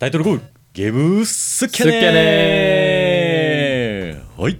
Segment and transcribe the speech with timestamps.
[0.00, 1.92] タイトルコールゲームスキャネ
[4.14, 4.58] ンはい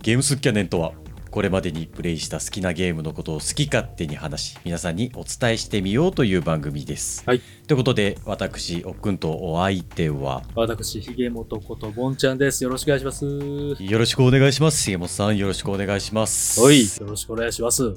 [0.00, 0.94] ゲームスキャネンとは
[1.30, 7.22] これまでにプレイした好きなゲームのことを好き勝手に話し皆さんにお伝えしてみようという番組です。
[7.26, 10.42] はいということで私おっくんとお相手は？
[10.54, 12.64] 私、ひげもとことぼんちゃんです。
[12.64, 13.26] よろしくお願いします。
[13.78, 14.90] よろしくお願いします。
[14.90, 16.58] 重本さんよろしくお願いします。
[16.58, 16.80] はい。
[16.80, 17.94] よろしくお願いします。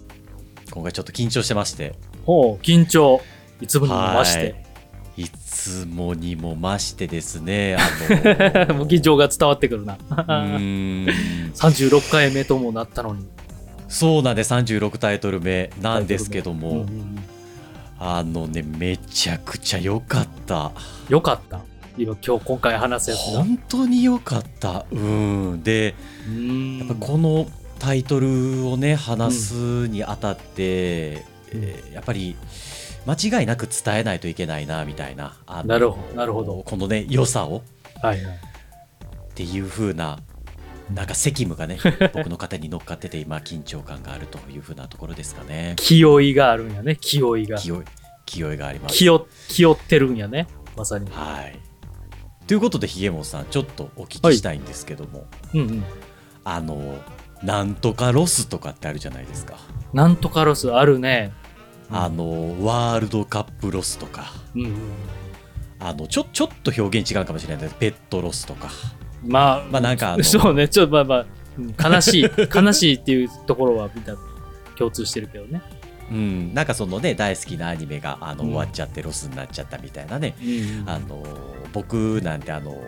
[0.72, 1.96] 今回ちょっと緊張してまして
[2.26, 3.22] ほう、緊張。
[3.62, 4.65] いつもにも増して。
[5.18, 9.94] いつもにも増してですねあの もう緊張が伝わってくるな。
[9.94, 11.06] うーん。
[11.54, 13.26] 36回目ともなったのに。
[13.88, 17.20] そうなんで36タイトル目なんですけども、うんうんうん。
[17.98, 20.72] あのねめちゃくちゃ良かった。
[21.08, 21.62] よかった。
[21.98, 23.20] 今、今日、今回話すやつ。
[23.20, 23.26] が。
[23.38, 24.86] 本当に良かった。
[24.92, 25.64] うん。
[25.64, 25.96] で
[26.28, 26.78] うーん。
[26.80, 27.48] やっぱこの
[27.80, 31.62] タイトルをね話すにあたって、うん。
[31.62, 32.36] えーやっぱり
[33.06, 37.62] 間違いなく伝えないといけないなみたいなあのなるほどなるほどこのね良さを
[38.02, 38.36] はいはい。
[38.36, 38.40] っ
[39.36, 40.20] ていう風な
[40.94, 41.78] なんか責務がね
[42.14, 46.98] 僕の肩に乗っかってて今緊張感があるという風なところですかね気負いがあるんやね。
[47.00, 47.58] 気負いが。
[47.58, 47.86] 気負い
[48.26, 50.48] 気負いがあります気負気負ってるんやね。
[50.76, 51.10] まさに。
[51.12, 51.60] はい
[52.48, 55.84] ということでひげもんさんちょっとお聞きしたいんですけども、うんうん。
[56.44, 57.00] あの
[57.42, 59.58] なんとかロスとかってあるじゃないですか、
[59.94, 61.34] なんとかロスあるね。
[61.90, 61.96] うん。
[61.96, 64.32] あのワールドカップロスとか。
[64.56, 64.74] うんうん。
[65.80, 67.64] あのちょちょっと表現違うかもしれない。
[67.64, 68.70] ですペットロスとか。
[69.24, 71.26] まあ、まあなんか そうね、ちょっとまあまあ、
[71.58, 72.24] うん悲しい、
[72.54, 74.16] 悲しいっていうところはみんな
[74.78, 75.62] 共通してるけどね。
[76.12, 76.54] うん。
[76.54, 78.50] なんかそのね大好きなアニメがあの、うん。
[78.52, 80.36] 終わっちゃってロスになっちゃったみたいなね。
[80.42, 81.24] うんあの
[81.74, 82.82] 僕なんてあの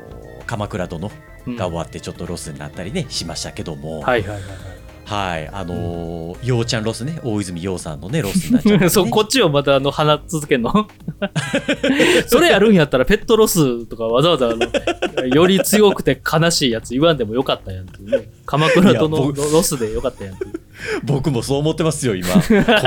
[0.46, 1.12] 鎌倉殿
[1.46, 1.56] うん。
[1.56, 4.02] が終わってちょっとロスになったりねしましたけども。
[4.02, 4.77] はいはいはいはい
[5.10, 8.90] あのーようちゃんロスね大泉洋さんのねロスになっちゃったり、ね、はい。
[8.90, 10.72] そう、こっちをまたあの、放続けんの？
[12.28, 18.30] それやるんやったらペットロスとかわざわざあの、より強くて悲しいやつ言わんでもよかったやんっていうね。
[18.46, 20.52] 鎌倉殿のロスでよかったやんっていう。
[21.04, 22.40] 僕もそう思ってますよ今こ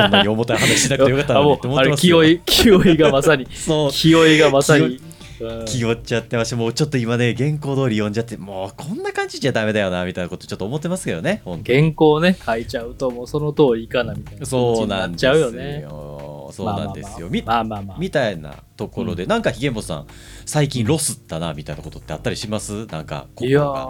[0.08, 5.00] んなに重たい話しなくてよかったのにって思ってますよ 気負い、いがまさに、そう気負いがまさに。
[5.40, 5.64] うん。
[5.64, 6.56] 気負っちゃってました。
[6.56, 15.80] もうちょっと今ね原稿通り読んじゃってもうこんな感じじゃダメだよなみたいなことちょっと思ってますけどね原稿ね、書いちゃうともうその通りいかなみたいな気そうなですなんっちゃうよね。
[15.82, 17.96] よそうなんですよ、みまあまあまあ。
[17.98, 20.06] みたいなところで、なんかひげもさん
[20.44, 22.86] 最近ロスったなみたいなことってあったりします？
[22.86, 23.86] なんかいや心が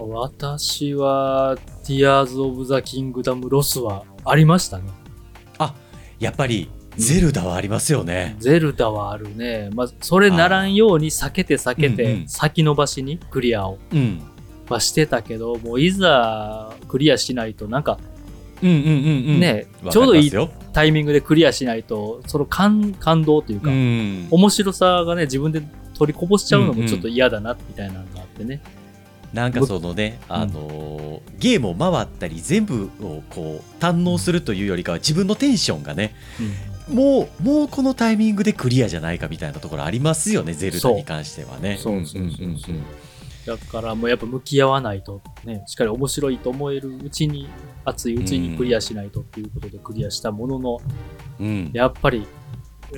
[0.00, 4.84] ー、私は、Tears of the Kingdom ロスはありましたね。
[5.58, 5.74] あ
[6.18, 9.70] やっぱりゼルダはありますよね、ゼルダはあるね。
[9.72, 12.28] まあ、それならんように避けて避けうんうて、ん。
[12.28, 14.20] 先延ばしにクリアを、うん、
[14.68, 17.98] まあ、してたけど、もういざクリアしないと、なんか
[18.62, 19.40] うんうんうんうん。
[19.40, 20.32] ね、ちょうどいい
[20.72, 25.62] タイミングでクリアしないと、その感感動というか、うん面白さがね、自分で
[25.96, 26.82] 取りこぼしちゃうのうんうん。
[26.82, 28.60] もちょっと嫌だな、みたいなのがあってね。
[29.32, 36.14] なんかそのね、あのーゲームを回ったり全部をこう堪能するというよりかは自分のテンションがね
[36.90, 41.78] もうもうこのタイミングでクリアじゃないかみたいなところありますよねゼルダに関してはね。
[41.78, 42.76] そうそうそうそう。
[43.48, 47.48] だからもうやっぱ向き合わないと、ね、しっかり面白いと思えるうちに、
[47.86, 50.80] 熱いうちにクリアしないとっていうことでクリアしたものの、
[51.40, 52.26] うんやっぱり、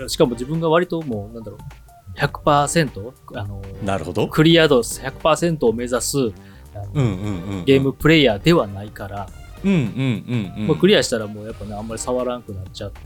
[0.09, 4.27] しかも自分が割ともう、なんだろう、100%、あの、なるほど。
[4.27, 6.17] クリア度100%を目指す
[7.65, 9.29] ゲームプレイヤーではないから、
[9.63, 12.99] クリアしたらもうやっぱね、あんまり触らんくなっちゃって、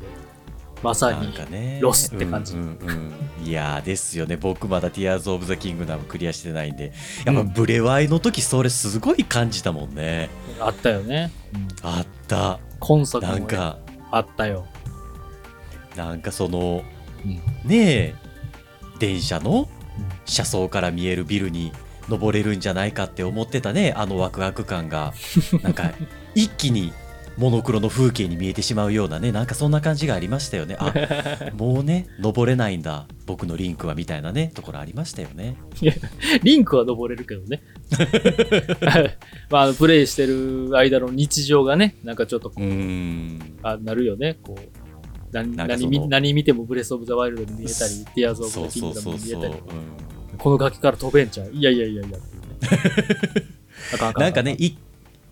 [0.85, 1.79] まさに、かね。
[1.81, 2.53] ロスって感じ。
[2.53, 3.47] うんうんうん。
[3.47, 4.37] いやーですよね。
[4.37, 6.93] 僕まだ Tears of the Kingdom クリアしてないんで。
[7.25, 10.29] やっぱブレワイの時それすごい感じたもんね、
[10.61, 11.31] あったよね。
[11.55, 11.69] うん。
[11.83, 12.61] あった。
[12.81, 13.79] 今作もなんか。
[14.11, 14.67] あったよ。
[15.97, 16.85] なんかその
[17.25, 17.41] うん。
[17.69, 18.15] ねえ
[18.99, 19.67] 電車の
[20.27, 21.73] 車窓から見えるビルに
[22.11, 25.15] 登れるんじゃないかって思ってたねあのワクワク感が。
[25.65, 25.93] なんか
[26.35, 26.93] 一気に
[27.37, 30.93] モノクロの風景に見えてしまうようなねなんかそんな感じがありましたよねあ
[31.57, 35.57] もうね登れないんだ僕のリンクはみたいなねところありましたよね
[36.43, 37.63] リンクは登れるけどね。
[39.51, 42.65] まあプレイしてる間の日常がね、なんかちょっとこう
[43.63, 44.39] あなるよね。
[44.43, 44.69] こう
[45.33, 49.55] 何何見何見てもブレス・オブ・ザ・ワイルドに見えたり、ティアーズ・オブ・ザ・キングダムに見えたり、
[50.39, 51.51] この崖から飛べんちゃう。
[51.53, 52.19] いやいやいやいや ね。
[54.17, 54.77] なんかねい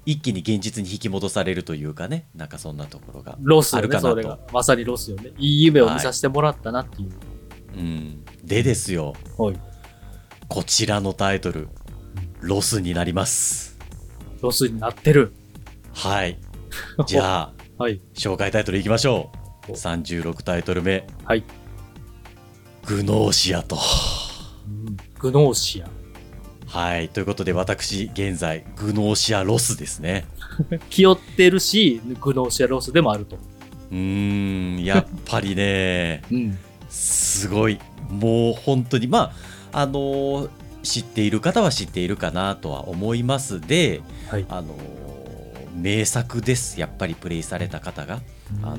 [0.05, 4.39] 一気に現実に引き戻されるというかねなんかそんなところがロスあるかなとそれが。
[4.53, 5.31] まさにロスよね。
[5.39, 7.11] いい夢を見させてもらったなっていう。
[7.75, 9.61] うん、でですよはい。
[10.49, 11.69] こちらのタイトル
[12.41, 13.79] ロスになります
[14.43, 15.33] ロスになってる。
[15.93, 16.39] はい
[17.07, 18.01] じゃあはい。
[18.15, 19.31] 紹介タイトルいきましょ
[19.69, 21.45] うお36タイトル目はい。
[22.87, 23.79] グノーシアとう
[25.21, 26.02] グノーシア。
[26.73, 27.11] はい。
[27.11, 30.25] ということで、私、現在、グノーシアロスですね。
[30.89, 33.37] 気負ってるし、グノーシアロスでもあると。
[33.91, 36.59] うーん、やっぱりね、 うん。
[36.89, 37.79] すごい。
[38.09, 39.35] もう本当に、ま
[39.73, 40.49] あ、あのー
[40.83, 44.47] 知っている方は知っているかなとは思いますで、はい。
[44.49, 46.81] あのー名作です。
[46.81, 48.23] やっぱりプレイされた方が。
[48.63, 48.77] あの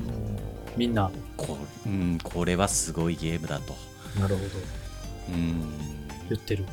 [0.76, 1.56] みんな、こ
[1.86, 3.76] うん、これはすごいゲームだと。
[4.20, 4.46] なるほど。
[5.32, 5.62] うん、
[6.28, 6.64] 言ってる。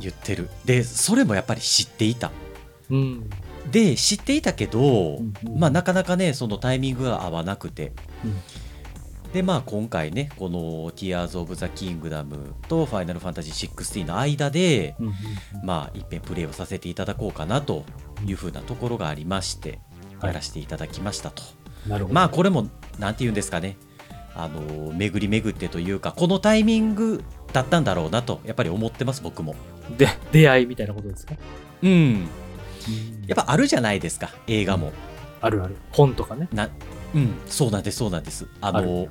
[0.00, 0.48] 言ってる。
[0.64, 2.30] で、それもやっぱり知っていた。
[2.90, 3.30] うん。
[3.70, 7.92] で、知っていたけど、うんうんまあなかなかね、そのタイミングが合わなくて。
[8.24, 8.36] うん
[9.32, 15.14] で、まあ今回ね、この Tears of the Kingdom と Final Fantasy XVI の間で、うんうん
[15.62, 17.84] まあ一遍プレイをさせていただこうかなと
[18.26, 19.78] いうふうなところがありまして、
[20.18, 21.42] はいやらせていただきましたと。
[21.86, 22.14] なるほど。
[22.14, 22.68] まあこれも、
[22.98, 23.76] なんて言うんですかね。
[24.34, 27.22] あの、巡り巡ってというか、このタイミング
[27.52, 29.54] だったんだろうなと、やっぱり思ってます、僕も。
[29.96, 31.34] で、出会いみたいなことですか？
[31.82, 32.28] うん。
[33.26, 34.92] やっぱあるじゃないですか、映画も。
[35.40, 35.76] あるある。
[35.92, 36.48] 本とかね。
[36.52, 36.68] な
[37.14, 38.46] うん、そうなんです、そうなんです。
[38.60, 39.08] ああの、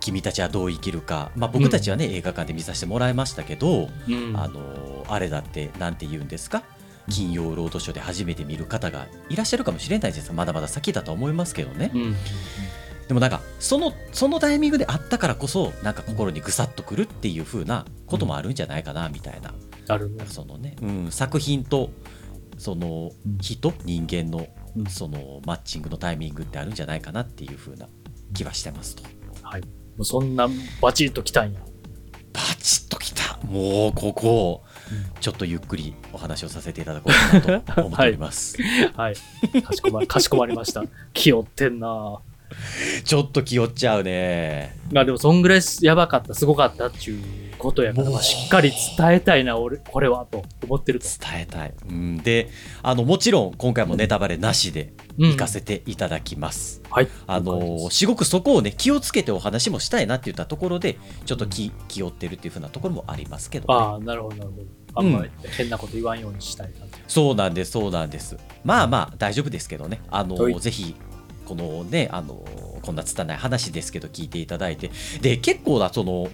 [0.00, 6.64] 君たちはどう生きるか、まあ、僕たちはね、映画館で見させてもらいましたけど、うんあのあれだって、なんて言うんですか、
[7.08, 11.92] 金曜ロードショーで初めて見る方がいらっしゃるかもしれないです、まだまだ先だと思いますけどね。
[11.94, 12.16] うん。
[13.06, 19.52] でもなんかその、そのタイミングであったからこそ、なんか心にぐさっとくるっていう風なこともあるんじゃないかな、みたいな。
[19.88, 20.24] あるね。
[20.26, 21.90] そのね、うん、作品と
[22.58, 27.88] そのうん人、人間のうんそのマッチングのタイミングってあるんじゃないかなっていう風な
[28.32, 29.02] 気はしてますと。
[29.42, 29.60] はい。
[29.62, 29.66] も
[29.98, 30.48] うそんな
[30.80, 31.60] バチッときたんや。
[32.32, 38.56] バチッときたもうここうんちょっとゆっくりお話をさせていただこうかなと思っております。
[38.96, 39.14] はい。
[39.62, 40.84] かしこまかしこまりました。
[41.12, 42.20] 気負ってんな
[43.04, 44.78] ちょっと気負っちゃうね。
[44.92, 51.06] まあでもそんぐらいやばかった、すごかったっていうことやから、まあしっかり伝えたいな、俺、これは、と思ってると。
[51.06, 51.74] 伝えたい。
[51.88, 52.48] うん、で
[52.82, 56.82] あのもちろん今回もネタバレなしでうん行かせていただきます。
[56.90, 57.08] はい。
[57.26, 64.66] あのすごくそこをね気をつけてお話もしたいなって言ったところでちょっと気気負ってるっていうふうなところもありますけど、ね、ああ、なるほど、なるほど。
[64.94, 66.92] あんまり変なこと言わんようにしたい感じ。
[67.06, 70.94] そうなんですそうなんですまあまあ大丈夫ですけどねあのはいぜひ
[71.52, 72.42] このねあの
[72.80, 74.90] こんな拙い話ですけど聞いていただいて
[75.20, 76.30] で結構なその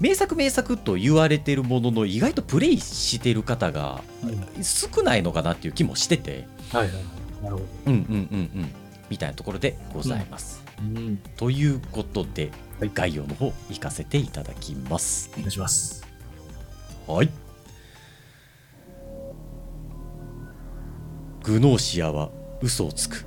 [0.00, 4.26] 名作名作と言われてるものの意外とプレイしてる方がう
[4.60, 7.44] ん少ないのかなっていう気もしててはいはい。
[7.44, 7.66] なるほど。
[7.86, 8.72] うんうんうんうん
[9.08, 11.16] みたいなところでございます、うん。
[11.38, 12.50] ということで、
[12.80, 16.04] はい概要の方行かせていただきますお願いします。
[17.06, 17.30] はい。
[21.42, 22.30] グノーシアは
[22.60, 23.24] 嘘をつく。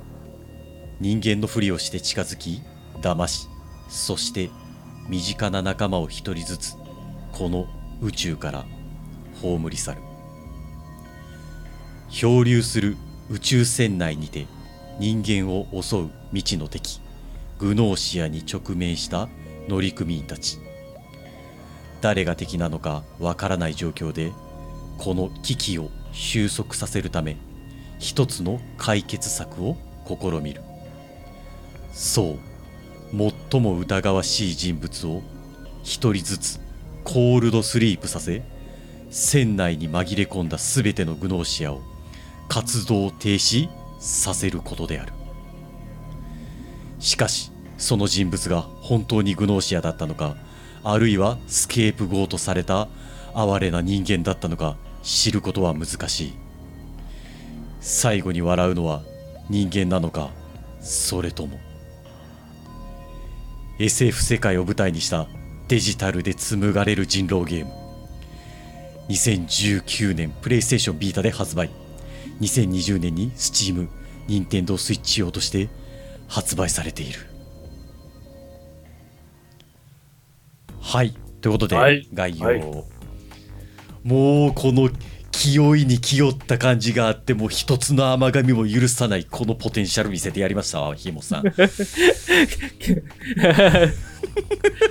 [1.00, 2.62] 人間のふりをして近づき、
[3.00, 3.48] 騙し、
[3.88, 4.50] そして
[5.08, 6.76] 身近な仲間を一人ずつ、
[7.32, 7.66] この
[8.00, 8.64] 宇宙から
[9.40, 10.00] 葬り去る。
[12.08, 12.96] 漂流する
[13.30, 14.46] 宇宙船内にて
[14.98, 17.00] 人間を襲う未知の敵、
[17.58, 19.28] グノーシアに直面した
[19.68, 20.58] 乗組員たち。
[22.02, 24.32] 誰が敵なのかわからない状況で
[24.98, 27.36] この危機を収束させるため
[28.00, 30.62] 一つの解決策を試みる
[31.92, 32.38] そ
[33.12, 35.22] う最も疑わしい人物を
[35.82, 36.60] 一人ずつ
[37.04, 38.42] コールドスリープさせ
[39.10, 41.82] 船内に紛れ込んだ全てのグノーシアを
[42.48, 43.68] 活動停止
[44.00, 45.12] させることである。
[46.98, 50.36] しかしその人物が本当にグノーシアだったのか
[50.84, 52.88] あるいはスケープゴートされた
[53.34, 56.32] 哀れな人間だったのか知ることは難しい。
[57.80, 59.02] 最後に笑うのは
[59.50, 60.30] 人間なのか
[60.80, 61.58] それとも。
[63.82, 65.26] SF 世界を舞台にした
[65.66, 67.72] デジタルで紡がれる人狼ゲーム。
[69.08, 71.68] 2019年プレイステーションビータで発売。
[72.40, 73.88] 2020年に Steam、
[74.28, 75.68] Nintendo Switch 用として
[76.28, 77.18] 発売されている。
[80.80, 81.12] はい。
[81.40, 82.08] ということで、はい。
[82.14, 82.60] 概要、はい。
[84.04, 84.90] もうこの
[85.42, 91.42] 気負いに気負った感じがあってもう一つの甘噛みも許さないこのポテンシャル見せてやりましたわひもさん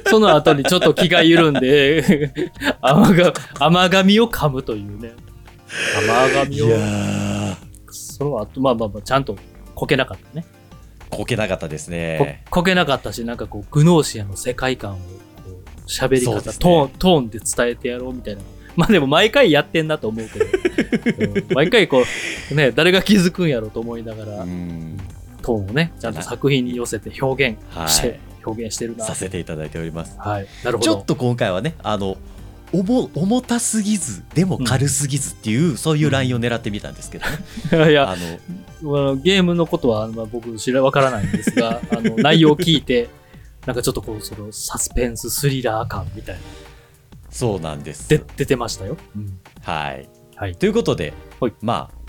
[0.10, 2.34] その後にちょっと気が緩んで、
[2.82, 5.14] 甘が甘噛みを噛むというね。
[6.06, 6.68] 甘噛みを。
[7.90, 9.38] その後、まあまあまあ、ちゃんと
[9.74, 10.46] こけなかったね。
[11.10, 14.98] こけなかったですこねこけなかったし、なんかこう、グノーシアの世界観を、
[15.88, 18.42] 喋り方、ねトーン、トーンで伝えてやろうみたいな。
[18.78, 20.46] まあでも毎回やってんなと思うけど、
[21.26, 21.46] うん。
[21.54, 22.04] 毎回こ
[22.52, 24.98] う、ね、誰が気づくんやろうと思いながら、うん。
[25.42, 27.90] トーンをね、ちゃんと作品に寄せて表現はい。
[27.90, 29.06] して、表現してるな。
[29.06, 30.16] させていただいております。
[30.20, 30.48] はい。
[30.64, 30.94] なるほど。
[30.94, 32.18] ちょっと今回はねあの
[32.74, 37.26] 重重たすぎずでも軽すぎずっていう、そういうラインを狙ってみたんですけど
[37.86, 43.10] ね、 いや、あのあのゲームのことは、まあ、僕知らわからないんですが、あの内容を聞いて、
[43.66, 46.42] なんかちょっとこう、そのサスペンススリラー感みたいな、
[47.32, 48.98] そうなんですで出てましたよ。
[49.64, 50.56] はいはい。
[50.56, 52.02] ということで、はいまあ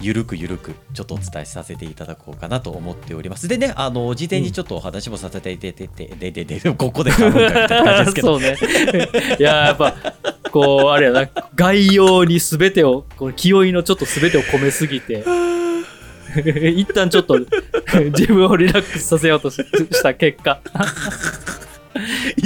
[0.00, 8.56] ゆるくゆるくちょっとお伝えさせていただこうかなと思っておりますでねあの事前にちょっとお話もさせていただいててでででここでかみたいな感じですけどそうね。
[9.38, 9.94] いや、やっぱ、
[10.50, 15.24] こう、あれやな、概要にすべてを、こう気負いのちょっとすべてを込めすぎて、
[16.74, 20.60] 一旦ちょっと自分をリラックスさせようとしした結果。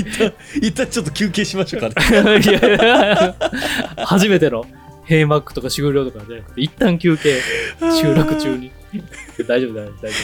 [0.01, 1.95] 一旦一旦ちょっと休憩しましょうかね。
[2.41, 3.37] い や
[4.05, 4.65] 初めての
[5.09, 7.41] 閉幕とか終了とかじゃなくて、一旦休憩、
[8.01, 8.71] 収録中に。
[9.47, 10.17] 大丈夫、大丈夫、大丈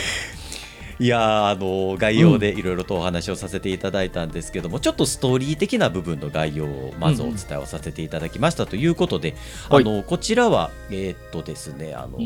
[0.99, 9.35] いやーあの概要でいろいろとお話をさせていただいたんですけども、ちょっとストーリー的な部分の概要をまずお伝えをさせていただきましたということで、
[9.69, 9.83] はい。
[9.83, 12.17] あのこちらはえーっとですねあの、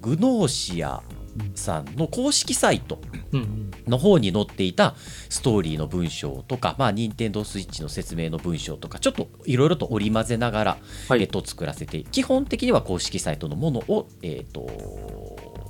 [0.00, 1.02] グノーシア
[1.54, 3.00] さんの公式サイト。
[3.86, 4.94] の方に載っていた
[5.28, 10.78] ストーリーの文章とか、まあ、任天堂スイッチの説明の文章とかちょっといろいろと織り交ぜながら、
[11.08, 14.62] はいえっと、作らせて基本的には公式サイトのものを、えっと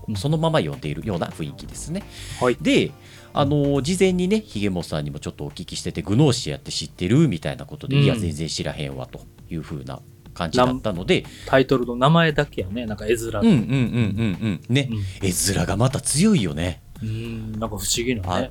[0.08, 2.04] うんそのまま読んでいるような雰囲気ですね。
[2.40, 2.56] はい。
[2.60, 2.92] で
[3.32, 7.26] あの事前にねひげもさんにもちょっとお聞きしててグノーシアって知ってる？
[7.26, 9.20] みたいなことで、うんいや全然知らへんわと
[9.50, 10.00] いう風な
[10.36, 12.86] 感じだったのでタイトルの名前だけやね。
[12.86, 13.16] なんか絵面。
[13.16, 14.90] うんうんうんうんうんね
[15.22, 16.82] 絵面がまた強いよね。
[17.02, 17.52] うん。
[17.52, 18.50] なんか不思議なあね。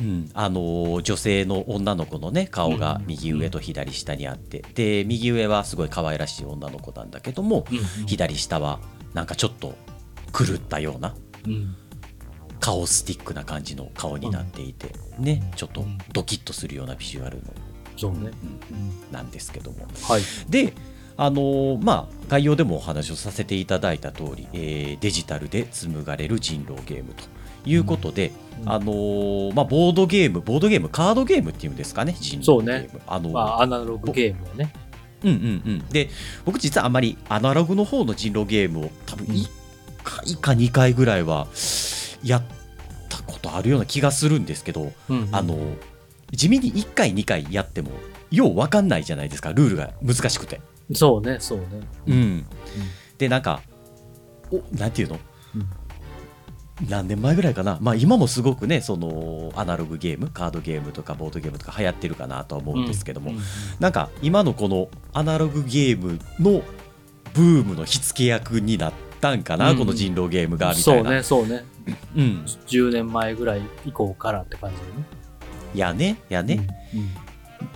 [0.00, 8.80] うん、あのー女性の女の子のね顔が右上と左下にあって、で右上はすごい可愛らしい女の子なんだけども、うんうん左下は
[9.12, 9.74] なんかちょっと
[10.36, 11.14] 狂ったような
[11.46, 11.76] うん。
[12.60, 17.52] 顔スティックな感じの顔になっていて、ねちょっとドキッとするようなビジュアルの、
[17.96, 18.18] そうね。
[18.18, 18.34] うんうん
[19.12, 20.22] なんですけどもはい。
[20.48, 20.72] で
[21.16, 27.24] あのーまあ概要でもお話をさせていただいた通り、えーデジタルで紡がれる人狼ゲームと
[27.66, 28.70] いうことで、うん。
[28.72, 34.72] あのーまあ、ボードゲームボードゲームカードゲームっていうんですかね人狼ゲーム、あのまあ、アナログゲームやね。
[35.22, 35.88] うんうんうん。
[35.88, 36.10] で
[36.44, 39.32] 僕実はあまりアナログの方の人狼ゲームを多分うん。
[39.32, 39.48] 1
[40.02, 41.46] 回か2回ぐらいは
[42.22, 42.42] やっ
[43.08, 45.28] たことあるような気がするんですけど、うんうん。
[45.32, 45.56] あの
[46.32, 47.90] 地味に1回2回やっても
[48.30, 50.60] よう分かんないじゃないですかルールが難しくて。
[50.92, 51.66] そうね、そうね。
[52.06, 52.46] うん、
[53.18, 53.62] でなんか
[54.50, 55.18] おなんていうの、
[56.88, 60.28] 何年前ぐらいかな、まあ、今もすごくねそのアナログゲーム？
[60.28, 63.42] カードゲームとかボードゲームとか流行ってるかなとは思うんですけども、うんうん
[63.80, 66.62] なんか今のこのアナログゲームの
[67.32, 71.02] ブームの火付け役になったんかな、うんこの人狼ゲームがみたいな。
[71.02, 71.64] そうね、そうね。
[72.16, 75.04] うん、10年前ぐらい以降からって感じだよね。
[75.74, 76.66] やねやね。
[76.94, 77.10] うん。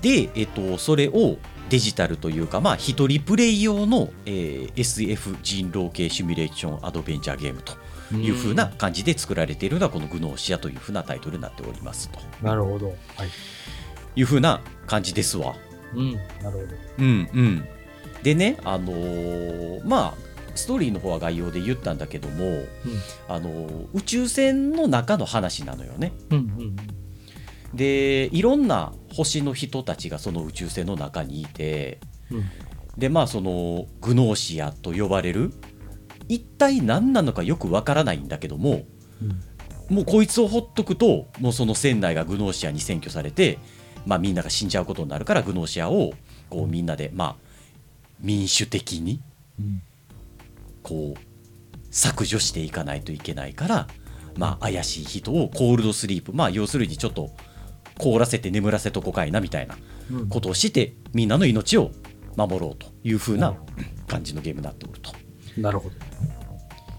[0.01, 1.37] で、えっと、それを
[1.69, 7.75] デジタルというか、まあ、一人プレイ用の、えー SF 人狼系シミュレーションアドベンチャーゲームと
[8.13, 12.89] うんいう風な感じで作られているのがこのグノーシアという風なタイトルになっておりますとなるほど。
[12.89, 12.97] はい。
[14.17, 15.55] いう風な感じですわ。
[15.95, 16.65] うん、なるほど。
[16.99, 17.65] うんうん。
[18.23, 22.65] でね、あのーまあストーリーの方は概要で言ったんだけども、
[23.29, 26.13] あのー宇宙船の中の話なのよね。
[26.31, 26.77] うん、うん、
[27.75, 32.45] でいろんな星の人たちがその宇宙船の中にいてうん。
[32.97, 35.53] でまあそのグノーシアと呼ばれる
[36.29, 38.83] 一体何なのかよくわからないんだけども
[39.23, 39.41] うん
[39.95, 43.59] もうこいつをほっとくともうその船内がグノーシアに占拠されて、
[44.05, 46.13] まあ、みんなが死んじゃうことになるからグノーシアを
[46.51, 47.37] こうみんなでまあ
[48.21, 49.21] 民主的に
[49.59, 49.83] うん。
[50.83, 51.21] こう
[51.91, 53.89] 削除していかないといけないから、
[54.37, 57.31] まあ、怪しい人をコールドスリープまあ要するにちょっと
[57.99, 59.77] 凍らせて眠らせとこかいなみたいな
[60.11, 61.91] うんことをしてみんなの命を
[62.37, 63.55] 守ろうという風な
[64.07, 65.13] 感じのゲームになっておると。
[65.57, 65.95] なるほど。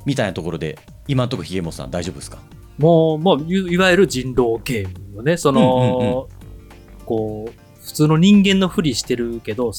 [0.06, 0.77] みたいなところで
[1.08, 2.39] 今のところひげもさん大丈夫ですか？
[2.77, 5.36] もう、もう、いいわゆる人狼ゲームよね。
[5.36, 6.29] その、
[7.06, 9.74] こう、普通の人間のふりしてるけど、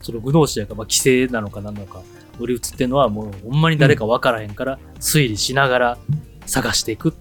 [0.00, 2.02] そのグノーシアが、まあ、規制なのか何なのか、
[2.40, 5.98] 乗り移ってるのはもう、ほんまに誰か分からへんから、推理しながら
[6.46, 7.14] 探していく。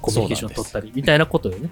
[0.00, 1.68] コミュニケーション取ったり、みたいなことよね。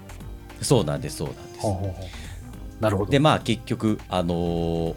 [0.63, 1.61] そうなんですそうなんです。
[1.61, 2.83] ほうほうほう。
[2.83, 3.11] なるほど。
[3.11, 4.95] でまあ結局あのー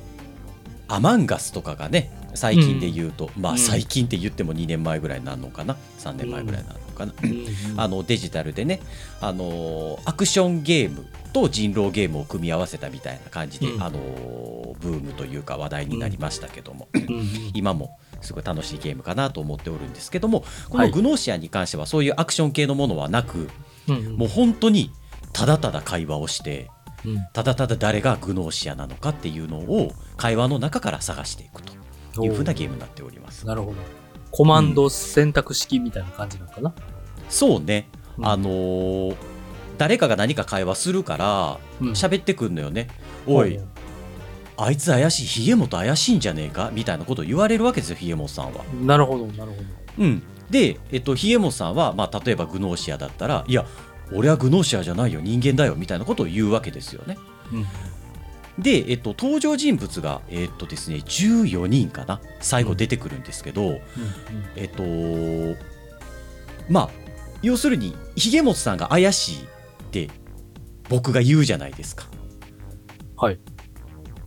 [0.90, 3.56] アマンガスとかがね最近で言うと、まうん。
[3.56, 7.32] あ最近って言っても2年前ぐらいになるのかな？3年前ぐらいになるのかな、うん。
[7.32, 7.34] う
[7.76, 7.80] ん。
[7.80, 8.80] あのデジタルでね、
[9.22, 13.84] あのーアクションゲームと人狼ゲームを組み合わせたみたいな感じで、うん。
[13.84, 16.88] あのーブームというか話題になりましたけども、
[17.54, 20.90] 今もすごい楽しいゲームかなと思っておるんですけどもこはい。
[20.90, 23.50] のグノーシアに関してはそういうアクション系のものはなく、
[24.18, 24.92] もう本当に
[25.34, 26.70] ただただ会話をして
[27.06, 31.62] うんただただ誰がグノーシアなのかっていうのを会話の中から探していく
[32.14, 33.46] というふうなゲームになっております。
[33.46, 33.78] なるほど。
[34.32, 36.74] コマンド選択式みたいな感じなのかな、
[37.30, 39.16] そうね、うんあのー
[39.78, 42.88] 誰かが何か会話するからうん喋ってくんのよね。
[43.26, 43.60] おい、
[44.56, 46.70] あいつ怪しい、ヒゲモト怪しいんじゃねえか？
[46.72, 48.64] みたいなことを言われるわけですよ、ヒゲモトさんは。
[48.84, 49.64] なるほど、なるほど。
[49.98, 53.66] うん、で、えっと、ヒゲモトさんは、まあ、例えばグノーシアだったら、いや、
[54.12, 57.18] 俺はグノーシアじゃないよ、人間だよみたいなことを言うわけですよね。
[57.52, 57.66] うん
[58.60, 63.80] で、えっと、登場人物が、えっとですね、14人かな、最後出てくるんですけど、うん
[64.56, 65.60] えっと、
[66.70, 66.90] まあ、
[67.42, 70.10] 要するに、ひげもつさんが怪しいって、
[70.88, 72.06] 僕が言うじゃないですか。
[73.18, 73.34] はい。
[73.34, 73.38] っ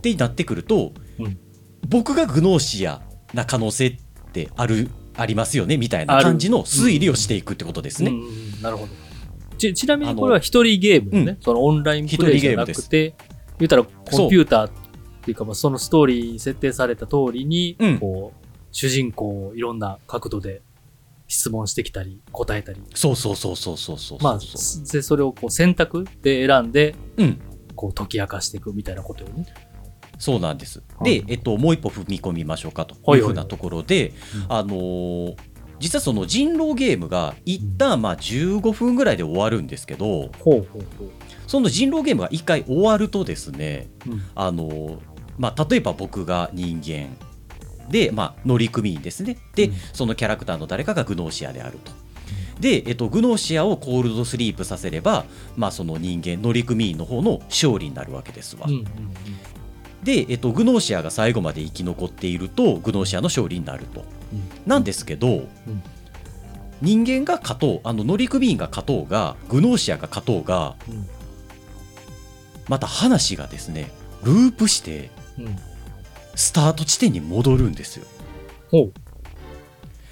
[0.01, 1.37] てなってくると、うん
[1.89, 3.01] 僕がグノーシア
[3.33, 3.97] な可能性っ
[4.33, 8.11] てある、ありますよね、みたいな感じの推理をしていくってことですね。
[8.11, 9.06] うんうんなるほど。
[9.57, 13.15] ちちなみにこれは一人ゲームよね、うんそのオンラインプレイじゃなくて、
[13.59, 14.71] 言ったらコンピューターっ
[15.21, 20.61] ていうか、まあそのストーリーに設定された通りに、うんこう、主人公をいろんな角度で
[21.27, 24.23] 質問してきたり、答えたり、そうそうそうそうそうそうそう。
[24.23, 24.39] まあ、
[24.91, 27.39] で、それをこう選択で選んで、うん。
[27.77, 29.45] こう解き明かしていくみたいなことよね。
[30.17, 30.83] そうなんです。
[30.97, 35.35] はいで、えっと、もう一歩踏み込みましょうかとはいいうはいふうなところで、うんあのー
[35.79, 40.31] 実はその人狼ゲームが一旦まあ15分ぐらいで終わるんですけど。
[41.47, 44.99] その人狼ゲームが一回終わるとですね、うんあのー
[45.37, 47.15] まあ、例えば僕が人間
[47.89, 49.37] で、まあ、乗組員ですね。
[49.55, 51.91] で、うんそのキャラクターの誰かがグノーシアであると。
[52.59, 58.65] で、えっと、グノーシアをコールドスリープさせれば、まあ、その人間乗組員の方の勝利になるわけですわ。
[58.67, 58.85] うんうん
[60.03, 64.05] で、えっと、グノーシアが最後まで生き残っているとグノーシアの勝利になると。
[64.31, 65.47] うんなんですけど、
[66.81, 71.07] 人間が勝とうあの乗組員が勝とうがグノーシアが勝とうがうん
[72.67, 73.91] また話がですね
[74.23, 75.55] ループしてうん
[76.35, 78.05] スタート地点に戻るんですよ。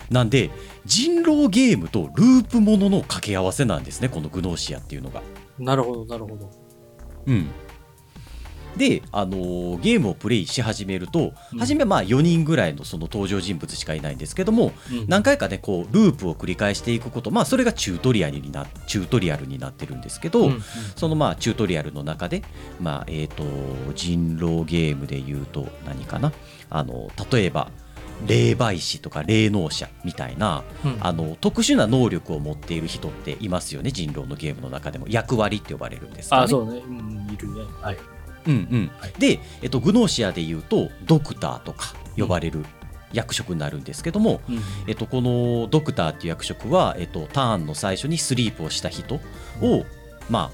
[0.09, 0.49] なんで
[0.85, 5.21] 人狼ゲームとループものの掛け合わせなんですねこのグノーシアっていうのが。
[5.59, 6.51] なるほど、なるほど。
[7.27, 7.47] うん
[8.77, 20.61] で、あのーゲームをプレイし始めると、うん初めはまあ4人ぐらいのその登場人物しかいないんですけども、うん何回かねこうループを繰り返していくことまあそれがチュートリアルになチュートリアルになってるんですけど、うんうん
[20.95, 22.43] そのまあチュートリアルの中で
[22.79, 23.43] まあえっ、と
[23.95, 26.31] 人狼ゲームで言うと何かな？
[26.69, 27.69] あの例えば
[28.27, 36.43] 霊媒師とか霊能者みたいなうんあの特殊な能力を持っている人っていますよね人狼のゲームの中でも役割って呼ばれるんですかね。
[36.43, 36.79] あ、そうね。
[36.79, 37.61] うん、いるね。
[37.81, 37.97] はい。
[38.47, 38.91] うんうん。
[38.99, 39.13] はい。
[39.19, 42.65] で、えっと、グノーシアで言うとドクターとか呼ばれる
[43.13, 49.19] 役職になるんですけども、うんえっと、このドクターっていう役職は、えっと、ターンの最初にスリープをした人を、
[50.29, 50.51] ま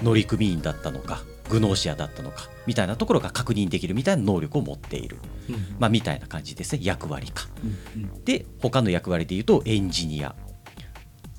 [0.00, 5.18] あ、乗組員だったのかグノーシアだったのかみたいなところが確認できるみたいな能力を持っている、
[5.48, 5.76] うん。
[5.78, 6.80] まあ、みたいな感じですね。
[6.82, 7.46] 役割か。
[7.62, 8.24] うんうん。
[8.24, 10.34] で他の役割で言うとエンジニア。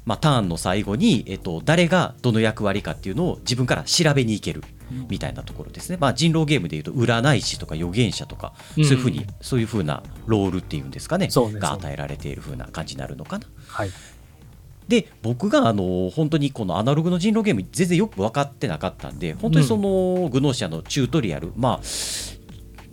[0.05, 4.63] まあ、ターンの最後に、えっと、誰がどの役割かっていうのを自分から調べに行ける
[5.09, 5.97] みたいなところですね。
[5.99, 13.47] まあ、人狼ゲームでいうと占い師とか預言者とか、うんそういうふうにそういうふうなロールっていうんですかねそうねが与えられているふうな感じになるのかな。
[13.67, 13.89] はい。
[14.87, 21.85] で僕があの本当にこのアナログの人狼ゲーム全然よく分かってなかったんで本当にそのグノーシアのチュートリアル、まあ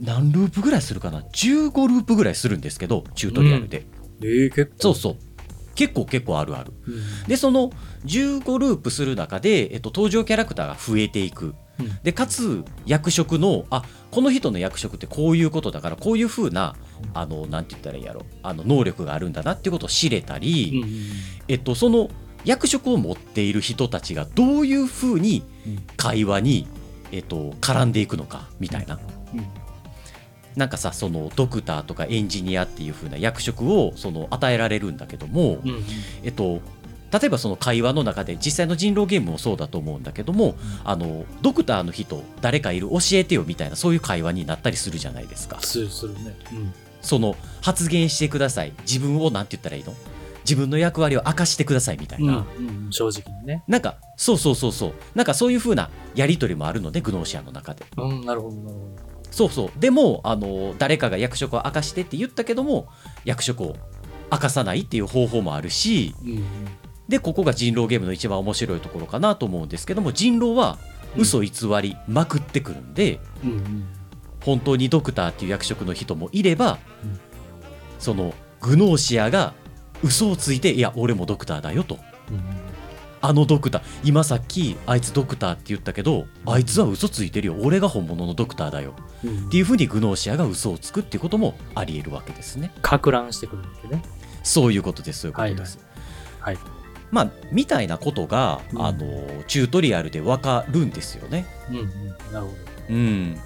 [0.01, 3.87] 何ループぐらいするかな？15ループぐらいするんですけどチュートリアルで、
[4.21, 4.75] えー、結構。
[4.79, 5.17] そうそう
[5.75, 7.29] 結構結構あるあるうん。
[7.29, 7.71] でその
[8.07, 11.55] 15ループする中で、えっと、登場キャラクターが増えていくうん
[12.03, 16.77] でかつ役職のあこの人の役職ってこういうことだからこういうふうな
[17.15, 18.23] あのなんて言ったらいいんやろ。
[18.43, 20.99] あの能力があるんだなっていうことを知れたり、うんうん
[21.49, 22.11] えっと、その
[22.45, 25.79] 役職を持っている人たちがどういうふうにうん。
[25.97, 26.69] 会話に、
[27.11, 28.99] えっと、絡んでいくのかみたいな。
[29.35, 29.47] うん。
[30.57, 35.85] なんかさそのドクターとかエンジニアっていう風な役職をその与えられるんだけども、うんうん。
[36.23, 36.61] えっと
[37.21, 45.61] 例えばその会話の中で実際の人狼ゲームもそうだと思うんだけども、あのドクターの人誰かいる教えてよみたいなそういう会話になったりするじゃないですか。
[45.61, 46.37] するするね。
[46.53, 46.75] うん。
[47.03, 48.73] その発言してください。
[48.81, 49.95] 自分をなんて言ったらいいの？
[50.43, 52.67] 自分の役割を明かしてくださいみたいな、うん。
[52.67, 52.93] うん。
[52.93, 53.63] 正直にね。
[53.69, 54.93] なんかそうそうそうそう。
[55.15, 57.85] なんかそういう風なやり取りもあるのでグノーシアの中で。
[57.97, 58.81] うん、なるほど、なるほ
[59.31, 59.71] そうそう。
[59.79, 62.89] でもあの誰かが役職を明かしてって言ったけども
[63.25, 63.77] 役職を
[64.33, 66.31] 明かさないっていう方法もあるしど。
[66.31, 66.45] うんうん
[67.09, 70.79] でここが人狼ゲームの一番面白いところかなと思うんですけども人狼は
[71.17, 71.51] 嘘偽
[71.83, 73.87] りまくってくるんで、うんうん
[74.45, 77.19] 本当にドクターっていう役職の人もいれば、うん
[77.99, 79.55] そのグノーシアが
[80.03, 81.99] 嘘をついていや俺もドクターだよと。
[82.31, 82.43] うん
[83.23, 87.57] あのドクター今さっきあいつドクターって言ったけどあいつは嘘ついてるよ。
[87.59, 88.93] 俺が本物のドクターだよ。
[89.25, 92.71] うんっていうふうにグノーシアが嘘をつくっていうこともありえるわけですね。
[92.83, 94.03] か乱してくるわけね。
[94.43, 95.79] そういうことですそういうことです、
[96.41, 96.59] はい。
[97.15, 99.07] まあみたいなことが、うんあの
[99.47, 101.89] チュートリアルでわかるんですよねうんうん。
[102.33, 102.49] なるほど。
[102.91, 103.37] うん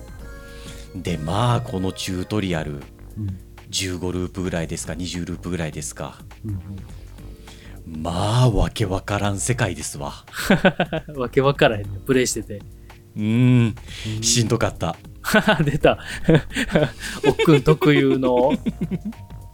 [0.96, 3.38] でまあこのチュートリアルうん
[3.70, 10.24] 15ループぐらいですか20ループぐらいですかうんまあわけわからん世界ですわ
[11.07, 11.20] うん。
[11.20, 12.00] わけわからへんね。
[12.07, 12.62] プレイしてて。
[13.16, 13.74] うん
[14.22, 14.96] しんどかった
[15.62, 15.98] 出た。
[17.26, 18.52] おっくん特有の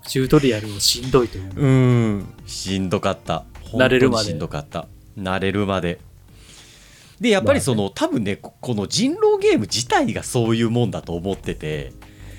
[0.07, 1.51] チュートリアルをしんどいという。
[1.57, 3.45] うんしんどかった
[3.77, 6.01] 慣れるまでしんどかった慣れるまで
[7.21, 11.93] でやっぱりその、多分ねここの人狼ゲーム自体がそういうもんだと思ってて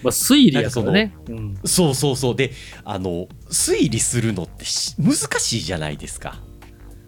[0.04, 1.16] まあ、推理やからね。
[1.30, 1.58] うん。
[1.66, 2.52] そうそうそうで
[2.84, 6.40] あの推理するのってし難しいじゃないですか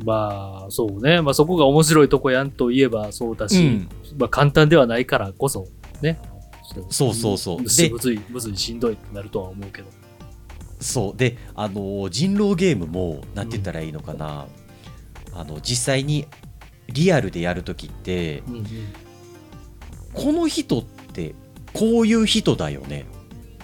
[0.03, 1.21] まあ、そうね。
[1.21, 5.67] まあ、そこが面白いとこやんといえばそうだし、うんまあ、簡単ではないからこそ、
[6.01, 6.19] ね。
[6.89, 9.89] そうそうそうむずい、むずい、しんどいってなるとは思うけど。
[10.79, 14.47] そうであの人狼ゲームもなんて言ったらいいのかな、
[15.33, 16.27] あの実際に
[16.87, 18.65] リアルでやるときってうんうん。
[20.13, 21.35] この人って
[21.73, 23.05] こういう人だよね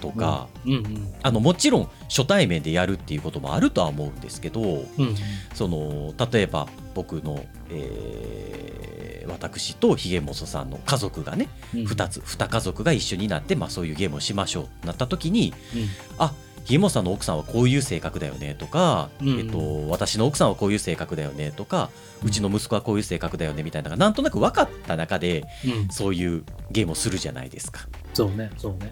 [0.00, 1.14] とか、うんうん。
[1.22, 5.16] あのもちろん初対面でやるっていうこともあるとは思うんですけどうんうん。
[5.54, 8.84] その例えば僕の、えー
[9.26, 21.90] 私とひげもそさんの家族がね、うん2つ2家族が一緒になって、まあ、そういうゲームをしましょうなった時にうんあひげもさんの奥さんはこういう性格だよねとか、うんうんえっと、私の奥さんはこういう性格だよねとか、
[22.24, 25.88] うちの息子はこういう性格だよねみたいなのがなんとなく分かった中でうん。
[25.90, 27.86] そういうゲームをするじゃないですか。
[28.14, 28.90] そうね、そうね。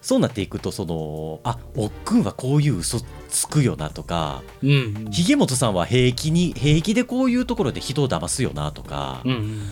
[0.00, 5.10] そうなっていくとそのあおっくんはこういう嘘つくよなとかうんうん。
[5.10, 9.62] ひげもとさんは平気に平気でこういうところで人を騙すよなとか、うんうん。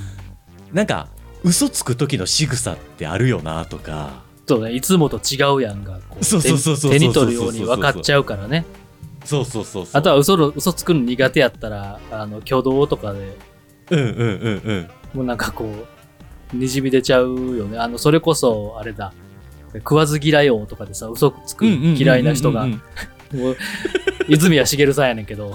[0.72, 1.08] なんか
[1.44, 6.40] 嘘つく時の仕草ってあるよなとかそうね、いつもと違うやんが、手
[6.88, 8.66] 手に取るように分かっちゃうからね。
[9.24, 13.36] そうそうそうあとは嘘の嘘つくの苦手やったら、あの、挙動とかで。
[13.90, 14.88] うんうんうんうん。
[15.14, 15.64] もうなんかこ
[16.52, 17.78] う、にじみ出ちゃうよね。
[17.78, 19.12] あの、それこそ、あれだ、
[19.74, 22.76] 食わず嫌い王とかでさ、嘘つく嫌いな人が、も
[23.50, 23.56] う、
[24.28, 25.54] 泉谷しげるさんやねんけど、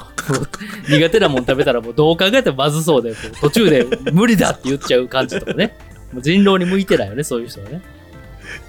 [0.89, 5.77] 苦手なもん食べたらもうどう考えてもまずそうで、途中で無理だって言っちゃう感じとかね。
[6.11, 7.81] もう人狼に向いてないよね、そういう人はね。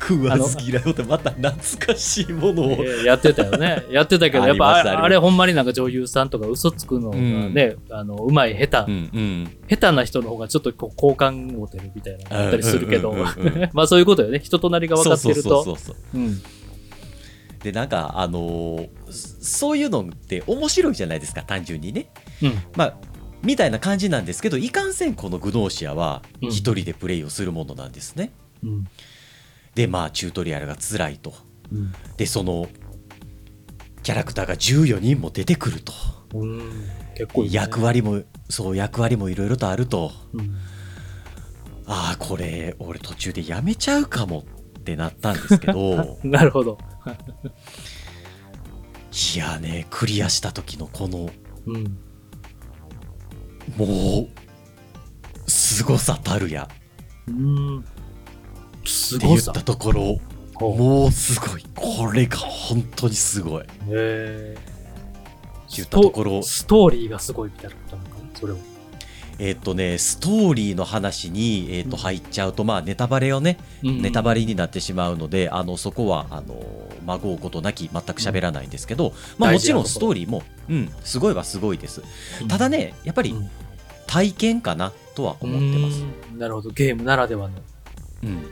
[0.00, 1.52] 食わず嫌いをってまた懐
[1.86, 2.70] かしいものを。
[2.72, 3.84] えーやってたよね。
[3.92, 9.50] やってたけど、あやっぱあれほんまになんか女優さんとか嘘つくのがね、あの、うまい下手、うんうん。
[9.68, 13.10] 下手な人の方がちょっとこう好感持てるみたいなのがあったりするけど。
[13.10, 14.40] うんうんうんうん、 まあそういうことよね。
[14.42, 15.76] 人となりが分かってると。
[17.62, 22.10] でなんかあのーそういうのって面白いじゃないですか単純にね。
[22.42, 22.52] うん。
[22.74, 22.94] まあ
[23.42, 26.48] みたいな感じなんですけどいかんせんこのグノーシアはうん。
[26.48, 28.32] 一人でプレイをするものなんですね、
[28.64, 28.86] うん
[29.74, 31.34] でまあチュートリアルが辛いと。
[31.72, 31.92] うん。
[32.16, 32.68] でその
[34.02, 35.92] キャラクターが14人も出てくると。
[36.34, 36.62] ね。
[37.50, 40.12] 役割もそう役割もいろいろとあると。
[40.32, 40.56] うん。
[41.86, 44.44] ああこれ俺途中でやめちゃうかも
[44.78, 46.18] ってなったんですけど。
[46.24, 46.78] なるほど。
[49.34, 51.30] いやねクリアした時のこの
[51.66, 51.98] うん。
[53.76, 54.28] もう
[55.50, 56.68] 凄さたるや。
[57.28, 57.84] うん
[58.90, 59.72] すごさって言った。
[59.72, 60.18] ところ
[60.60, 64.56] もうすごいこれが本当にすごいへ
[65.74, 68.58] 言ったところストーリーがすごいみたいなことなのかなそれは。
[69.38, 74.40] えっ、とねストーリーの話に、えー、と入っちゃうとまあネタバレをねネタバレ。
[74.40, 76.62] レになってしまうので、あのそこはあの
[77.06, 82.02] まごうことなき全く喋らないんですけど、まあ、もちろんストーリーも、うん、すごいはすごいです。
[82.48, 83.50] ただね、やっぱりうん
[84.06, 86.02] 体験かなとは思ってます。
[86.32, 86.70] うんなるほど。
[86.70, 87.54] ゲームならではの。
[88.24, 88.44] うん、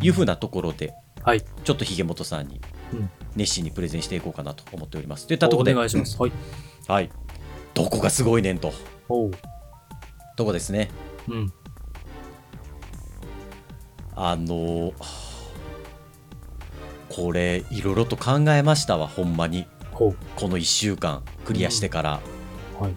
[0.00, 1.42] いうふうなところで、はい。
[1.64, 2.60] ちょっとひげもとさんに
[2.92, 5.26] うん熱心にプレゼンしていこうかなと思っております。
[5.26, 6.20] といったとこおろで、願いします。
[6.20, 6.32] はい。
[6.86, 7.10] はい、
[7.74, 8.72] どこがすごいねんと、
[9.08, 9.30] おう。
[10.36, 10.90] とこですね。
[11.28, 11.52] うん。
[14.20, 14.92] あの
[17.08, 19.66] これいろいろと考えましたわほんまに。
[19.92, 22.20] この1週間クリアしてから、
[22.78, 22.94] はい。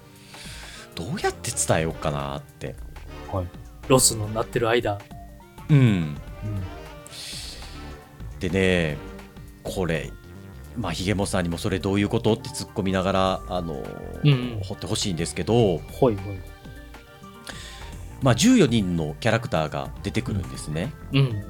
[0.94, 2.76] どうやって伝えようかなって
[3.32, 3.46] はい。
[3.88, 5.00] ロスのなってる間。
[5.70, 6.16] うんうん。
[8.42, 8.98] でね
[9.64, 10.12] これ
[10.76, 13.84] まあひげもさんにもそれどういうことって突っ込みながらあの、
[14.24, 16.38] うんうん掘ってほしいんですけど、ほいほい。
[18.22, 21.42] まあ、14人のキャラクターが出てくるんですね、うんうん。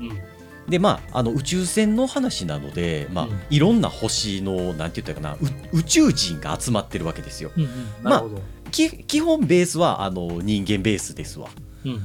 [0.70, 5.38] でまああの宇宙船の話なので、まあうんいろんな星のなんて言ったかなう
[5.78, 7.52] 宇宙人が集まってるわけですよ。
[7.58, 8.04] うんうん。
[8.04, 8.42] なるほど。
[8.72, 11.50] き基本ベースはあの人間ベースですわ。
[11.84, 12.02] うん。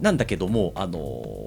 [0.00, 0.98] なんだけどもあの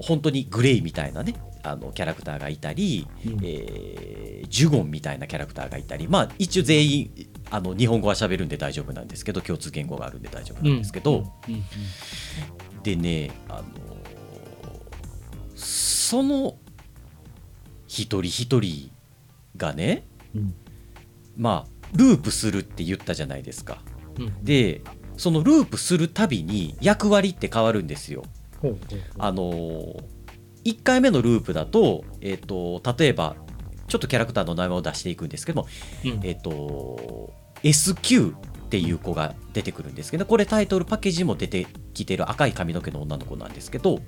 [0.02, 3.38] 本当にグレイみたいなねあのキャラクターがいたり、うん。
[3.42, 11.54] えージュゴンみたいなキャラクターがいたりまあ一応全員あの日本語は喋るんで大丈夫なんですけど共通言語があるんで大丈夫なんですけど、うん。
[11.54, 12.82] うん。
[12.82, 13.64] でねあの
[15.54, 16.56] その
[17.86, 18.90] 一人一人
[19.56, 20.54] がねうん。
[21.36, 23.78] まあループするって言ったじゃないですか。
[24.18, 24.44] うん。
[24.44, 24.82] で
[25.16, 28.24] そのループするたびに役割って変わるんですよ。
[29.18, 29.96] あの
[30.64, 33.36] 1回目のループだと,、えっと例えば
[33.88, 35.68] ちょっとキャラクターの名前を出していくんですけども、
[36.04, 36.20] うん。
[36.22, 38.38] えっと SQ っ
[38.70, 44.00] ていう子が出てくるんですけどこれタイトルパッケージも出てきてる赤い髪の毛の女の子なんですけど、うん。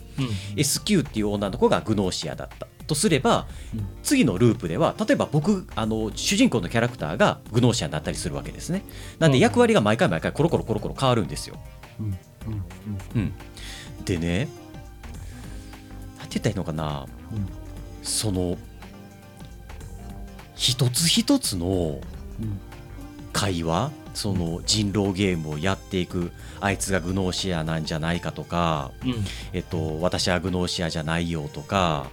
[0.57, 3.87] SQ っていう女の子がグノーシアだったとすれば、うん。
[4.03, 8.85] 次のループでは例えば僕あの主人公のキャラクターがグノーシアになったりするわけですね。
[9.19, 11.59] なんで役割が毎回毎回コロコロコロコロ変わるんですよ、
[13.15, 13.33] うん。
[14.05, 14.49] でね
[16.33, 17.07] て言ったらいいのかな？
[17.33, 17.49] うん。
[18.03, 18.57] その
[20.55, 22.61] 一つ一つのうん。
[23.33, 23.91] 会話？
[24.15, 29.25] その人狼ゲームをやっていくあいつがグノーシアなんじゃないかとか、うん。
[29.55, 32.07] えっと、私はグノーシアじゃないよとか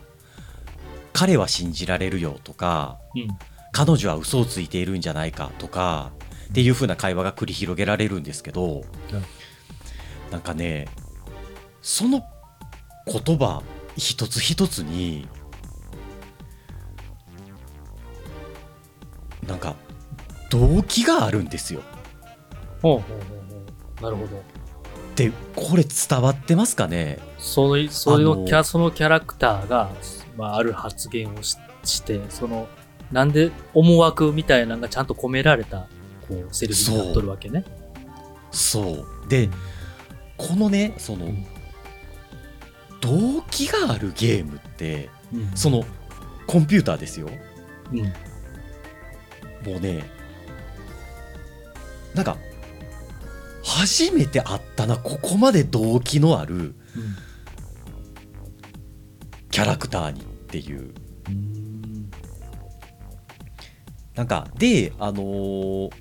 [1.12, 3.28] 彼は信じられるよとかうん。
[3.72, 6.12] 彼女は嘘をついているんじゃないかとか
[6.50, 8.84] っていう風な会話が繰り広げられるんですけど、
[10.32, 10.88] なんかね
[11.82, 12.24] その
[13.06, 13.62] 言葉
[14.00, 15.28] 一つ一つに
[19.46, 19.76] なんか
[20.50, 21.82] 動機があるんですよ。
[22.82, 23.60] ほうほうほうほ
[24.00, 24.42] うなるほど。
[25.16, 27.20] でこれ伝わってますかね？
[27.38, 29.92] その、そのキャ、そのキャラクターが、
[30.38, 32.68] まあ、ある発言をしして、その、
[33.12, 35.88] なんで思惑みたいなのがちゃんと込められた、
[36.28, 37.66] こう、セリフになっとるわけね。
[38.52, 39.48] そうで
[40.38, 41.46] このねそのうん
[43.02, 45.84] 動機があるゲームってうんその
[46.48, 47.30] コンピューターですよ
[47.92, 48.00] うん。
[48.00, 50.04] もうね
[52.16, 52.38] なんか
[53.64, 56.74] 初めて会ったなここまで動機のある
[59.52, 60.94] キャラクターにっていう
[61.28, 62.10] うん。
[64.16, 65.92] なんかであのー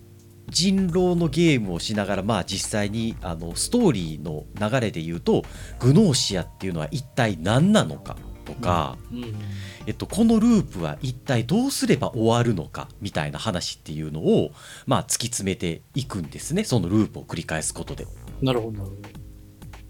[0.50, 5.42] 人狼のゲームをしながらまあ実際にあのストーリーの流れで言うと
[5.78, 8.16] グノーシアっていうのは一体何なのか
[8.48, 9.34] とか、うん。
[9.87, 14.52] えっと、このループは一体どうすれば終わるのかみたいな話っていうのを、
[14.87, 18.06] まあ、突き詰めていくんですねそのループを繰り返すことで。
[18.40, 19.02] なるほど、なるほど。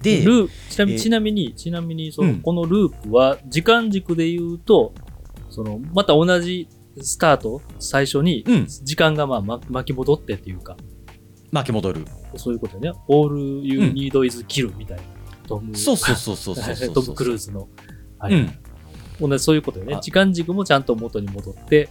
[0.02, 4.92] でルーちなみえーちなみに、ちなみに、その、うんこのループは、時間軸で言うと、
[5.50, 6.68] その、また同じ
[7.00, 10.76] スタート、最初にうん、時間がまあ、ま巻き戻ってっていうか、
[11.50, 12.04] 巻き戻る。
[12.36, 12.90] そういうことね。
[13.08, 15.02] All you うん need is kill みたいな。
[15.48, 17.68] トム、そうそうそうそうそうそう トム・クルーズの。
[18.18, 18.34] はい。
[18.34, 18.50] うん。
[19.20, 19.94] 同じそういうことよね。
[19.94, 20.00] あ。
[20.00, 21.88] 時間軸もちゃんと元に戻って、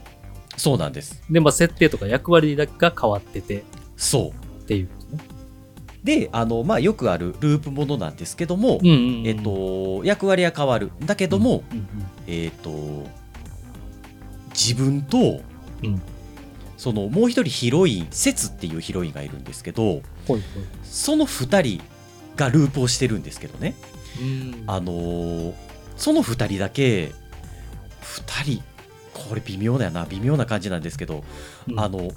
[0.55, 1.23] そうなんです。
[1.29, 3.63] で、まあ、設定とか役割だけが変わってて。
[3.95, 4.61] そう。
[4.61, 5.23] っていうことね。
[6.03, 10.91] であの、まあ、よくあるループものなんですけども、うんうんうんえっ、と、役割は変わる。
[11.05, 11.87] だけども、うんうん。
[12.27, 12.69] えっ、と
[14.57, 15.41] 自分と、
[15.83, 16.01] うん
[16.77, 20.03] そのもう一人ヒロイン節っていうヒロインがいるんですけど
[20.83, 21.83] その2人
[22.35, 23.73] がループをしてるんですけどね、
[24.21, 25.53] うんあのー
[25.95, 27.11] その2人だけ
[28.01, 28.63] 2人
[29.11, 31.23] これ微妙だよな微妙な感じなんですけど、
[31.67, 32.11] うんあの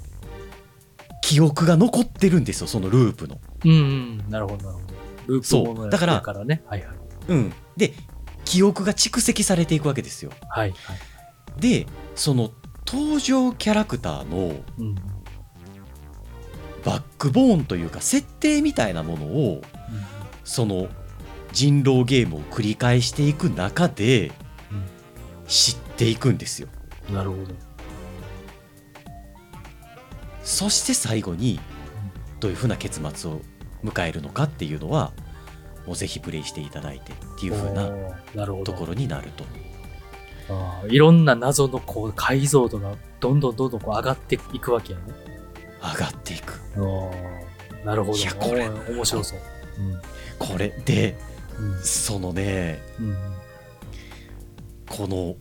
[1.23, 3.39] 記憶が残ってるんですよそのループの。
[3.63, 4.93] うんうん、なるほど、なるほど。
[5.27, 6.61] ループものやそうだからだからね。
[6.65, 6.95] はいはい。
[7.29, 7.93] うん、で
[8.43, 10.31] 記憶が蓄積されていくわけですよ。
[10.49, 11.61] はいはい。
[11.61, 12.51] でその
[12.85, 14.95] 登場キャラクターのうん。
[16.83, 19.61] バックボーンというか設定みたいなものを
[20.43, 20.89] その
[21.51, 24.31] 人狼ゲームを繰り返していく中で
[25.47, 26.67] 知っていくんですよ。
[27.09, 27.53] うんなるほど。
[30.43, 31.59] そして最後に
[32.39, 33.41] どういうふうな結末を
[33.83, 35.11] 迎えるのかっていうのは
[35.85, 38.71] もうぜひプレイしていただいてっていうふうなおーなるほど。
[38.71, 39.43] ところになると。
[40.89, 45.05] いろんな謎のこう解像度がどんどんどんどんこう上がっていくわけやね。
[45.81, 46.61] 上がっていく。
[47.85, 48.17] なるほど。
[48.17, 49.39] いやこれ面白そう。
[50.39, 51.17] これで
[51.57, 51.71] うん。
[51.73, 53.15] うんそのねうん
[54.89, 55.35] この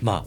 [0.00, 0.26] ま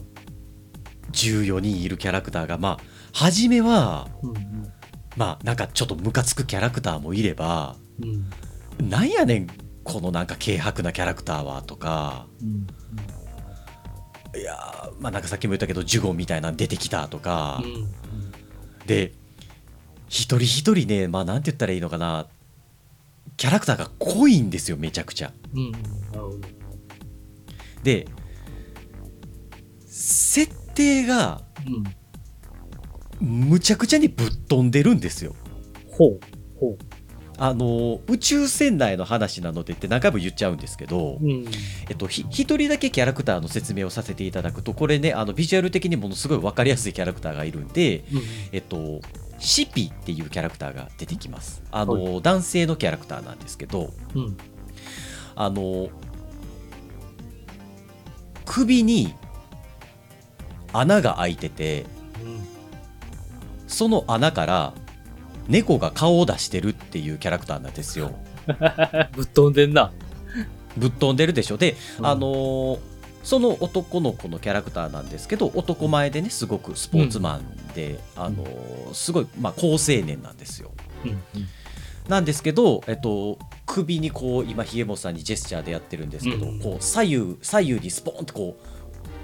[1.12, 4.72] 14人いるキャラクターがまあ初めはうんうん
[5.16, 9.46] まあなんかちょっとムカつくキャラクターもいればうんなんやねん
[9.84, 12.66] このなんか軽薄なキャラクターはとかうん
[14.36, 17.88] いやーまあなんかさっきも言ったけどジュゴンみたいなの出てきたとか、うん。
[18.86, 19.12] で
[20.08, 22.26] 一人一人ねまあなんて言ったらいいのかな。
[23.36, 25.32] キャラクターが濃いんですよめちゃくちゃ。
[25.54, 25.72] うん。
[27.82, 28.06] で
[29.86, 31.42] 設定が
[33.20, 33.46] うん。
[33.48, 35.34] むちゃくちゃにぶっ飛んでるんですよ。
[35.90, 36.20] ほう
[36.58, 36.76] ほ
[37.38, 41.44] あの宇宙船内の話なのでって何回も言っちゃうんですけど、ううん。
[41.88, 48.22] えっと、ひ一人だけキャラクターの説明をさせていただくとこれねあのビジュアル的にものすごい分かりやすいキャラクターがいるんで、うん。
[48.52, 49.00] えっと、
[49.38, 51.62] シピっていうキャラクターが出てきます。
[51.70, 54.36] あの、男性のキャラクターなんですけどうん。
[55.34, 55.90] あの
[58.46, 59.14] 首に
[60.72, 61.84] 穴が開いてて
[63.66, 64.72] その穴から
[65.48, 68.12] 猫が顔を出してるっていうキャラクターなんですよ。
[69.12, 69.92] ぶっ飛んでんな。
[70.76, 72.78] ぶっ飛んでるでしょで、うんあのー
[73.26, 80.70] その男の子のキャラクターなんですけど男前でねすごくスポーツマンで、あのーすごい、まあ、好青年なんですよ。
[81.04, 81.18] うんうん
[82.08, 88.66] なんですけど、えっと、首にこう今ひげもさんにジェスチャーでやってるんですけど、うんこう左右左右にスポーンってこう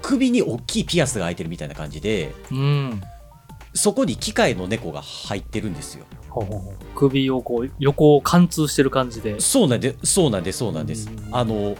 [0.01, 3.01] 首に大きいピアスが開いてるみたいな感じでうん。
[3.73, 6.05] そこに機械の猫が入ってるんですよ。
[6.29, 9.39] ほうほうほう首をこう、横を貫通してる感じで。
[9.39, 11.09] そうなんでそうなんですそうなんです。
[11.09, 11.75] うんあの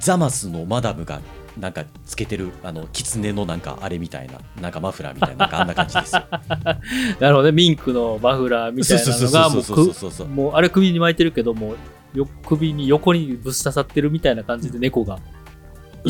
[0.00, 1.20] ザマスのマダムが
[1.58, 6.24] なんかつけてるあの狐のなんかあれみたいななんかマフラーみたいななんかあんな感じですよ。
[7.20, 7.52] なるほどね。
[7.52, 11.74] ミンクのマフラーみたいなのが、もうそうそうそうそうそうく、もうあれ首に巻いてるけども、
[12.14, 15.18] よ首に横にぶっ刺さってるみたいな感じで猫が。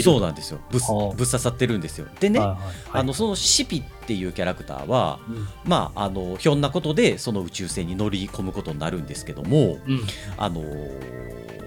[0.01, 2.07] そうなんですよぶっはあぶっ刺さってるんですよ。
[2.21, 10.01] でね、はいはいはいあのそのシピっていうキャラクターはうんまああのひょんなことでその宇宙船に乗り込むことになるんですけどもうん。
[10.39, 11.63] あのー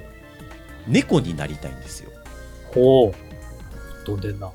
[0.88, 2.12] 猫になりたいんですよ。
[2.74, 4.06] ほう。
[4.06, 4.52] 飛んでんな。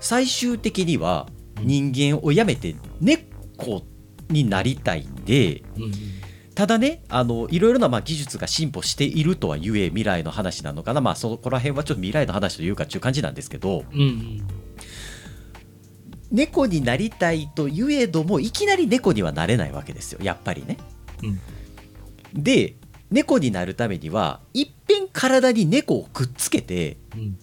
[0.00, 1.26] 最終的には
[1.58, 3.82] うん人間をやめて猫
[4.28, 5.92] になりたいんでうんうん。
[6.54, 14.46] ただねあのいろいろなまあ技術が進歩しているとはゆえ未来の話なのかなまあそこら辺はちょっと未来の話というかっていう感じなんですけどうんうん。
[16.30, 20.78] 猫になりたいといえどもいきなり猫にはなれないわけですよやっぱりね。
[22.34, 22.76] で
[23.10, 27.38] 猫になるためにはいっぺん体に猫をくっつけてうん。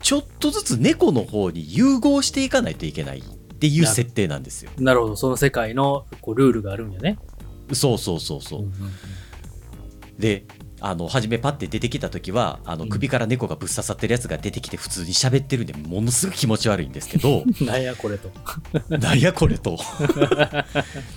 [0.00, 3.22] ちょっとずつ猫の方に融合していかないといけないっ
[3.54, 4.70] ていう設定なんですよ。
[4.78, 5.16] なるほど。
[5.16, 7.18] その世界のこうルールがあるんやね。
[7.72, 8.60] そうそうそうそう。
[8.60, 8.72] うんうん
[10.18, 10.44] で
[10.80, 17.64] あの初めパッて出てきた時はあのうん首から猫がぶっ刺さってるやつが出てきて普通に喋ってるんでものすごい気持ち悪いんですけどうん。
[17.66, 18.30] なんやこれと。
[18.90, 19.78] なんやこれと。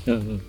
[0.05, 0.41] うんうん。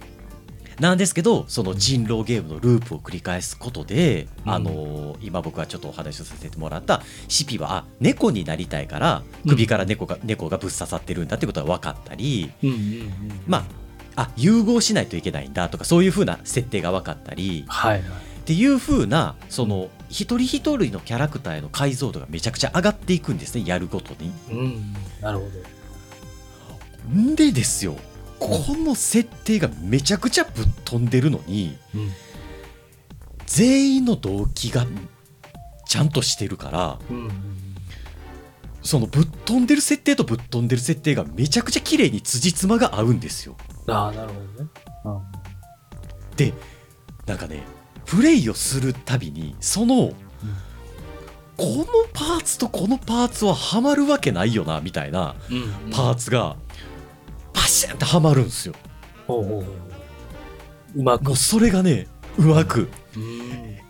[0.79, 13.11] なんですけどその人狼ゲームのループを繰り返すことで、うんあの今僕はちょっとお話をさせてもらったシピはあ猫になりたいから首から猫が,、猫がぶっ刺さってるんだってことが分かったりうんうんうん。
[13.49, 13.65] まあ
[14.19, 18.01] あ融合しないといけないんだとかそういう風な設定が分かったりはいはい。
[18.01, 18.05] っ
[18.49, 24.33] ていう風なその一人一人のキャラクターへの解像度がめちゃくちゃ上がっていくんですねやるごとに。
[24.51, 24.93] うん。
[25.21, 25.45] なるほ
[27.11, 27.21] ど。
[27.21, 27.97] んでですよ
[28.41, 32.11] この設定がめちゃくちゃぶっ飛んでるのにうん。
[33.47, 34.85] 全員の動機が
[35.87, 37.68] ちゃんとしてるからうんうん。
[38.83, 43.57] そのぶっ飛んでる設定とぶっ飛んでる設定がめちゃくちゃ綺麗に辻褄が合うんですよ。
[43.89, 44.71] ああ、なるほどね。
[46.37, 46.55] で
[47.27, 47.65] なんかね
[48.07, 50.13] プレイをするたびにその、
[51.57, 55.35] このパーツとこのパーツはハマるわけないよなみたいな。
[55.91, 56.57] パーツが
[57.53, 58.75] パシャンってハマるんですよ。
[59.27, 59.63] ほ
[60.95, 61.37] うまくもう。
[61.37, 62.07] それがね
[62.39, 62.81] うまく。
[62.81, 62.89] うん。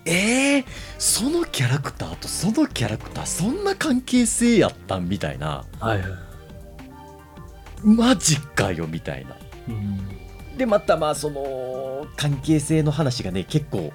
[0.05, 0.65] えー、
[0.97, 6.09] そのキャラクターとそのキャラクターそんな関係性やったんみたいなはいはい。
[7.83, 9.37] マジかよみたいな
[9.67, 10.57] うん。
[10.57, 13.91] でまたまあその関係性の話がね結構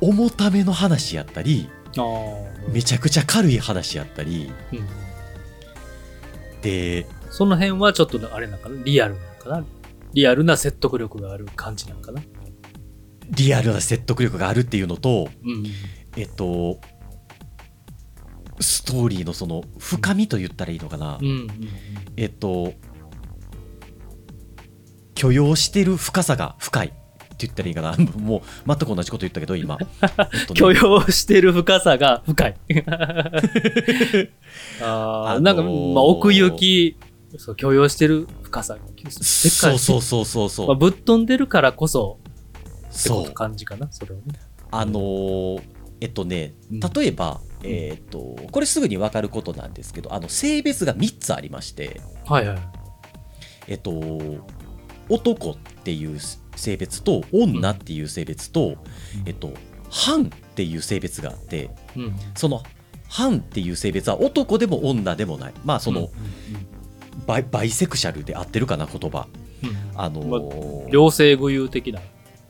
[0.00, 1.68] 重ための話やったり。
[2.68, 4.86] めちゃくちゃ軽い話やったりうん。
[6.60, 8.82] でその辺はちょっとあれなんかな？
[8.84, 9.64] リアルなのかな？
[10.12, 12.20] リアルな説得力がある感じなんかな？
[13.30, 15.66] リアルな説得力があるっていうのとうん。
[16.16, 16.78] えっと
[18.58, 21.26] ストーリーのその深みと言ったらいいのかな、うん。
[21.26, 21.50] うん。
[22.16, 22.72] えっと
[25.14, 26.90] 許容してる深さが深いっ
[27.38, 32.56] て言ったらいいかな もう全く同じこと言ったけど今、えっとね許容してる深さが深い。
[34.82, 36.96] ああ、あのーなんか、まあ、奥行き、
[37.36, 38.80] そう、許容してる深さが。
[39.10, 42.18] そうそうそうそうそう、まあ、ぶっ飛んでるからこそ、
[42.98, 43.32] そう。
[43.32, 44.38] 感じかな、それはね。
[44.70, 45.62] あのー
[46.00, 46.80] えっとねうん。
[46.80, 52.58] 例えば、えっとこれすぐに分かることなんですけどあの性別が3つありましてはいはい。
[53.68, 53.92] えっと
[55.08, 56.18] 男っていう
[56.56, 58.76] 性別と女っていう性別と、
[59.24, 59.52] えっと
[59.90, 62.16] 反っていう性別があってうん。
[62.34, 62.62] その
[63.08, 65.54] 反っていう性別は男でも女でもない。
[65.64, 66.08] まあその、うん
[67.26, 69.26] バイバイセクシャルで合ってるかな言葉。
[69.62, 69.70] うん。
[69.70, 72.00] うんあのまー両性具有的な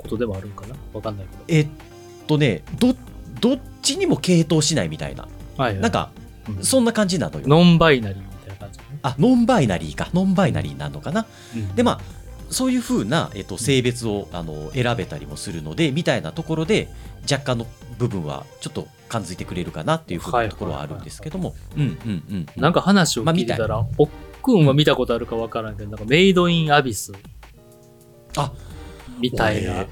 [0.07, 0.75] ことでもあるんかな？
[0.93, 1.45] わかんないけど。
[1.49, 1.69] えっ
[2.27, 2.95] とねど
[3.41, 5.29] どっちにも傾倒しないみたいな。
[5.57, 5.81] はいはい。
[5.81, 6.11] なんか
[6.49, 6.65] うん。
[6.65, 7.47] そんな感じなのよ。
[7.47, 8.85] ノンバイナリーみたいな感じ、ね。
[9.03, 10.09] あノンバイナリーか。
[10.15, 11.27] ノンバイナリーなのかな？
[11.55, 11.75] うん。
[11.75, 12.01] でまあ
[12.51, 16.89] そういうふうな、えっと、性別をあの選べたりもするのでみたいなところで
[17.31, 17.67] 若干の
[17.99, 21.55] 部分はちょっと感づいてくれるかなっていうふうなところはあるんですけども。
[21.77, 22.63] うんうんうんうん。
[22.63, 24.09] なんか話を聞いてたら、おっ
[24.43, 27.13] くんは見たことあるかわからんけど、なんかメイドインアビス。
[28.37, 28.53] あ
[29.19, 29.87] みたいな、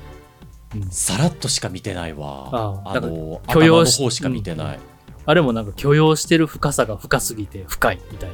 [0.90, 2.82] さらっとしか見てないわ。
[2.84, 4.82] あの許容し頭の方しか見てない、うん、
[5.24, 8.30] あれもなんか許容してる深さが深すぎて深いみたい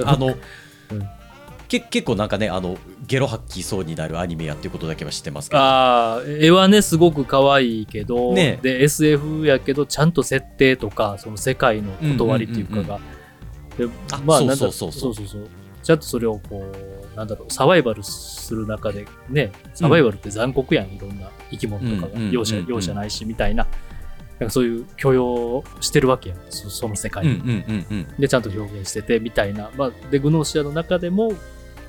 [0.00, 0.10] な。
[0.10, 0.36] あの、うん。
[1.68, 2.76] け結構なんかねあの
[3.06, 5.62] ゲロ吐きそうになるアニメやっていうことだけは知ってますけど。
[5.62, 13.00] ああ絵はねすごく可愛いけど、ね、で SF やけどちゃんと設定とかその世界の断りっていうかが、
[13.78, 13.92] うん、
[14.26, 14.92] まあそうそうそう。
[14.92, 15.48] そうそうそう。
[15.82, 23.66] ちゃんとそれをこうなんだろう、サバイバルする中で、ね、サバイバルって残酷やん、いろんな生き物とかが、うん容赦、容赦ないし、みたいな。
[24.40, 27.34] なんかそういう許容してるわけやん、そその世界に。
[27.38, 29.70] うで、ちゃんと表現してて、みたいな。
[29.76, 31.32] まあ、で、グノーシアの中でも、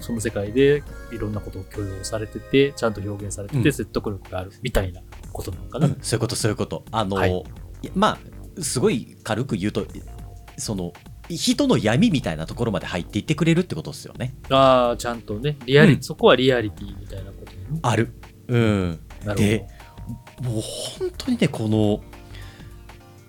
[0.01, 5.01] その世界でいろんなことを許容されてて、ちゃんと表現されてて、うん説得力があるみたいな
[5.31, 5.87] ことなのかな。
[5.87, 7.43] うんそういうことそういうことあの、はい
[7.93, 8.19] ま
[8.57, 9.85] あすごい軽く言うと
[10.57, 10.93] その
[11.29, 14.35] 人の闇みたいなところまで入っていってくれるってことですよね。
[14.49, 16.03] ああ、ちゃんとね、リアリ、うん。
[16.03, 17.51] そこはリアリティみたいなこと。
[17.51, 17.79] ね。
[17.81, 18.13] ある。
[18.47, 18.99] うん。
[19.23, 19.67] なるで
[20.41, 22.01] もう本当にねこの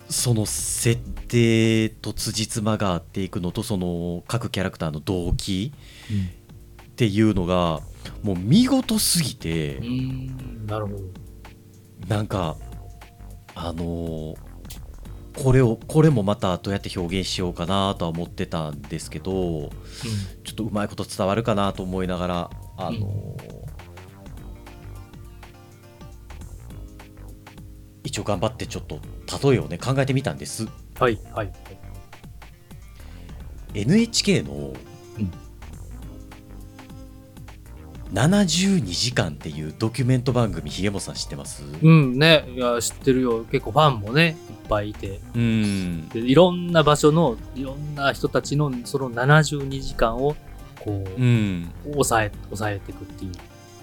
[0.09, 5.73] その設定と辻褄が合っていくのとその各キャラクターの動機
[6.09, 6.47] ほど。
[6.87, 7.81] っていうのが
[8.23, 10.99] もう見事すぎて、うん、なるほど。
[12.09, 12.57] なんか
[13.55, 14.46] あのー
[15.37, 19.71] これをこれもまたどうやって表現しようかなとは思ってたんですけど
[20.45, 23.67] ちょっとうまいこと伝わるかなと思いながらあのー
[28.03, 29.01] 一応頑張ってちょっと
[29.51, 30.71] 例えをね考えてみたんですうん。
[30.99, 31.53] はい、はい。
[33.75, 34.73] NHK の
[35.19, 35.31] うん
[38.13, 41.65] 72時間っていうドキュメント番組ひげもさん知ってます？
[41.83, 43.45] うん、ね、いや、知ってるよ。
[43.51, 44.37] 結構ファンもね、
[44.69, 45.21] ぱいいて。
[45.35, 46.09] うん。
[46.09, 50.37] でいろんな場所の、いろんな人たちの、その72時間を、
[50.81, 51.71] こう、うん。
[51.85, 53.33] 抑え、抑えていくっていう。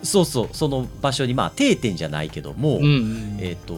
[0.04, 0.50] そうそう。
[0.52, 3.38] その場所にまあ定点じゃないけども、うんうん。
[3.40, 3.74] えっ、と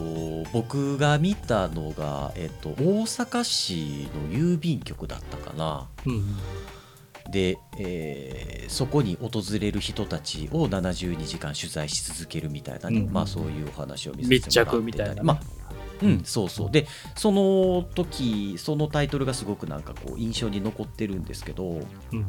[0.52, 5.88] 僕が見たのが、えっと大阪市の郵便局だったかな。
[6.04, 6.36] うんうん。
[7.30, 15.20] で、えーそこに訪れる人たちを72時間取材し続けるみたいなね、うんまあそういうお話を見せてもらって密着みたいなね。
[15.22, 15.40] まあ
[16.02, 16.86] うん、そうそうで
[17.16, 21.80] その時そのタイトルがすごくなんかこう印象に残ってるんですけど
[22.12, 22.26] うん。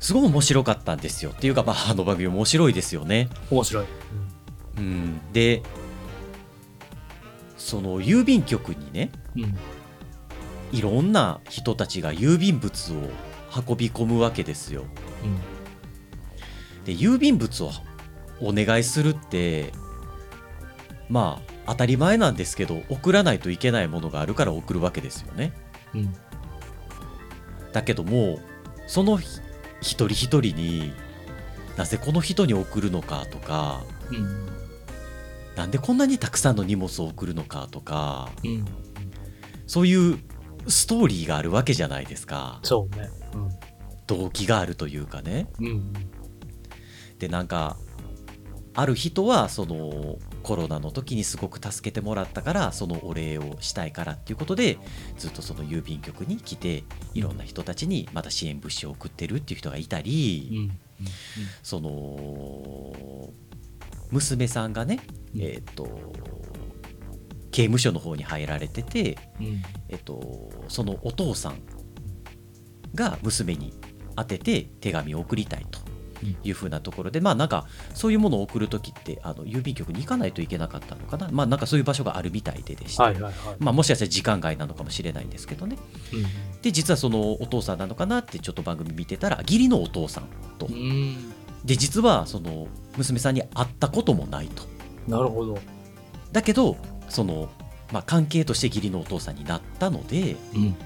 [0.00, 3.86] すごい面白かったんですよっていうかまああの番組面白いですよね面白い。
[4.78, 5.62] うん、で
[7.56, 9.44] その郵便局にねうん。
[9.44, 9.58] うん。
[10.72, 12.96] いろんな人たちが郵便物を
[13.68, 14.84] 運び込むわけですよ。
[15.22, 16.84] うん。
[16.84, 17.70] で郵便物を
[18.40, 19.72] お願いするって
[21.08, 25.52] まあ当たり前なんですけど送らないといけないものがあるから送るわけですよね。
[25.94, 26.14] うん。
[27.72, 28.38] だけども
[28.86, 29.40] そのひ
[29.80, 30.92] 一人一人に
[31.76, 34.46] なぜこの人に送るのかとかうん。
[35.56, 38.64] なんでこんなにたくさんの荷物を送るのかとかうん。
[39.66, 40.18] そういう
[40.68, 43.08] ストーリーがあるわけじゃないですかそうね。
[44.06, 45.66] 動機があるというかねうん。
[45.66, 45.92] うん。
[47.18, 47.76] でなんか
[48.74, 54.78] ある人はそのコロナの時にすごく助けてもらったからそのお礼をしたいからっていうことで
[55.16, 56.84] ずっとその郵便局に来て
[57.14, 60.78] いろんな人たちにまた支援物資を送ってるっていう人がいたり、うん。
[61.62, 63.30] その
[64.10, 65.00] 娘さんがね、
[65.34, 65.88] うんえっ、と
[67.50, 69.62] 刑務所の方に入られてて、うん。
[69.88, 71.56] えっと、そのお父さん
[72.94, 73.74] が娘に
[74.18, 75.80] 宛てて手紙を送りたいと
[76.44, 83.32] いうふうなところで、まあなんかそういうものを送る時ってあの郵便局に行かないといけなかったのかなまあなんかそういう場所があるみたいででして、はいはいはい。
[83.58, 85.76] まあ、もしかしたら時間外なのかもしれないんですけどね
[86.62, 90.24] で実はそのお父さんなのかなってちょっと番組見てたら義理のお父さん
[90.58, 90.74] とうん。
[90.74, 91.32] うん。
[91.64, 92.66] で実はその
[92.96, 94.64] 娘さんに会ったこともないと
[95.06, 95.58] なるほど。
[96.32, 96.76] だけど
[97.08, 97.50] その、
[97.92, 100.76] まあ、関係として義理のお父さんになったのでうん。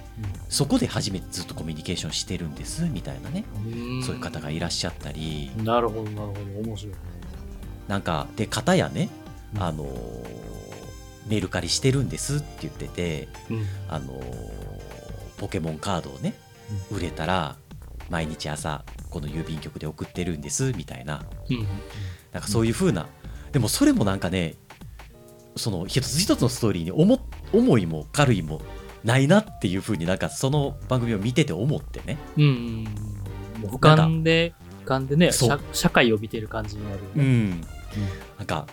[0.48, 6.68] そこで初めてずっとコミュニケーションしてるんですみたいなね、うんそういう方がいらっしゃったりなるほど、なるほど。
[6.68, 6.94] 面白い。
[7.88, 9.08] なんかで方やね、
[9.54, 10.46] うんあのー
[11.28, 13.66] メルカリしてるんですって言ってて、うん。
[13.88, 14.66] あのー
[15.38, 16.34] ポケモンカードをね
[16.90, 17.56] 売れたら
[18.08, 21.66] 毎日朝この郵便局で送ってるんですみたいなうん。
[22.32, 23.06] なんかそういう風な、
[23.52, 24.54] でもそれもなんかね
[25.56, 27.18] その一つ一つのストーリーに重
[27.52, 28.60] 重いも軽いも
[29.06, 32.44] ないなっていう風になんかその番組を見てて思ってねうん。
[33.62, 33.70] うん。
[33.70, 34.52] 俯瞰で、
[34.84, 37.24] 俯瞰でね、社社会を見てる感じになるよね。
[37.24, 37.60] ん
[38.36, 38.66] なんか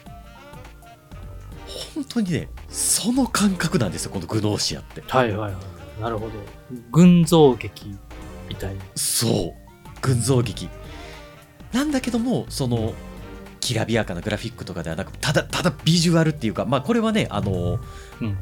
[1.96, 6.02] 本当にねその感覚なんですよこのグノーシアってはいはいはい。
[6.02, 6.32] なるほど。
[6.92, 7.96] 群像劇
[8.50, 8.82] みたいな。
[8.96, 9.54] そう
[10.02, 10.68] 群像劇
[11.72, 12.94] なんだけどもその
[13.60, 17.80] きらびやかなグラフィックとかではなくただただビジュアルっていうかまあこれはねあの
[18.20, 18.38] うん。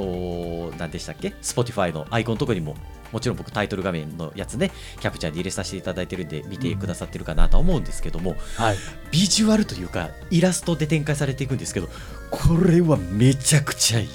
[0.00, 2.76] と何でしたっけ？Spotify のアイコンのとこにも
[3.12, 4.70] もちろん僕タイトル画面のやつね
[5.00, 8.76] キャプチャーで入れさせていただいてるんで見てくださってるかなとは思うんですけども、はい。
[9.10, 11.88] ビジュアルというかイラストで展開されていくんですけど
[12.30, 14.08] これはめちゃくちゃいい。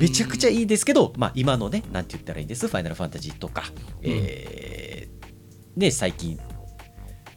[0.00, 0.56] めちゃくちゃい。
[0.56, 2.66] いいですけど、まあ、今のねなんて言ったらいいんです？
[2.68, 3.64] ファイナルファンタジーとか、
[4.02, 6.38] えーね最近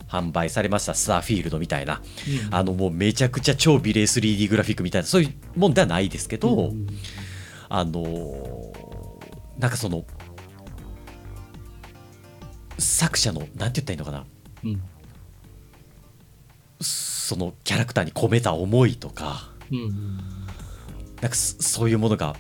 [0.10, 2.02] 販売されましたスターフィールドみたいな。
[2.48, 2.54] うん。
[2.54, 6.88] あのもうめちゃくちゃ超美麗 3D グラフィックみたいなそういうもんではないですけど、うん
[7.76, 10.04] あのーなんかその
[12.78, 14.26] 作者のなんて言ったらいいのかな
[14.64, 14.82] うん。
[16.82, 20.18] そのキャラクターに込めた思いとかうん。
[21.22, 22.36] なんかそそういうものが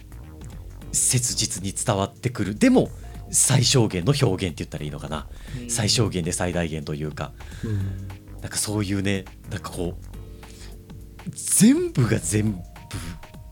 [0.92, 2.90] 切実に伝わってくるでも
[3.32, 5.28] 最小限の表現って言ったらいいのかな、
[5.60, 7.32] うん最小限で最大限というか
[7.64, 8.08] うん。
[8.42, 12.60] なんかそういうねなんかこう全部が全部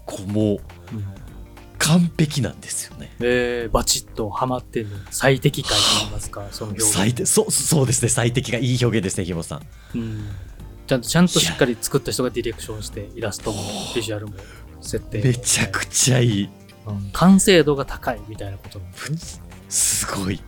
[0.06, 0.46] こうもう
[0.94, 1.06] うん
[1.82, 3.14] 完璧なんですよね。
[3.20, 6.94] えー、バチッとハマってんの最適解と言いますか、 その表現。
[6.94, 8.10] 最適そうそうですね。
[8.10, 9.66] 最適がいい表現ですね木本さん。
[9.96, 10.30] うん。
[10.88, 13.62] ちゃんと、ちゃんとしっかり作った人がディレクションして、イラストも
[13.96, 14.34] ビジュアルも
[14.82, 15.24] 設定も。
[15.26, 16.50] めちゃくちゃいい。
[16.86, 17.10] うん。
[17.14, 18.92] 完成度が高いみたいなことなん。
[18.92, 19.44] ですね。
[19.70, 20.42] すごい。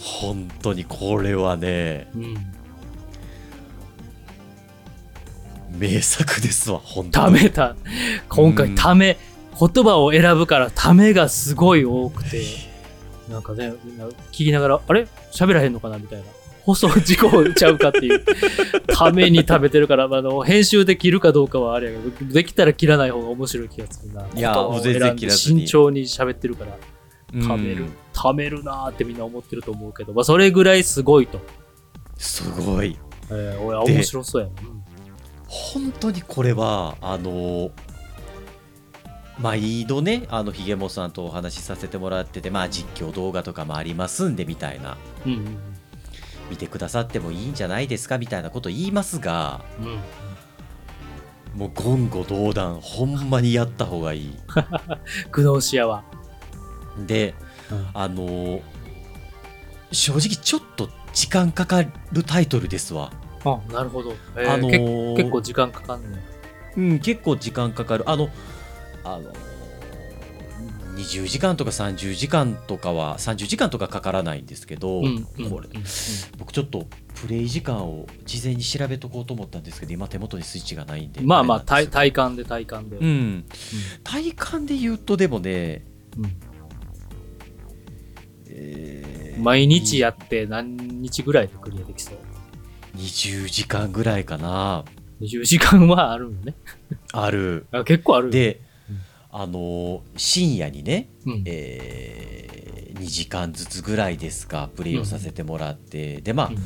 [0.00, 2.36] 本当にこれはねうん。
[5.78, 7.76] 名作ですわ本当たにめた。
[8.28, 9.18] 今回ため、
[9.58, 12.42] 言葉を選ぶからためがすごい多くて、
[13.30, 15.08] なんかね、みんな聞きながら、あれ？
[15.32, 15.98] 喋らへんのかな？
[15.98, 16.24] みたいな。
[16.62, 18.24] 放送事故ちゃうかっていう。
[18.88, 24.26] ために食べてるから、まああの、編集で切るかどうかはあれやけど、できたら切らない方が面白い気がするな。
[24.34, 25.68] いや全然切らずに。
[25.68, 31.40] 慎重に喋ってるから、ためるうん、ためるなーってみんな思ってると思うけど、まあそれぐらいすごいと。
[32.18, 32.98] すごい。
[33.30, 34.54] えー、俺はで面白そうやな。
[35.46, 37.70] 本当にこれはあの
[39.38, 45.58] 毎度ねあのひげもさんとお話しさせてもらっててまあ実況動画とかもありますんでみたいなうん。
[46.48, 49.86] 見てくださってもいいんじゃないですかみたいなこと言いますがうん。
[49.86, 49.98] うん
[51.56, 54.38] もう言語道断ほんまにやった方がいい
[55.32, 56.04] グノーシアは。
[57.06, 57.34] で
[57.70, 58.60] うんあの
[59.90, 61.82] 正直ちょっと時間かか
[62.12, 63.10] るタイトルですわ
[63.42, 64.14] あ、なるほど。
[64.36, 66.22] えーあのーけ結構時間かかんね
[66.76, 68.04] うん、結構時間かかる。
[68.06, 68.28] あの、
[69.14, 69.32] あの、
[70.96, 75.26] 20時間とか30時間とかは、30時間とかかからないんですけど、うんうん
[76.38, 81.20] 僕ちょっとプレイ時間を事前に調べとこうと思ったんですけど、今手元にスイッチがないんで。
[81.22, 82.96] まあまあ、体体感で体感で。
[82.96, 83.44] ようん。
[84.04, 85.84] 体感で言うと、でもね、
[86.16, 86.32] うん
[88.48, 92.16] えー毎日やって何日ぐらいでクリアできそう
[92.96, 94.84] ？20時間ぐらいかな。
[95.20, 96.54] ?20 時間はあるよね。
[97.12, 97.66] ある。
[97.70, 98.32] あ結構あるよ。
[98.32, 98.65] でうん、
[99.38, 106.62] あの、深夜にね、うん、え2時間ずつぐらいですかプレイをさせてもらって、でまあ、うんうん。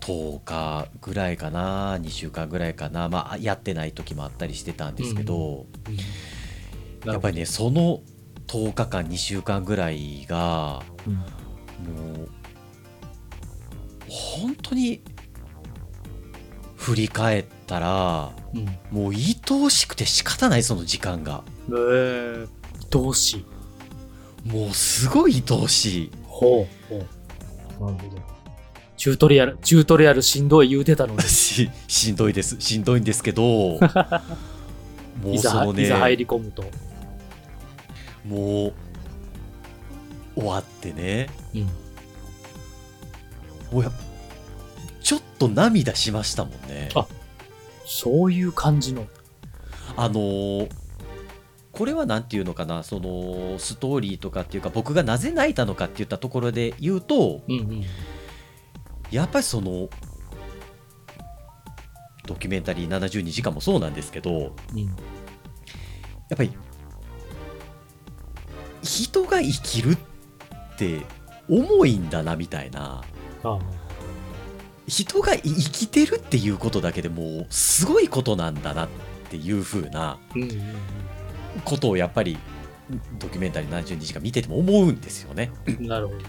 [0.00, 5.96] 10日ぐらいかな2週間ぐらいかな、まあ、やってない時もあったりしてたんですけど、うん
[7.10, 8.00] やっぱりねその
[8.46, 11.14] 10日間2週間ぐらいがうん。
[11.14, 12.28] もう
[14.08, 15.02] 本当に
[16.76, 18.64] 振り返ったらうん。
[18.90, 22.48] もう愛おしくて仕方ないその時間がえー、
[22.90, 23.44] どうし
[24.44, 26.98] もうすごい愛おしいほうほう。
[27.84, 28.22] なるほど
[28.96, 31.22] チュートリアルチュートリアルしんどい言うてたのに。
[31.28, 32.56] ししんどいです。
[32.60, 33.42] しんどいんですけど。
[35.22, 35.84] もいうざ,、そのね。
[35.84, 36.64] いざ入り込むと、
[38.24, 38.72] もう
[40.36, 41.28] 終わってね。
[41.54, 41.70] うん、も
[43.80, 43.92] うや
[45.02, 46.88] ちょっと涙しましたもんね。
[46.94, 47.06] あ
[47.86, 49.06] そういう感じの。
[49.96, 50.83] あのー
[51.74, 57.84] これはなんていうのかなそのストーリーとかっていうか僕がなぜ泣いたのかって言ったところで言うとうんうん。
[59.10, 59.88] やっぱりその
[62.26, 64.50] ドキュメンタリー72時間もそうなんですけどやうん。
[64.52, 64.56] っ
[66.36, 66.52] ぱり
[68.82, 71.02] 人が生きるって
[71.48, 73.02] 重いんだなみたいな
[73.42, 73.58] ああ。
[74.86, 78.88] 人が生きてるっていうことだけでもうすごいことなんだなっ
[79.30, 80.60] ていう風なうんうんうん。
[81.64, 82.38] ことをやっぱり
[83.18, 85.50] ドキュメンタリー72時間見てても思うんですよね。
[85.80, 86.24] なるほどね。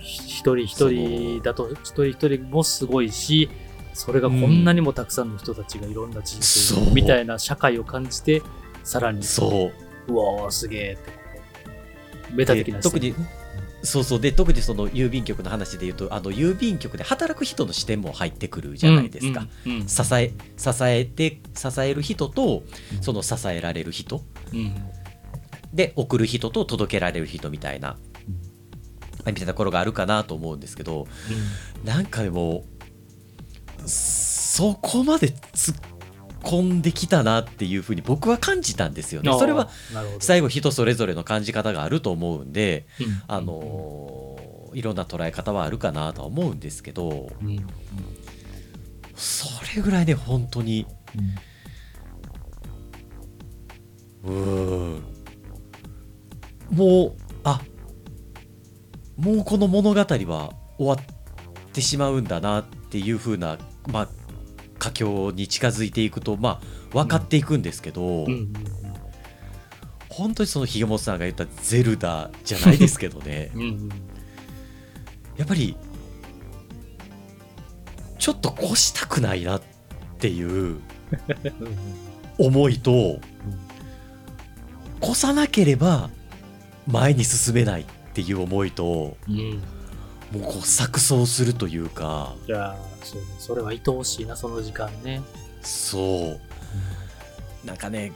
[0.00, 3.48] 一人一人だと、一人一人もすごいし、
[3.94, 8.42] それがこんなにもたくさんの人たちがいろんな人生そうみたいな社会を感じて、
[8.82, 9.70] さらに、そ
[10.08, 11.12] ううわーすげえって。
[12.32, 13.14] メタ的な特に
[13.82, 19.46] そうそうで特にその郵便局の話で言うとあの郵便局で働く人の視点も入ってくるじゃないですか。。
[19.66, 22.62] うんうんうん支え支えて支える人と
[22.94, 24.22] うんその支えられる人
[24.52, 24.74] うん。
[25.72, 27.96] で送る人と届けられる人みたいな
[29.24, 31.06] みたいなところがあるかなと思うんですけど
[31.82, 32.64] なんかでも
[33.86, 35.76] そこまで突っ
[36.42, 39.32] 込んできたなっていうふうに僕は感じたんですよね。
[39.38, 39.70] それは、
[40.18, 43.22] 最後人それぞれの感じ方があると思うんで、うん。
[43.28, 47.48] あのーいろんな捉え方はあるかなとは思うんですけどうん。
[47.48, 47.66] うん。
[49.14, 49.46] そ
[49.76, 51.34] れぐらいね本当にうーん
[56.70, 57.12] もう
[57.44, 57.60] あ
[59.16, 60.98] もうこの物語は終わっ
[61.72, 63.58] てしまうんだなっていう風な
[63.88, 64.08] まあ
[64.78, 66.60] 佳境に近づいていくとまあ
[66.92, 68.30] 分かっていくんですけど、うん。
[68.30, 68.52] うん
[70.14, 73.50] 本当にそのひげもとさんが言ったゼルダじゃないですけどね。
[73.54, 73.62] うん。
[73.62, 73.88] うん
[75.38, 75.74] やっぱり
[78.18, 79.62] ちょっと越したくないなっ
[80.18, 80.82] ていううん。
[82.38, 83.18] 思いと
[85.02, 86.10] 越さなければ
[86.86, 87.84] 前に進めないっ
[88.14, 89.38] ていう思いとうん。
[89.38, 89.62] うん
[90.32, 92.34] もうこう錯綜するというか。
[92.46, 95.20] じゃあそうねそれは愛おしいなその時間ね。
[95.60, 96.38] そ
[97.64, 97.66] う。
[97.66, 98.12] なんかね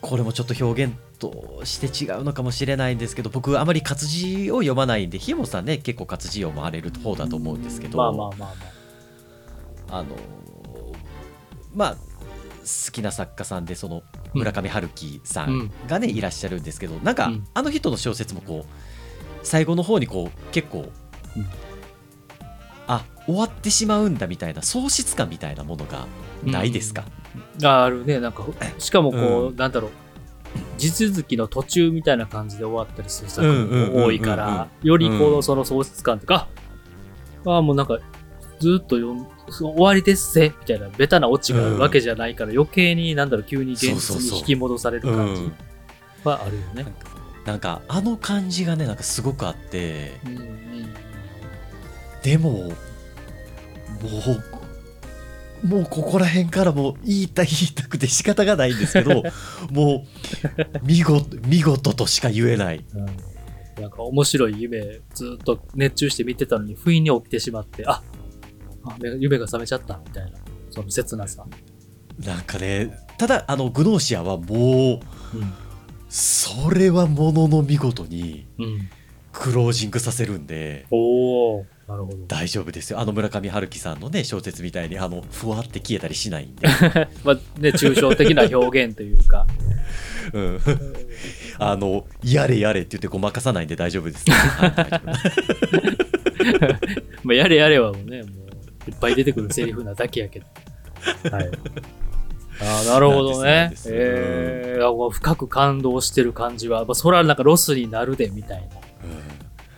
[0.00, 8.46] これもちょっと表現として違うのかもしれないんですけど僕あまり活字を読まないんでひもさんね結構活字を読まれる方だと思うんですけどまあまあまあま
[9.96, 9.98] あ。
[9.98, 10.16] あの
[11.74, 14.02] まあ好きな作家さんでその
[14.34, 17.46] 村上春樹さんがね、いらっしゃるんですけどなんか、うん。
[17.54, 20.90] あの人の小説もこう最後の方にこう結構、
[21.36, 21.46] うん。
[22.86, 26.06] あ終わってしまうんだみたいな喪失感みたいなものが
[26.44, 27.04] ないですか、
[27.62, 28.20] ああるね。
[28.20, 28.44] なんか
[28.78, 29.56] しかもこう、うん。
[29.56, 29.90] なんだろう。
[30.78, 36.48] 地続きの途中みたいな感じで終わったりする作うんうんうんうんうん品も多いからよりこううんその喪失感とか、
[37.46, 37.98] ああもうなんか
[38.60, 45.52] ずっと読ん終わりですぜみたいなベタなオチがあるわけじゃないから、余計になんだろう急に現実に引き戻される感じうん。
[46.24, 46.86] はあるよね。
[47.44, 50.94] なんかあの感じがねなんかすごくあってうんうん。
[52.22, 52.70] でもも
[55.62, 59.22] うもうここら辺からもう言いたい言いたくて仕方がないんですけど
[59.70, 60.06] も
[60.82, 62.84] う見事見事としか言えない。
[62.94, 63.06] うん。
[63.80, 68.02] なんか面白い夢ずっと熱中して見てたのに不意に起きてしまってあ
[68.84, 70.38] あ目夢が覚めちゃったみたいな。
[70.70, 71.44] その切なさ。
[72.24, 75.52] なんかねただあのグノーシアはもううん。
[76.08, 78.88] それはものの見事にうん、
[79.32, 82.18] クロージングさせるんでおおなるほど。
[82.28, 82.98] 大丈夫ですよ。
[82.98, 86.66] あの村上春樹さんのね小説みたいにあのふわって消えたりしないんで、
[87.24, 89.46] まあね、抽象的な表現というか。
[90.32, 90.60] うん、
[91.58, 95.74] あのやれやれって言ってごまかさないんで大丈夫です、はい大丈夫。
[97.22, 98.43] まあ、やれやれはもうね、もう、
[98.88, 100.46] いっぱい出てくるセリフなだけやけど。
[101.30, 101.50] はい。
[102.60, 108.64] ああ、なるほどねえー、あもう深く感動してる感じは、まあ、それはなんかロスになるで、みたいな。
[108.64, 108.74] うん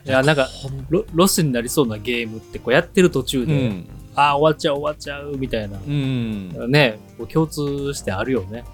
[0.07, 0.49] いや、なんか、
[0.89, 5.79] ロロスになりそうなゲームって、こうやってる途中で、うんああ、終わっちゃう、終わっちゃう、みたいな。
[5.79, 8.65] うんね、こう共通してあるよね。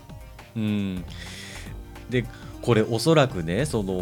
[0.57, 1.05] うん、
[2.11, 2.25] で
[2.61, 3.95] これおそらくねその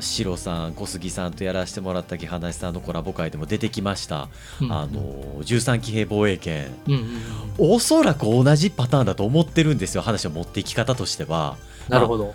[0.00, 4.28] シロさん小杉さんとやらせてもらった木花さんのコラボ会でも出てきました、
[4.60, 4.72] うん。
[4.72, 5.00] あの
[5.42, 6.74] 13騎兵防衛権。
[6.86, 7.74] うんうんうん。
[7.74, 11.56] おそらく同じパターンだと思ってるんですよ話を持っていき方としては。
[11.88, 12.34] なるほど。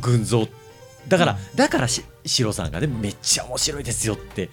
[0.00, 0.46] 群像。
[1.08, 4.50] だから、うだからしシロさんがねめっちゃ面白いですよって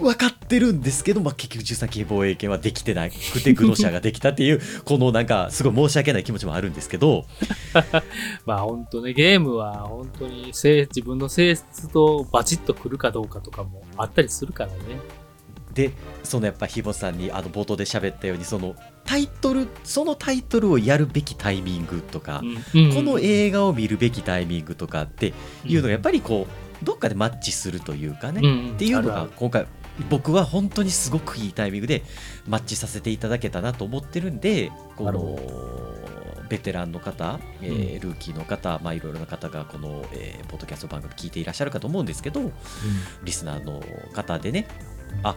[0.00, 7.24] 分かってるんですけど、まあ、結局13騎兵防衛権はできてなくてグノシャができたっていう このなんかすごい申し訳ない気持ちもあるんですけど。
[8.46, 15.00] まあ本当ね、ゲームは本当に性自分の性質とバチッとくるかどうかとかもあったりするからね。
[15.74, 15.92] で
[16.24, 18.74] そのやっぱひぼさんにあの冒頭で喋ったようにその
[19.04, 22.42] タイトルそのタイトルをやるべきタイミングとか、
[22.74, 25.32] うんこの映画を見るべきタイミングとかって
[25.64, 29.66] いうのがやっぱりこうどっかでマッチするというかね、うんっていうのが今回
[30.10, 32.02] 僕は本当にすごくいいタイミングで
[32.46, 35.38] マッチさせていただけたなと思ってるんでこの
[36.48, 42.40] ベテランの方、えールーキーの方、まあ、いろいろな方がこの、えーポッドキャスト番組聞いていらっしゃるかと思うんですけど
[43.22, 43.82] リスナーの
[44.14, 44.66] 方でね
[45.22, 45.36] あ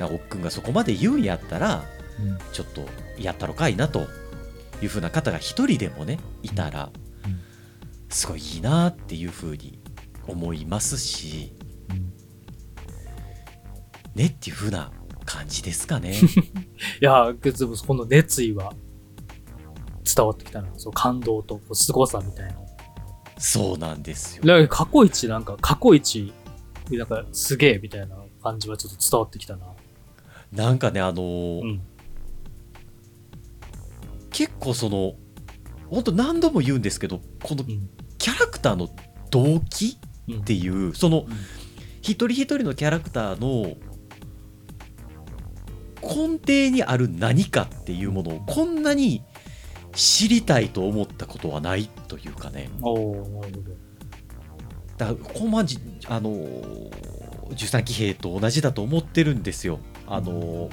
[0.00, 1.84] おっくんがそこまで言うんやったら
[2.20, 2.30] うん。
[2.30, 2.84] うんちょっと
[3.18, 4.06] やったろかいなと
[4.82, 6.90] いうふうな方が一人でもねいたら
[7.24, 7.40] うん。
[8.08, 9.78] すごいいいなっていうふうに
[10.26, 11.57] 思いますしうん
[14.18, 14.90] ねっていうふうな
[15.24, 16.14] 感じですかね。
[17.00, 18.74] いや、けどこの熱意は
[20.04, 20.68] 伝わってきたな。
[20.76, 22.54] そう感動と凄さみたいな。
[23.38, 24.42] そうなんですよ。
[24.44, 26.32] だから過去一なんか、過去一、
[26.90, 29.66] なんかすげえみたいな感じはちょっと伝わってきたな。
[30.52, 31.80] なんかねあのーうん。
[34.30, 35.14] 結構その
[35.90, 37.88] 本当何度も言うんですけどこのうん。
[38.18, 38.88] キャラクターの
[39.30, 39.98] 動機
[40.28, 41.36] うんっていうそのうん
[42.00, 43.76] 一人一人のキャラクターの
[46.02, 49.22] 根底にある何かっていうものをこんなに
[49.92, 53.88] 知りたいと思ったことはないというかねおおなるほど。
[54.96, 57.18] だからここまじあのー
[57.48, 60.70] 13騎兵と同じだと思ってるんですよあのー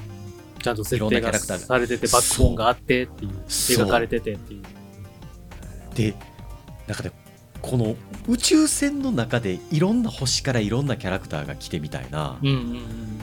[0.62, 4.64] ちゃんと設いろんな定がキャラクターがされてて、バックボーンがあってっていう描かれててっていう。
[5.94, 6.16] で
[6.88, 7.12] なんかね
[7.62, 7.96] この
[8.28, 13.15] 宇宙船の中でいろんな星からいろんなキャラクターが来てみたいな、うんうんうん。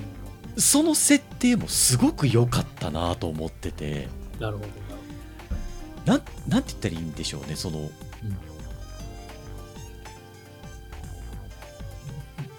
[0.56, 4.68] その設定もすごく良かったなと思っててなるほど。
[6.04, 7.88] なんなんて言ったらいいんでしょうねその、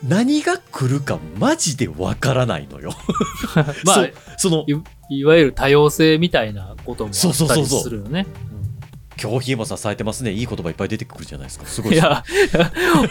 [0.01, 2.93] 何が来るかマジでわからないのよ
[3.85, 4.75] まあそのい
[5.09, 8.25] いわゆる多様性みたいなこともあったりそうそうするよね。
[9.21, 10.31] 今日ひえまさんされてますね。
[10.31, 11.65] いい言葉いっぱい出てくるじゃないですか。
[11.65, 12.23] すごいうんいや、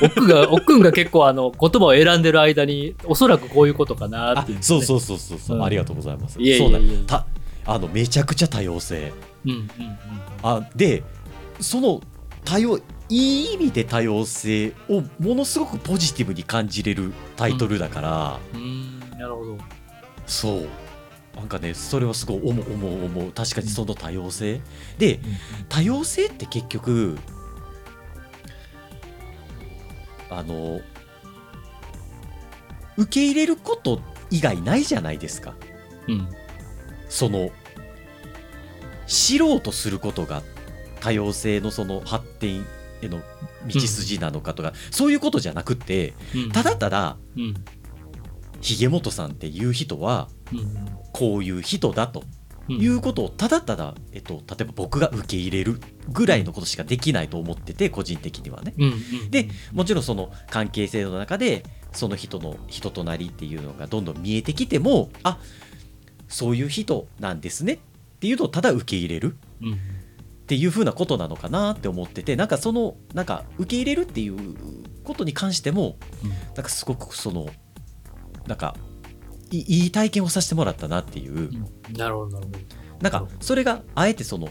[0.03, 4.59] 奥が、奥が結構あの、言葉を選んでる間に、おそらくこういうことかなあってね。
[4.61, 5.65] そうそうそうそうそう、うん。
[5.65, 6.41] ありがとうございます。
[6.41, 6.71] いえいえいえ。
[6.71, 7.27] そうなんた
[7.65, 9.13] あのめちゃくちゃ多様性。
[9.45, 9.69] うんうんうん。
[10.43, 11.03] あで
[11.61, 12.01] その
[12.45, 12.81] 多様い
[13.51, 19.59] い意味で多様性をものすごくポジティブに感じれるタイトルだから、うーん、なるほど。
[20.27, 20.69] そう
[21.43, 24.61] なんかねそれはすごい思う思う思う確かにその多様性、
[24.97, 25.19] で
[25.69, 27.19] 多様性って結局
[30.31, 30.81] あの
[32.97, 35.55] 受け入れること以外ないじゃないですか
[36.07, 36.29] うん。
[37.09, 37.51] その
[39.09, 40.45] 知ろうとすることが
[41.01, 42.65] 多様性のその発展
[43.03, 43.21] への
[43.67, 47.55] 道筋なのかとか、そういうことじゃなくってうんただただうん。
[48.61, 51.02] ひげもとさんっていう人はうん。
[51.13, 52.25] こういう人だと
[52.69, 52.77] うん。
[52.77, 58.75] いうことをただただ、えっと、例えば僕が受け入れるぐらいのことしかできないと思ってて個人的にはね。
[58.79, 58.89] うんう
[59.27, 59.31] ん。
[59.31, 65.39] でもちろんその関係性の中でその人の人となりっていうのがどんどん見えてきてもあ
[66.29, 67.79] そういう人なんですねっ
[68.21, 69.73] ていうのをただ受け入れるうん。
[69.73, 69.75] っ
[70.47, 74.37] ていう風なことなのかなって思っててなんかそのなんか受け入れるっていう
[75.03, 75.97] ことに関しても
[76.55, 77.49] なんかすごくその
[78.47, 78.77] なんか
[79.59, 81.51] いい体験をさせてもらったなっていう。
[81.97, 82.59] なるほど、なるほど。
[83.01, 84.49] なんかそれがあえてその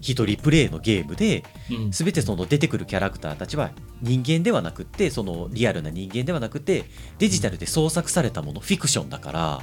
[0.00, 1.44] 一人プレイのゲームで。
[1.90, 6.84] 全てその出てくるキャラクターたちは人間ではなくってそのリアルな人間ではなくて
[7.18, 9.62] デジタルで創作されたものフィクションだから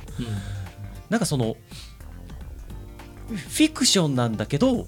[1.09, 1.55] なんかその
[3.29, 4.85] フィクションなんだけど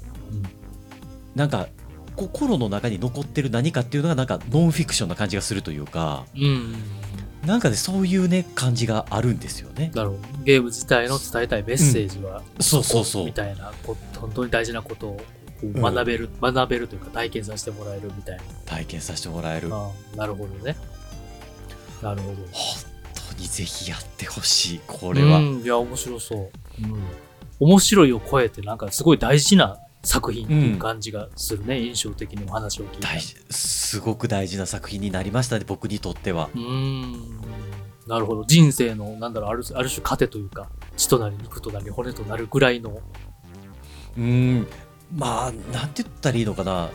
[1.35, 1.67] なんか
[2.15, 6.25] 心の中に残ってる何かっていうのがなんかノンフィクションな感じがするというか。
[7.45, 7.49] うん。
[7.49, 9.91] なんかねそういうね感じがあるんですよね。
[9.95, 10.21] なるほど。
[10.43, 15.21] ゲーム自体の伝えたいメッセージは、そうそうそうみたいなこ、本当に大事なことを
[15.63, 20.27] 学べる、学べるというか体験させてもらえるみたい体験させてもらえる本な。
[20.27, 20.75] るほどね。
[22.01, 22.35] なるほど。
[23.35, 25.39] 当にぜひやってほしいこれは。
[25.39, 26.49] うん、いや、面白そう。
[26.83, 27.03] うん。
[27.59, 33.53] 面白いを超えて、なんかすごい大事な作品っていう感じがするね、印象的にお話を聞いて。
[33.53, 37.12] すごく大事な作品になりましたね僕にとってはうーん。
[38.08, 38.45] なるほど。
[38.45, 43.01] 人生の、なんだろう、あるある種糧というか、血となり肉となり骨となるぐらいの。
[44.18, 44.68] うん
[45.14, 46.89] まあなんて言ったらいいのかな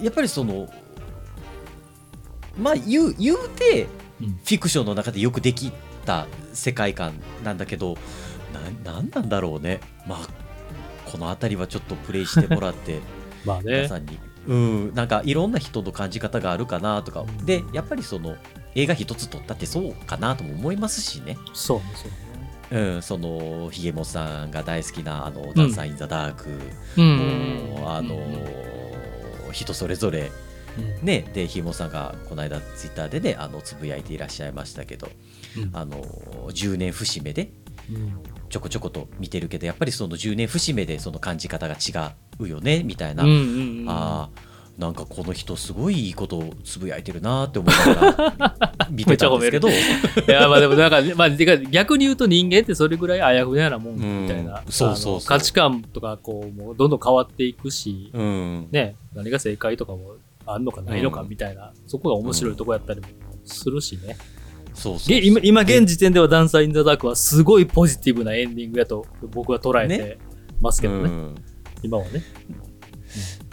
[0.00, 0.68] やっぱりその
[2.58, 3.86] まあ言う言うて
[4.20, 5.72] うんフィクションの中でよくでき
[6.04, 7.96] た世界観なんだけど
[8.84, 10.43] ななんなんだろうねまあ
[11.14, 12.98] この辺りはちょっとプレイしてもらって
[13.46, 13.76] まあね。
[13.76, 17.20] 皆さんに、うんなんかいろんな人の感じ方があるかなとか。
[17.20, 17.46] うん。
[17.46, 18.36] でやっぱりその
[18.74, 21.38] 映画一つ撮ったってそうかなとも思いますしね。
[21.52, 22.94] そうね、そうね。
[22.96, 26.48] うん、そのひげもさんが大好きなあの「ダンサー・イン・ザ・ダーク」
[27.86, 28.18] あの
[29.52, 30.32] 人それぞれ。
[30.76, 31.06] うん。
[31.06, 35.08] ねでひげもさんがこの間ツイッターでねあのつぶやいていらっしゃいましたけど
[35.56, 35.70] うん。
[35.72, 36.02] あの
[36.48, 37.63] 10年節目でうん
[38.48, 49.68] ちょこちょこと見てるけどやっぱりその10年節目でその感じ方が違うよねみたいな、うんうんうんあーなんかこの人すごいいいことをつぶやいてるなって思いながら 見てたんですけど。
[49.70, 49.72] い
[50.26, 58.68] やまあでもなんか、まあ、逆に言うと人間ってそれぐらいあやふやなもんみたいな、うんそうそう価値観とかこうもうどんどん変わっていくし、うん。
[58.72, 63.06] ね、何が正解とかもあんのかないのかみたいな、そこが面白いとこやったりも
[63.44, 64.16] するしね。
[64.74, 70.18] そうそう今今現時点ではダンサー・イン・ザ・ダークはすごいポジティブなエンディングやと僕は捉えて
[70.60, 71.34] ますけどね、うん。
[71.82, 72.22] 今はね。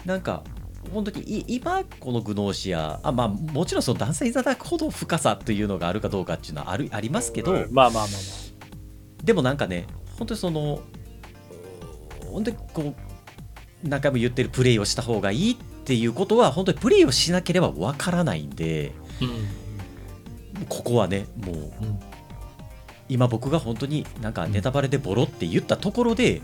[0.05, 0.43] なんか
[0.91, 9.23] 本当にい今このグノーシアあまあもちろんその男性いただくほど深さというのがあるかどうかっていうのはあるありますけど、まあまあまあまあ。
[9.23, 9.85] でもなんかね
[10.17, 10.81] 本当にその
[12.23, 12.95] うん本当にこう
[13.87, 19.60] 何回も言ってるプレイをした方がいいっていうことは本当にプレイをしなければわからないんでうん
[20.69, 21.99] ここはねもううん
[23.09, 26.41] 今僕が本当になんかネタバレでボロって言ったところで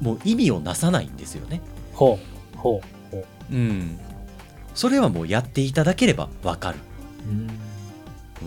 [0.00, 1.60] もう意味をなさないんですよね。
[1.94, 2.16] ほ
[2.54, 3.52] う、ほう、ほう。
[3.52, 3.98] うん、
[4.74, 6.78] それはもうやっていただければわかる。
[7.28, 7.50] うん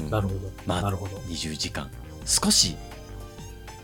[0.02, 0.40] うんなるほど。
[0.66, 1.18] まあなるほど。
[1.18, 1.90] 20時間
[2.26, 2.78] 少し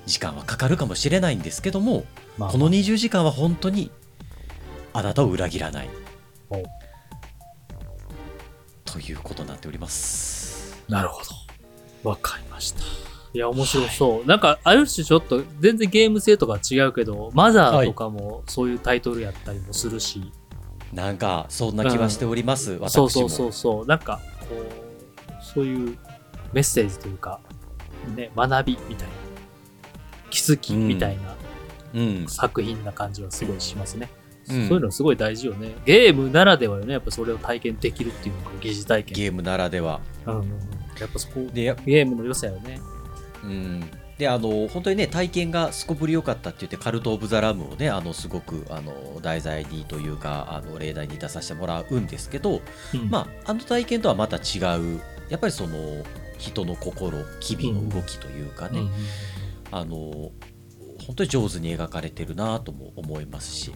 [0.05, 2.05] 時間はかかるかもしれないんですけども
[2.37, 3.91] まあこの20時間は本当に
[4.93, 5.89] あなたを裏切らない
[8.85, 10.34] ということになっております
[10.89, 11.21] なるほ
[12.03, 12.09] ど。
[12.09, 12.81] わかりました。
[13.33, 14.25] いや、面白そう。
[14.27, 20.31] なんか、ある種ちょっと、全然ゲーム性とか違うけど、マザーとかもそういうタイトルやったりもするし、
[20.93, 23.85] なんかそんな気はしております、私もそうそうそうそう。
[23.85, 25.97] なんか、こう、そういう
[26.53, 27.41] メッセージというか、
[28.15, 29.13] ね、学びみたいな、
[30.29, 31.35] 気づきみたいな
[31.93, 34.09] うん作品な感じはすごいしますね。
[34.49, 35.73] うんそういうのすごい大事よね。
[35.85, 39.15] ゲームならではよね、やっぱそれを体験できるっていうのが疑似体験。
[39.15, 42.79] ゲームならではうんうんうんやっぱそこ、でやゲームの良さよね。
[43.43, 43.89] うん。
[44.17, 52.61] であの本当にね体験がすこぶり良かったって言ってカルト・オブ・ザ・ラムをねあのすごくあの題材にというかあの例題に出させてもらうんですけど、
[52.93, 53.09] うん。
[53.09, 55.77] まあ、あの体験とはまた違うやっぱりその
[56.37, 58.91] 人の心機微の動きというかね、うんうん
[59.71, 60.31] あの
[61.05, 63.73] 本当に上手に描かれてるなとも思いますし、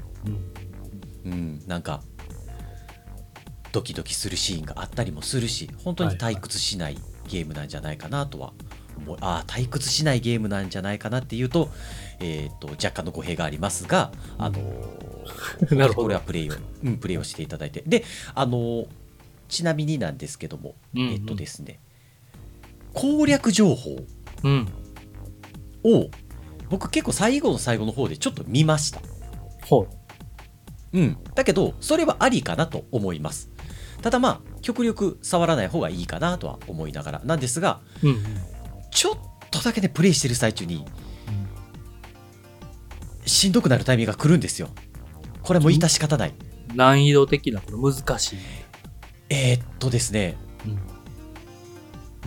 [1.26, 1.32] うん。
[1.32, 2.02] うん、なんか
[3.72, 6.98] ドキドキするシーンがあったりもするし本当に退屈しない
[7.30, 8.54] ゲームなんじゃないかなとは
[8.98, 11.70] 思い、ああ退屈しないゲームなんじゃないかなっていうと,、
[12.20, 14.60] えー、と若干の語弊がありますが、あの
[15.72, 16.54] なるほどこれはプレイを、
[16.84, 18.04] うん、プレイをしていただいてで
[18.36, 18.88] あの
[19.48, 21.80] ちなみになんですけども、うんうんえっ、とですね
[22.94, 24.06] 攻略情報
[24.44, 24.68] うん。
[25.84, 26.10] を
[26.70, 29.02] 僕結構最後の最後の方でちょっと見ました。
[29.66, 29.88] ほ
[30.94, 31.18] うん。
[31.36, 33.50] だけど、それはありかなと思います。
[34.02, 38.10] ただまあ、極力触らない方がいいかなとは思いながらなんですが、う。
[38.10, 38.24] うんうん。
[38.91, 39.18] ちょっ
[39.51, 40.86] とだけね、プレイしてる最中に、
[43.26, 44.70] しんどくなるタイミングが来るんですよ。
[45.41, 46.34] これも致し方ない。
[46.76, 48.39] 難易度的なこの難しい。
[49.30, 50.99] えーっとですね、うん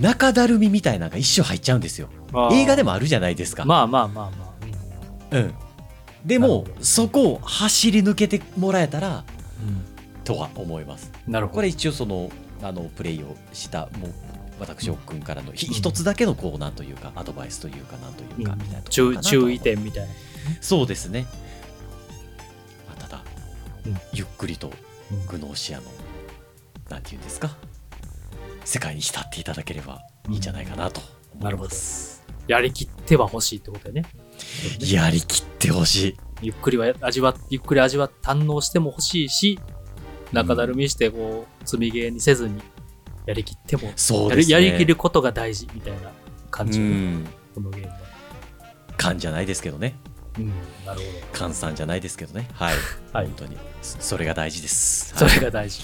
[0.00, 2.08] 中だるみみたいなのが一瞬入っちゃうんですよ。
[2.52, 3.64] 映画でもあるじゃないですか。
[3.64, 4.54] まあまあまあま
[5.32, 5.36] あ。
[5.36, 5.54] うん。
[6.24, 9.24] でもなるほ、どそこを走り抜けてもらえたら、
[9.66, 9.91] うん
[10.24, 11.12] とは思います。
[11.26, 11.54] なるほど。
[11.56, 12.30] これ一応その
[12.62, 14.12] あのプレイをしたもう
[14.60, 15.72] 私奥君からのひうん。
[15.72, 20.12] 一つだけのこうなんというかアドバイスというかなんというかみたいな注意点みたいな。
[20.60, 21.26] そうですね、
[22.88, 23.24] まあ、ただ、
[23.86, 23.96] うん。
[24.12, 24.70] ゆっくりと
[25.28, 25.84] グノーシアの
[26.88, 27.56] なんていうんですか
[28.64, 31.00] 世界に浸っていただければいいんじゃないかなと。
[31.40, 34.04] 思います、やりきっては欲しいってことだよね。
[34.80, 36.16] やりきってほしい。
[36.42, 39.58] ゆっくりは味わっ、ゆっくり味わっ堪能しても欲しいし、
[40.32, 42.60] 中だるみしてこう、積みゲーにせずに、
[43.26, 46.10] やりきっても、やりそうですねやりきることが大事みたいな
[46.50, 47.98] 感じうんこのゲームは。
[48.96, 49.94] 勘じゃないですけどね
[50.38, 50.52] うん、
[50.86, 52.76] なるほ勘さんじゃないですけどねはい、
[53.12, 55.18] はい本当にそそれが大事ですど。
[55.20, 55.82] そはいれが大事。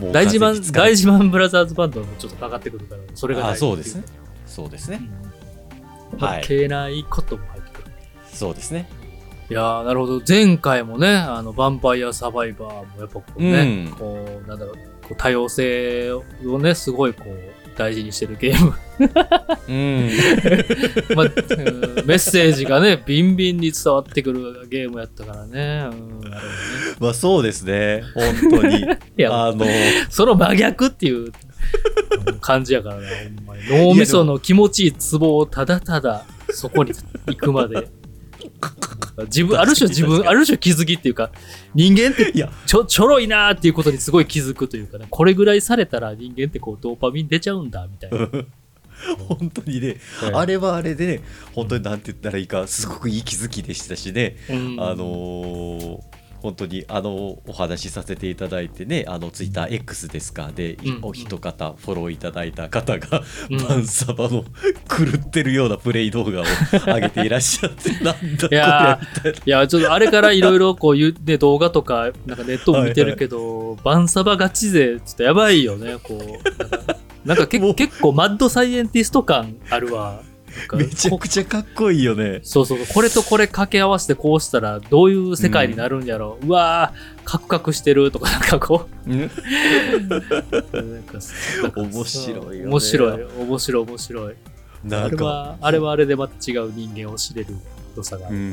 [0.12, 3.58] 大事マン、大事マンブラザーズバンドもちょっとかかってくるから、それが大あ事。
[3.60, 4.04] そうですね。
[4.46, 5.02] そうですね。
[6.14, 6.18] うん。
[6.18, 7.92] はい関係ないことも入ってくる。
[8.32, 8.88] そうですね。
[9.50, 10.22] いやー、なるほど。
[10.26, 16.22] 前回もね、あの、ヴァンパイアサバイバーもやっぱこうね、うんこう、なんだろう、こう多様性を
[16.60, 18.74] ね、すごいこう、大事にしてるゲーム
[19.68, 20.10] うん
[21.16, 25.88] まあ、うんメッセージがね、ビンビンに伝わってくるゲームやったからね。
[25.90, 26.30] うん、ね
[26.98, 28.86] まあそうですね本当にい
[29.16, 29.64] や、あの
[30.10, 31.32] その真逆っていう
[32.26, 33.62] うん感じやからね、ほんまに。
[33.88, 36.92] 脳みその気持ちいいツボをただただそこに
[37.26, 37.88] 行くまで。
[39.24, 41.30] 自分、ある種自分、ある種気づきっていうか、
[41.74, 42.50] 人間っていや。
[42.66, 48.28] ちょ、ちょろいなーっていうことにすごい気づくというかね、これぐらいされたら人間ってこうドーパミン出ちゃうんだ、みたいな。
[49.28, 49.96] 本当にね、
[50.34, 51.20] あれはあれでね
[51.54, 54.56] 本当になんて言ったらいいかすごくいい気づきでしたしね、うん。
[54.78, 60.50] あのー本当にあのお話しさせていただいてねあのツイッター X ですか？
[60.54, 63.68] で、いうんお一方フォローいただいた方が、うん。
[63.68, 66.44] バンサバの狂ってるようなプレイ動画を
[66.86, 69.38] 上げていらっしゃってなんだこれいやみたいな。
[69.38, 77.28] いや、ちょっとあれからいろいろこういう、ね、動画とか、なんかネットも見てるけど、バンサバガチ勢、ちょっとやばいよね、こう。
[77.28, 80.22] なんか結構マッドサイエンティスト感あるわ。
[80.74, 82.40] めちゃくちゃかっこいいよね。
[82.42, 86.38] そうそうこれとこれ掛け合わせてこうしたらどういう世界になるんやろ。
[86.42, 86.46] う。
[86.46, 89.10] うわー、カクカクしてるとか、なんかこう。
[91.76, 92.70] 面白いよね。
[92.70, 94.34] 面白い、面白い、面白い。
[94.92, 97.54] あれは、あれはあれでまた違う人間を知れる
[97.96, 98.36] 良さがある。
[98.36, 98.52] うん、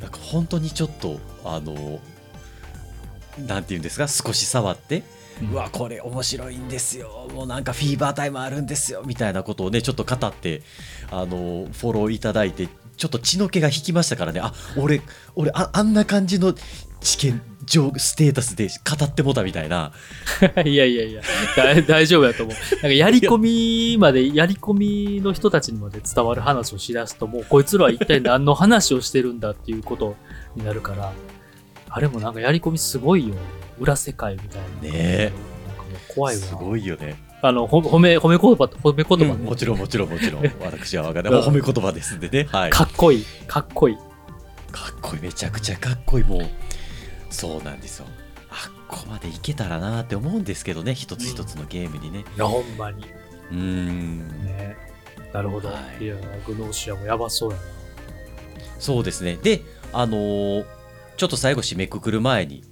[0.00, 1.98] なんか本当にちょっとあの
[3.46, 4.06] なんていうんですか？
[4.08, 5.02] 少し触って、
[5.50, 7.28] うわこれ面白いんですよ。
[7.32, 9.02] もうなんかフィーバータイムあるんですよ。
[9.06, 10.60] みたいなことをねちょっと語って
[11.10, 15.02] あのフォローいただいてちょっと血の気が引きましたからねあ俺
[15.34, 16.54] 俺ああんな感じの
[17.00, 19.92] 知見上ステータスで語ってもたみたいな
[20.64, 21.22] いやいやいや、
[21.56, 22.56] だ大丈夫やと思う。
[22.74, 30.16] なんかやり込みまで、やり込みの人たちにまで伝わる話をしだすと、もうこいつらは一体何の話をしてるんだっていうこと
[30.56, 31.12] になるから、
[31.88, 33.34] あれもなんかやり込みすごいよ。
[33.78, 34.98] 裏世界みたいな。
[34.98, 35.32] ね
[36.08, 36.42] 怖いわ。
[36.42, 39.30] すごいよね、あの、ほ褒め、褒め言葉、褒め言葉ね。
[39.40, 43.24] うんもちろんもちろんもちろん 私は分かんない褒め言葉ですんでねはいかっこいい。
[43.46, 43.96] かっこいい。
[43.96, 46.42] かっこいいめちゃくちゃかっこいいもう
[47.30, 48.06] そうなんですよ
[48.50, 53.04] あっこまでいけたらなって思うんですけどね一つ一つのゲームにねいや、ほんまに。
[53.50, 54.76] うーんね。
[55.32, 55.68] なるほど。
[55.68, 56.14] はいい、や、
[56.46, 57.62] グノーシアもやばそうやな。
[58.78, 59.62] そうですねで
[59.92, 60.64] あのー
[61.16, 62.64] ちょっと最後締めくくる前に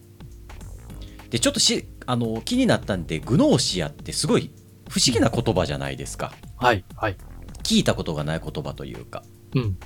[1.29, 4.51] でちょっとし、あのー気になったんでグノーシアってすごい
[4.89, 7.17] 不思議な言葉じゃないですかはい、はい。
[7.63, 9.23] 聞いたことがない言葉というか
[9.55, 9.79] うん。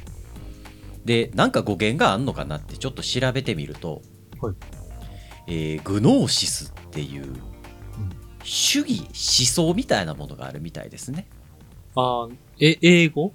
[1.04, 4.02] でなんか語源があんのかなってちょっと調べてみると、
[4.40, 4.54] はい
[5.48, 7.34] えーグノーシスっていう
[8.44, 9.08] 主義思
[9.68, 11.28] 想みたいなものがあるみたいですね。
[11.96, 13.32] あーえ、英語？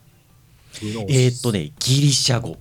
[0.82, 2.58] えーっとねギリシャ語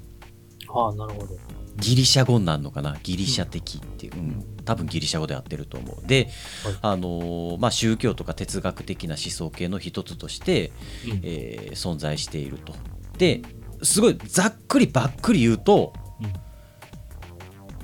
[0.68, 1.36] ああ、なるほど。
[1.78, 2.96] ギリシャ語になるのかな？
[3.02, 6.06] ギリシャ的っていう、うん多分ギリシャ語で合ってると思う。
[6.08, 6.28] で、
[6.64, 10.72] はいあのーまあ、宗教とか哲学的な思想系の一つとして、
[11.04, 12.74] うんえー存在していると。
[13.16, 13.42] で
[13.82, 16.32] すごいざっくりばっくり言うと、うん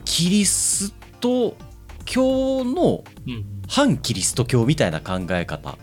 [0.05, 1.57] キリスト
[2.05, 5.79] 教のうん反キリスト教みたいな考え方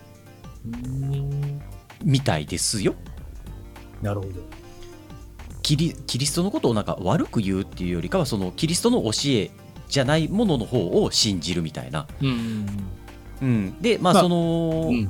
[0.64, 1.60] うん。
[2.04, 2.94] みたいですよ。
[4.02, 4.32] なるほど。
[5.70, 9.52] キリキリストのことをなんか悪く言うっていうよりかはそのキリストの教え
[9.86, 12.08] じゃないものの方を信じるみたいな。
[12.20, 12.66] うん。
[13.40, 15.08] うん、でまあまあその、うん。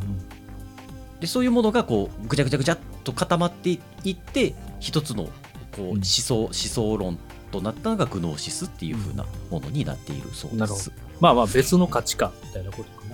[1.19, 5.31] でそういうものがこうぐちゃぐちゃぐちゃっと固まっていって一つのこ
[5.79, 7.19] ううん思想思想論
[7.51, 10.93] となったのがグノーシスっていう風なものになっているそうです。
[11.21, 13.07] まあまあ別の価値観みたいなことか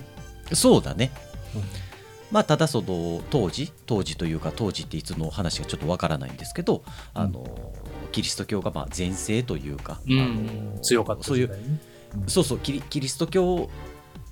[0.49, 0.53] な。
[0.53, 1.11] そうだね。
[1.55, 1.86] うん
[2.31, 7.73] まあただその当時当時というか当時っていつの話がちょっとわからないんですけど、あの
[8.11, 10.19] キリスト教がまあ全盛というか、うん。
[10.19, 11.79] あの強かったそういう。
[12.27, 13.69] そうそうキリキリスト教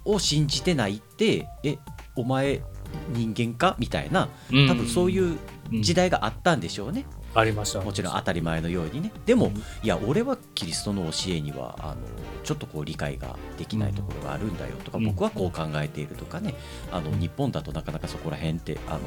[0.05, 1.77] を信じてないってえ
[2.15, 2.61] お前
[3.09, 3.75] 人間か？
[3.79, 4.67] みたいなうん。
[4.67, 5.37] 多分そういう
[5.71, 5.81] うん。
[5.81, 7.05] 時代があったんでしょうね、
[7.35, 7.81] ありました。
[7.81, 9.11] もちろん当たり前のようにね。
[9.25, 9.57] でも、うん。
[9.57, 11.95] いや俺はキリストの教えにはあの
[12.43, 15.05] ちょっとこう理解ができないところがあるんだよとか、うん。
[15.05, 16.55] 僕はこう考えているとかね。
[16.91, 17.19] あのうん。
[17.19, 18.99] 日本だとなかなかそこら辺ってあの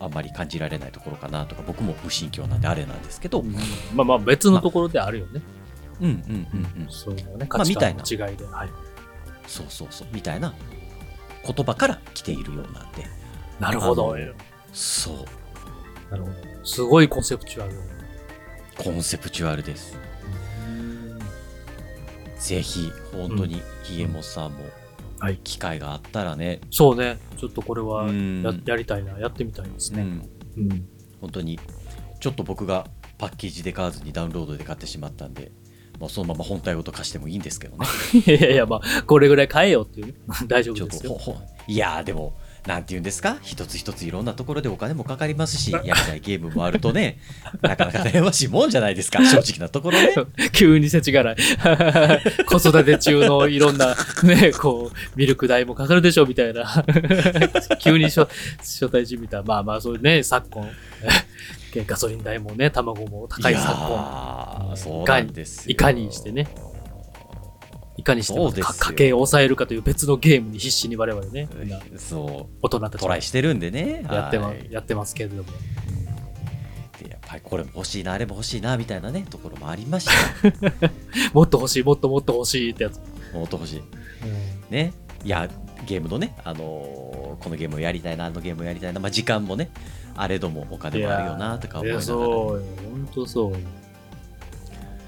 [0.00, 3.54] あんまり感じられないところかなとか僕も無神教なんであれなんですけど、うん。
[3.94, 5.40] まあまあ別のところであるよね。
[6.00, 6.88] うんうんうんうん。
[6.90, 8.44] そういうのね、まあ価値観の違いで。
[8.46, 8.70] はい。
[9.46, 10.08] そうそうそう。
[10.12, 10.52] みたいな
[11.46, 13.06] 言葉から来ているようなんで。
[13.60, 14.16] なるほど。
[14.72, 15.43] そう
[16.10, 16.36] なるほど。
[16.64, 17.74] すごいコンセプチュアル。
[18.78, 19.96] コンセプチュアルです
[22.40, 24.64] ぜひ本当にひげもさんも
[25.20, 27.18] はい機会があったらね、そうね。
[27.38, 29.18] ちょっとこれはうんややりたいな。
[29.18, 30.02] やってみたいですね。
[30.02, 30.88] うん、うん。
[31.20, 31.58] 本当に
[32.20, 32.86] ちょっと僕が
[33.16, 35.52] パッケージで買わずにダウンロードで買ってしまったんで、
[36.00, 37.86] まあ、そのまま本体ごと貸してもいいんですけどね
[38.26, 40.14] いやいやまあ、これぐらい買えよっていうね。
[40.46, 41.18] 大丈夫ですよ。
[41.66, 42.36] いやーでも
[42.66, 43.36] なんて言うんですか？
[43.42, 47.18] 一つ一ついろんなところでお金もかかりますしやりたいゲームもあるとね
[47.60, 50.14] なかなか悩ましいもんじゃないですか 正直なところね
[50.52, 51.36] 急に世知辛い。
[52.48, 56.84] 子育て中のいろんな、ね、こう、ミルク代もかかるでしょ、みたいな。
[57.80, 58.26] 急に初
[58.58, 59.46] 初対人みたいな。
[59.46, 60.68] まあまあ、そういうね、昨今、
[61.86, 63.90] ガソリン代もね、卵も高い昨今。
[63.90, 66.46] やーそうなんですよいかにしてね
[67.96, 71.48] いかにして家計を抑えるかという別のゲームに必死に我々ね、
[71.96, 72.56] そう。
[72.62, 72.98] 大人たちは。
[73.00, 74.04] トライしてるんでね。
[74.10, 74.66] やってまはい。
[74.70, 75.44] やってますけれども。
[77.02, 80.12] でやっぱりこれも欲しいなあれも欲しいなみたいなねところもありました。
[81.32, 83.00] もっと欲しい、もっともっと欲しいってやつ。
[83.32, 83.82] もっと欲しい。
[84.70, 84.92] ね。
[85.24, 85.48] いや
[85.86, 87.14] ゲームのね、あのー
[87.44, 89.70] このゲームをやりたいなあのゲームをやりたいな、まあ、時間もね
[90.16, 93.58] あれどもお金もあるよなとか思いながらそうよ、本当そうよ。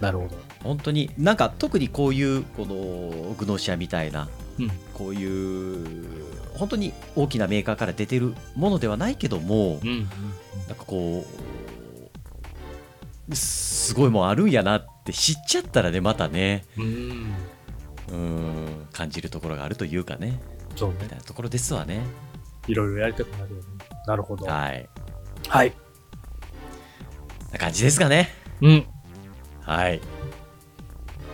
[0.00, 0.45] なるほど。
[0.66, 4.70] 本当になんか特にこういうこのグノシアみたいなうん。
[4.94, 10.08] こういう本当に大きなメーカーから出てるものではないけどもうん。
[10.68, 11.26] なんかこ
[13.28, 17.34] うすごいもんあるんやなって知っちゃったらねまたねうん。
[18.08, 20.40] うん感じるところがあるというかね
[20.76, 21.08] そうねみ。
[21.08, 22.02] たいなところですわね
[22.68, 23.64] いろいろやりたくなるよね。
[24.06, 24.46] なるほど。
[24.46, 24.88] はい
[25.48, 25.72] はい。
[27.52, 28.86] な感じですかねうん。
[29.62, 30.00] はい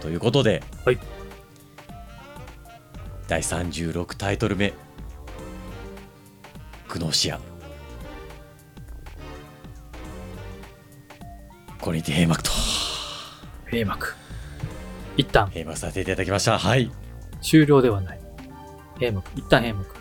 [0.02, 0.98] ということで、はい。
[3.28, 4.74] 第36タイトル目
[6.88, 7.40] グノシア。
[11.80, 12.50] これにて閉幕と。
[13.70, 14.14] 閉幕。
[15.16, 15.46] 一旦。
[15.46, 16.58] 閉幕させていただきました。
[16.58, 16.90] はい。
[17.40, 18.20] 終了ではない。
[18.96, 19.30] 閉幕。
[19.36, 19.94] 一旦閉幕。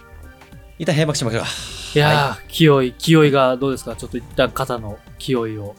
[0.80, 1.42] 一旦閉幕しましょう。
[1.44, 1.48] か
[1.94, 3.96] いやー、気負い、気負いがどうですか？
[3.96, 5.76] ちょっと一旦肩の気負いを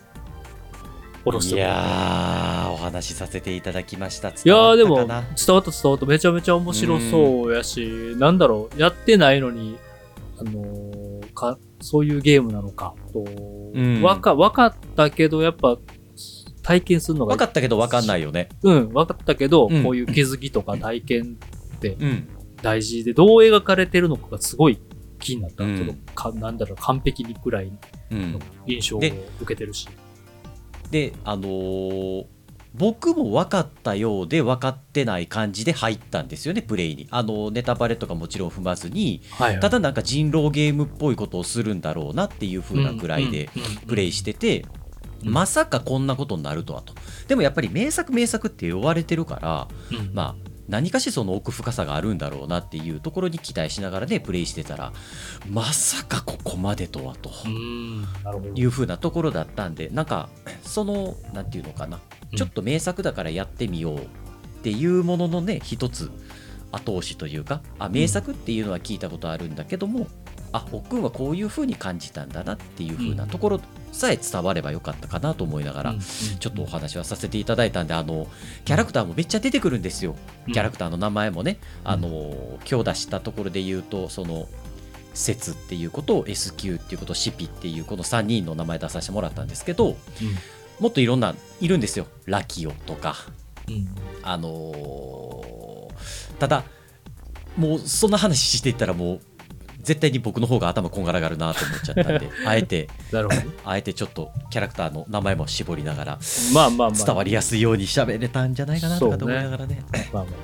[1.24, 4.30] 下ろしていやーお話しさせていただきました。
[4.30, 9.76] いやーでも伝わったか伝わっためちゃめちゃ面白そうやし、なんだろう、やってないのに、
[10.38, 11.02] あのー
[11.32, 13.24] か、そういうゲームなのかと、
[13.78, 14.02] ん。
[14.02, 15.78] わか、わかったけど、やっぱ、
[16.62, 18.48] 体験するのが、分かったけど分かんないよね。
[18.62, 19.82] うん、わかったけど、うん。
[19.82, 21.36] こういう気づきとか体験
[21.82, 22.28] うん。
[22.62, 24.78] 大事で、どう描かれてるのかがすごい
[25.18, 25.64] 気になった。
[25.64, 26.00] うん。
[26.14, 27.72] かなんだろう、完璧にくらい
[28.10, 28.32] うん。
[28.34, 29.88] の印象をで受けてるし。
[30.92, 32.26] であのー
[32.74, 37.06] 僕も分かったようで分かってない感じで入ったんですよねプレイに。
[37.10, 43.50] あのネタバレとかもちろん踏まずにはい、ただなんか人狼ゲームっぽいことをするんだろうなっていう風なくらいで
[43.86, 44.64] プレイしてて、
[45.22, 45.32] うん。
[45.32, 46.94] まさかこんなことになるとはと。
[47.28, 50.14] でもやっぱり名作名作って呼ばれてるからうん、うん。
[50.14, 54.94] まあ何かしその奥深さがあるんだろうなっていうところに期待しながらねプレイしてたら
[55.50, 57.30] まさかここまでとはと。
[58.54, 60.30] いう風なところだったんでなんか
[60.62, 62.00] そのなんていうのかな
[62.32, 64.00] うんちょっと名作だからやってみようっ
[64.62, 66.10] ていうもののね一つ
[66.70, 70.06] 後押しというかあ名作っていうのは聞いたことあるんだけども、
[70.52, 73.60] あおっくんはこういう風に感じたんだなっていう風なところ
[73.92, 78.26] さえ伝わればよかったかなと思いながら、うんちょっとお話はさせていただいたんであの
[78.64, 80.16] キャラクターもめっちゃ出てくるんですよ。
[80.46, 84.48] キャラクターの名前もね、あの今日出したところで言うとその
[85.14, 89.96] 節っていうことを SQ っていうことシピっていうこの3人の名前出させてもらったんですけど
[90.80, 92.06] もっといろんないるんですよ。
[92.26, 93.14] ラキオとか。
[94.22, 95.72] あのー
[96.38, 96.64] ただ
[97.56, 99.20] もうそんな話していったらもう
[99.82, 103.42] 絶対に僕の方が頭こんがらがるなと思っちゃったんであえてなるほど。
[103.64, 106.18] あえてちょっとキャラクターの名前も絞りながら
[106.54, 107.04] まあまあまあ。
[107.04, 109.82] 伝わりやすいように喋れたんじゃないかなとかと思いながらね。
[110.12, 110.34] まあまあ。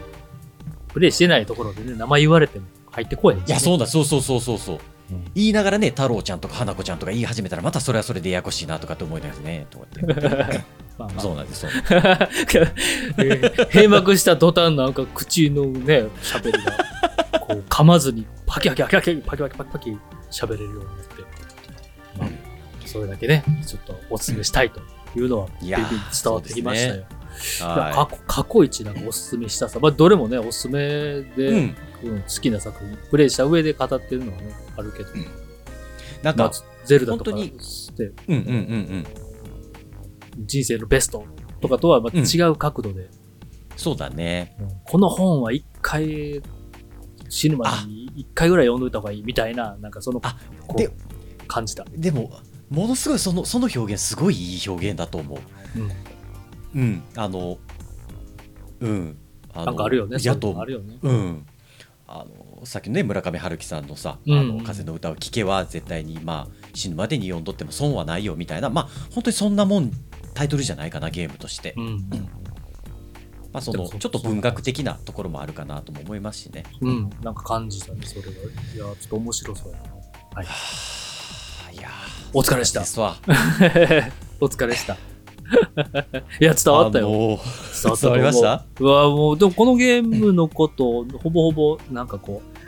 [0.92, 3.42] プレイしてないところでね、名前言われても入ってこいね。
[3.46, 4.78] いやそうだそうそうそうそうそう。
[5.12, 5.24] うん。
[5.34, 10.02] 言いながらね太郎ちゃんとか花子ちゃんとか言い始めたらまたそれはそれでややこしいなとかって思いながらねとかって。
[10.98, 11.20] まあまあ。
[11.20, 11.66] そうなんです
[13.72, 16.97] 閉幕した途端なんか口のね、喋りが、
[17.40, 19.98] こう噛まずにパキパキパキパキパキパキパキパキ
[20.30, 21.22] 喋れるようになって、
[22.18, 22.28] まあ、
[22.86, 24.80] それだけね、ちょっとお勧めしたいと
[25.16, 25.72] いうのは、伝
[26.32, 27.06] わってきましたよ。
[27.60, 30.80] 過去過去一なんかおすすめしたさ、まあ、どれもね、おすすめ
[31.22, 35.10] で、い、うん、うん好きな作品、プレイした上で語ってるのはね、あるけど、
[36.22, 36.52] なんかまあ、
[36.84, 39.06] ゼルダとかして、うんうんうん
[40.38, 40.46] うん。
[40.46, 41.24] 人生のベスト
[41.60, 43.08] とかとはまた違う角度で、
[43.76, 44.56] そうだね。
[44.60, 44.68] うん。
[44.84, 46.42] この本は一回
[47.28, 50.36] 死ぬまでに一回ぐらい読んどいた方がいいみたいな、なんかその、あ
[50.66, 50.92] こでう、
[51.46, 51.84] 感じた。
[51.96, 52.32] でも
[52.70, 55.38] ものすごいそのその表現すごいいい表現だと思う
[56.74, 56.82] うん。
[56.82, 57.58] うんあの
[58.80, 59.16] うん
[59.54, 60.18] あのなんかあるよね。
[60.22, 60.98] やとのあるよね。
[61.02, 61.46] うん
[62.06, 69.92] あのさっきのね村上春樹さんのさ「うんあの風の歌を聴け」は絶対に、まあ、死ぬまでに読んどっても損はないよみたいなまあ本当にそんなもん
[70.32, 72.08] タイトルじゃないかなゲームとしてう、ん。
[73.52, 76.64] まあ、そのちょっと文学的なところもあるかなとも思いますしね。
[76.80, 78.28] うん、なんか感じたね、それが。
[78.30, 78.40] いや、
[78.76, 79.84] ちょっと面白そうやな。
[80.34, 80.44] はい。
[80.44, 80.52] は
[81.68, 81.88] あいや
[82.34, 83.16] お疲れでしたですわ。
[84.40, 84.96] お疲れでした。
[86.40, 87.08] いや、伝わったよ。
[87.08, 87.38] 伝わっ
[87.82, 88.64] たと伝わりました？
[88.80, 92.58] うわ、もう、でもこのゲームのことを、ほぼほぼ、なんかこう、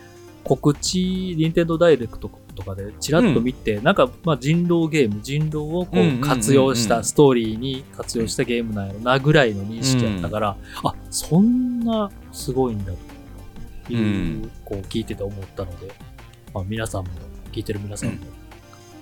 [0.44, 12.92] 告知、任天堂ダイレクトとかでチラッと見て、なんか、まあ人狼ゲーム、人狼をこうんうんうんううん活用した、ストーリーに活用したゲームなんやろな、ぐらいの認識やったから、あ、そんなすごいんだ
[13.86, 14.02] という、う
[14.46, 15.92] んこう聞いてて思ったので、
[16.54, 17.10] まあ皆さんも、
[17.52, 18.16] 聞いてる皆さんも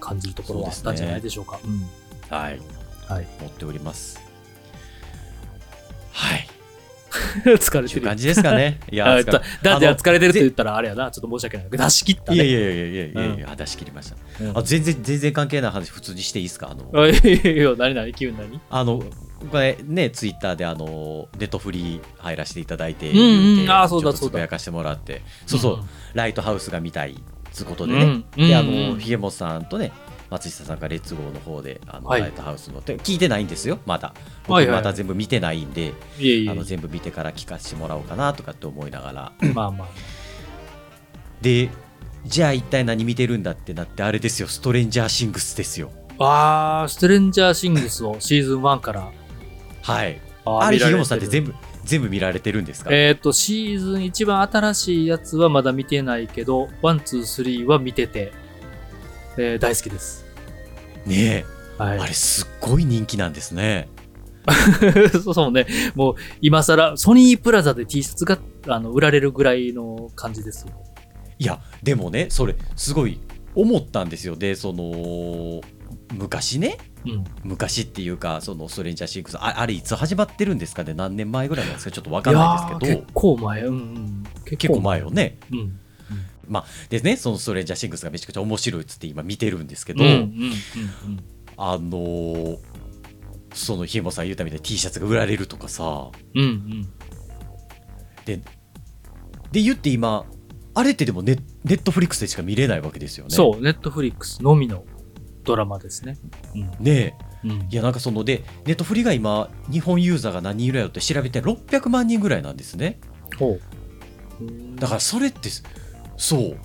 [0.01, 1.61] 感じるところはあったんじゃないでしょうか。
[1.65, 1.83] うん
[2.29, 2.61] はい。
[3.09, 3.27] はい。
[3.41, 4.28] 持っております。
[7.59, 8.03] 疲れてる。
[8.03, 8.17] 感。
[8.17, 8.81] じですかね。
[8.91, 9.39] いや、あだだ
[9.77, 11.67] ってあの疲れてるって言ったらあれやな、ちょっと申し訳ない。
[11.71, 12.37] 出し切ったね。
[12.37, 14.17] いやいやいやいやいやいや、出し切りました。
[14.45, 14.59] うん。
[14.59, 16.71] あ全然全然関係ない話普通にしていいですか？
[16.71, 18.13] あのあいやいや何何？
[18.15, 18.61] 急に何？
[18.71, 19.03] あの
[19.51, 23.57] これねツイッターであのネットフリー入らせていただいて、うんうん。
[23.57, 25.23] 言てあーそうだちょっとそうだつぶやかしてもらって。
[25.47, 25.85] そうそう、
[26.15, 27.17] ライトハウスが見たい
[27.53, 28.25] つうことでね、うん。
[28.37, 28.49] うん。
[28.49, 29.93] であうんのひげもさんとね
[30.31, 32.21] 松下さんがレッツゴーの方であの、はい。
[32.21, 34.15] ライトハウスのって聞いてないんですよまだ。
[34.47, 35.95] 僕まだ全部見てないんで、
[36.49, 39.33] あの全部見てから聞かせてもらおうかなとかって思いながら。
[39.55, 39.89] まあまあ。
[41.41, 41.71] で
[42.25, 44.49] じゃあ一体何見てるんだってなってあれですよ。
[44.49, 45.91] ストレンジャーシングスですよ。
[46.19, 49.11] あー、ストレンジャーシングスをシーズン1から。
[49.83, 50.21] はい。
[50.45, 51.33] ああれひげもさんって部。
[51.33, 58.33] 全部全部見られてるんですか、えっ、と、シーズン一番新しいやつはまだ見てないけど、 one、two、three は見てて、
[59.39, 60.27] えー大好きです。
[61.07, 61.45] ね
[61.79, 61.99] えはい。
[62.01, 63.89] あれすっごい人気なんですね。
[65.23, 65.67] そうそうね。
[65.95, 70.73] もう、今更、ソニープラザで T シャツがあの売られるぐらいの感じですよ。
[71.39, 73.21] いやでもねそれすごい
[73.55, 75.61] 思ったんですよでその
[76.15, 77.25] 昔ねうん。
[77.45, 83.63] 昔っていうかその Stranger Things ああれいつ始まってるんですかね何年前ぐらいなんですかちょっと分かんないですけど結構前。
[83.63, 84.25] うんうん。
[84.45, 85.11] 結結構前よ。
[85.11, 85.39] ね。
[85.53, 85.81] うん。
[86.89, 90.29] でねそのストレンジャーシングスがめちゃくちゃ面白いっつって今見てるんですけど、うんうんうん
[91.57, 92.59] あのー
[93.55, 96.43] そのひえもさん言うたみたいに T シャツが売られるとかさうん。
[96.43, 96.89] うんうん。
[98.27, 98.43] で
[99.51, 100.27] で言って今
[100.75, 103.35] あれってでもネネットフリックスでしか見れないわけですよね。
[103.35, 104.85] そう、ネットフリックスのみの
[105.43, 106.19] ドラマですね。
[106.79, 107.51] ねえうん。
[107.51, 113.01] うんいやなんかそのでネットフリが今日本ユーザーが何人いるやろって調べて600万人ぐらいなんですね
[113.39, 113.61] ほう。
[114.77, 115.49] だからそれって
[116.19, 116.59] そう、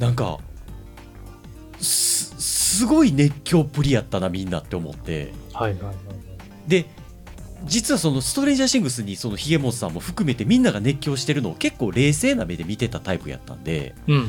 [0.00, 0.38] なんか
[1.80, 2.34] す
[2.78, 5.32] すごい熱狂っぷりやったなみんなって思って。
[5.52, 5.96] はいはいはいはい。
[6.66, 6.86] で
[7.64, 14.28] 実はそのストレンジャーシングスにそのヒゲモンさんも含めてみんなが熱狂してるのを結構冷静な目で見てたタイプやったんでうんうん。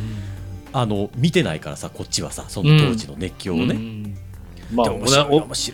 [0.73, 3.71] あの見てないからさこっちはさその当時の熱狂をね、うん。
[3.71, 4.17] うん。
[4.75, 4.87] まあ、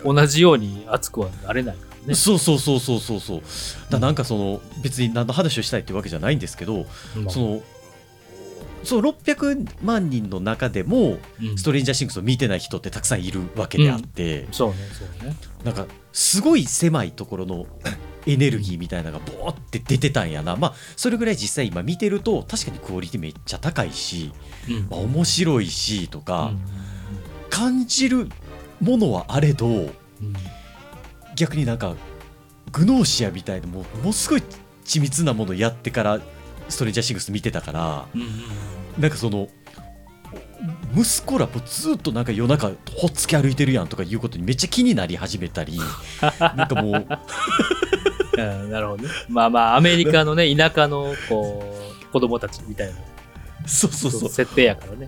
[0.04, 2.16] 同じように熱くはなれないからね。
[2.16, 3.42] そうそうそうそうそうそう。
[3.90, 6.86] だなんかその別に何の話をしたいっていうわけじゃないんですけど、
[7.16, 7.30] まあ。
[7.30, 7.62] その
[8.86, 11.58] その600万人の中でもうん。
[11.58, 15.36] ストレンジャーシングスを見てない人ってたくさんいるわけであって、そうね、そうね。
[15.64, 17.66] なんかすごい狭いところの
[18.28, 20.56] エネルギーみたいなのがボーって出てたんやな。
[20.56, 24.32] まあそれぐらい実際今見てると確かにクオリティめっちゃ高いし、
[24.70, 24.88] うん。
[24.90, 26.60] まあ、面白いしとか、うん。
[27.50, 28.30] 感じる
[28.82, 29.92] ものはあれどうん。
[31.36, 31.96] 逆になんか
[32.72, 34.44] グノーシアみたいなもうものすごい
[34.86, 36.20] 緻密なものやってから
[36.70, 38.30] ストレンジャーシングス見てたからうんうん
[39.00, 39.50] なんかその
[40.96, 45.78] 息子らもずっとなんか夜中ほっつき歩いてるやんとかいうことにめっちゃ気になり始めたり
[46.40, 47.08] なんかもう
[48.38, 49.10] うんなるほどね。
[49.30, 51.64] まあまあ、アメリカのね、田舎の、こ
[52.10, 52.94] う、子供たちみたいな、
[53.66, 55.08] そうそうそう設定やからね。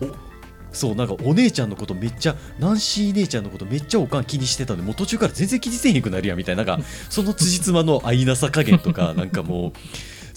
[0.71, 9.71] そうなんかお姉ちゃんのことめっちゃナンシー姉ちゃんのことめっちゃおかん気にしてたんでもう途中から全然気にせえへんくなるやんみたいななんかその辻褄の合いなさ加減とかなんかもう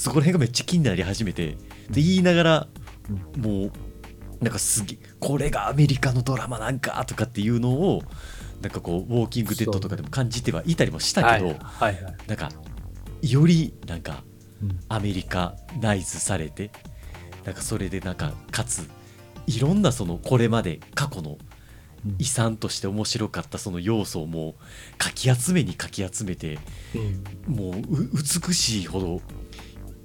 [0.00, 1.58] そこら辺がめっちゃ気になり始めて
[1.90, 2.68] で言いながら
[3.36, 3.72] もう
[4.40, 8.02] なんかすげこれがアメリカのドラマなんかとかっていうのを
[8.62, 12.16] なんかこうウォーキングデッドとかでも感じてはいたりもしたはいけど、はいはい。
[12.26, 12.48] なんか
[13.20, 14.24] よりなんか
[14.62, 14.80] うん。
[14.88, 16.70] アメリカナイズされて
[17.44, 18.88] なんかそれでなんかかつ
[19.46, 21.36] いろんなそのこれまで過去の
[22.06, 22.16] うん。
[22.18, 26.58] 遺産として面白かったその要素をもうかき集めにかき集めて
[26.94, 27.54] うん。
[27.54, 28.10] もうう
[28.46, 29.20] 美しいほど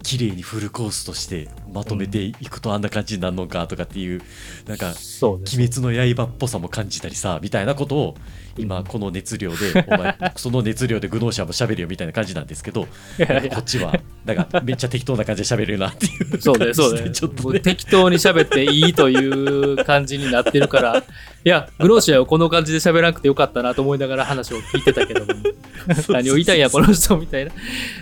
[0.06, 4.22] 綺麗にフルコースとしてまとめていくとあんな感じになるのかとかっていう、
[4.68, 5.58] なんかそうです。
[5.58, 8.16] 鬼滅の刃っぽさも感じたりさみたいなことを
[8.58, 12.88] 今この熱量でお前 その熱量でグノーシャも喋るよみたいな感じなんですけど
[13.18, 13.52] いやいや。
[13.52, 16.42] こっちはなんかめっちゃ適当な感じで喋るなっていう。
[16.42, 17.60] そうだよ、そうで ちょっもとね。
[17.60, 21.04] う適当に喋っていいという感じになってるから、い
[21.44, 25.34] や、グローシアはこの感じで喋らなくてよかったなと思いながら話を聞いてたけども、
[26.10, 27.52] 何を言いたいんや、この人みたいな。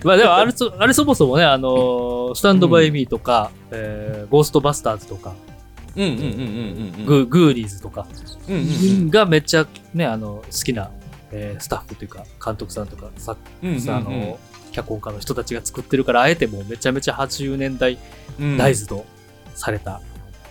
[0.04, 5.34] まあでもあれそ、あれそもそもね、あのースタンドバイミーとか、えーゴーストバスターズとか、
[5.96, 7.06] うんうんうんうんうんうん。
[7.06, 8.08] グーグーリーズとか。
[9.10, 10.92] がめっちゃね、あの、好きな、
[11.32, 14.40] えースタッフというか、監督さんとか、作うんうんうんあの、
[14.72, 17.98] 脚本家の人たちが作ってるから、あえてもうめちゃめちゃ80年代
[18.40, 18.58] うん。
[18.58, 19.06] 大豆と
[19.56, 20.02] された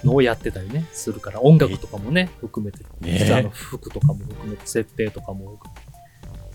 [0.05, 5.61] のをやってたりね、するから、音楽とかもね、含めて、ね実はあの服とかも含めて、設定とかも、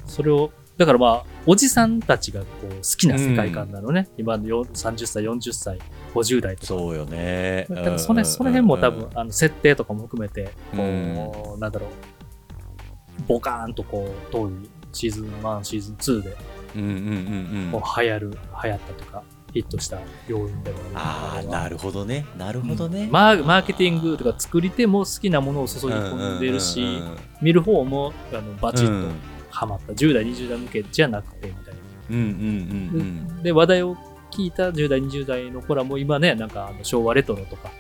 [0.06, 5.80] それを、だからまあ、おじさんたちがこう好きな世界観なのね、今のよ30歳、40歳、
[6.14, 6.68] 50代とか。
[6.68, 7.66] そうよね。
[7.70, 11.60] だからそのその辺も多分、うんあの設定とかも含めて、こう、うん。
[11.60, 11.90] なんだろう、
[13.28, 14.52] ボカーンとこう、遠い
[14.94, 16.38] シーズン1、シーズン2で
[16.76, 17.72] うんうんうんうん。
[17.72, 17.80] 流
[18.12, 18.30] 行る、
[18.64, 19.24] 流行ったとか、
[19.54, 19.98] ヒットした
[20.28, 22.26] 要因でもああれはなるほどね。
[22.38, 28.92] なるほどね、マーマーケティングとか作り手も好きなものを注ぎ込んでるし、うんうんうん見る方もあのバチうん。
[28.92, 29.16] ッと
[29.50, 31.80] ハマった、10代、20代向けじゃなくてみたいな。
[32.10, 32.24] うんうんう
[33.40, 33.96] んで、話題を
[34.32, 37.72] 聞いた10代、20代の子らも今ね、なんかあの昭和レトロとか、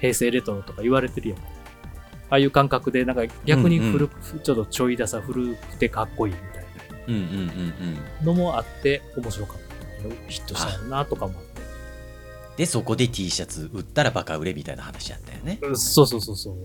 [0.00, 1.38] 平成レトロとか言われてるやん。
[1.38, 6.64] ああいう感覚で、なんか逆に古く、ちょっとちょい出さ古くてかっこいいみたい
[7.06, 9.64] うんうんうんうんなのもあって、面白かった。
[10.28, 11.54] ヒットしたよなとかもあって。
[12.56, 16.56] でそこで T シャツ売ったらバカ売れみたいな話やったよねうんそうそうそうそう。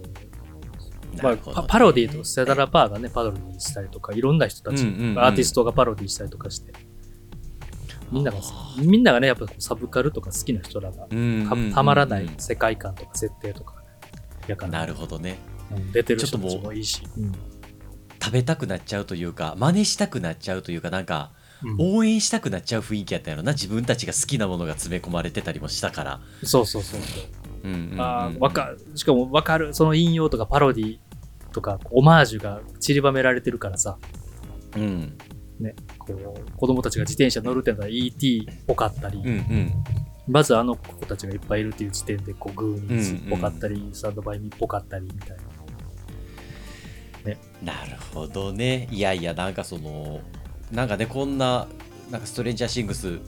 [1.21, 5.19] まあ、パパロディーとか、セダラパーがね、パロディーしたりとか、いろんな人たち、うんうんうん。
[5.19, 6.73] アーティストがパロディーしたりとかして、
[8.11, 11.09] みんながあ、みんながね、やっぱサブカルとか好きな人らが、う
[11.69, 13.75] たたまらない世界観とか設定とか、
[14.47, 15.37] やから、なるほどね。
[15.71, 17.31] うん出てる人たちょっともいいし、うん。
[18.21, 21.31] 食べたくなっちゃうというか真似したくなっちゃうというかなんか
[21.63, 21.77] うん。
[21.97, 23.51] 応援したくなっちゃう雰囲気やったやろな。
[23.51, 26.21] 自分たちが好きなものが詰め込まれてたりもしたから。
[26.43, 27.23] そうそうそうそう。
[27.63, 30.99] うんうんうんあーわかしかもわかる、その引用とかパロディ
[31.51, 33.97] とか、オマージュが散りばめられてるからさ、
[34.75, 35.17] うん。
[35.59, 39.73] ね、こう、子供たちが自転車乗るってなったら ET っぽかったり、うんうん。
[40.27, 45.43] まずあの子たちがいっぱいいるっていう時点で、こう、グーニーズっぽかったり、サンドバイミーっぽかったりみたいな。
[47.63, 48.87] なるほどね。
[48.91, 50.21] いやいやなんかその
[50.71, 51.67] なんかねこんな
[52.09, 53.19] なんかストレンジャーシングス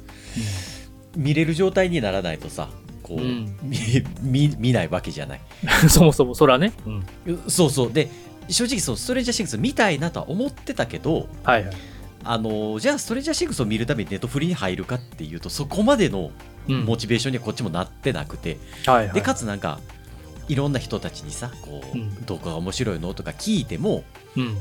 [1.16, 2.70] 見れる状態にならないとさ
[3.16, 3.78] こう、うん見
[4.22, 5.42] 見見ないわけじゃない
[5.90, 6.72] そもそも、そらね。
[6.86, 7.04] うん。
[7.48, 8.10] そうそうで
[8.50, 11.76] 正直そうストレンジャーシングス見たいなとは思ってたけどはいはい。
[12.24, 16.32] あのじゃあストレンジャーシングスを見るためにネットフリに入るかっていうとそこまでの
[16.68, 19.14] うんモチベーションにはこっちもなってなくて、はいはい。
[19.14, 19.80] でかつなんか
[20.48, 24.04] いろんな人たちにさこう、うんどこが面白いのとか聞いても
[24.36, 24.58] うん。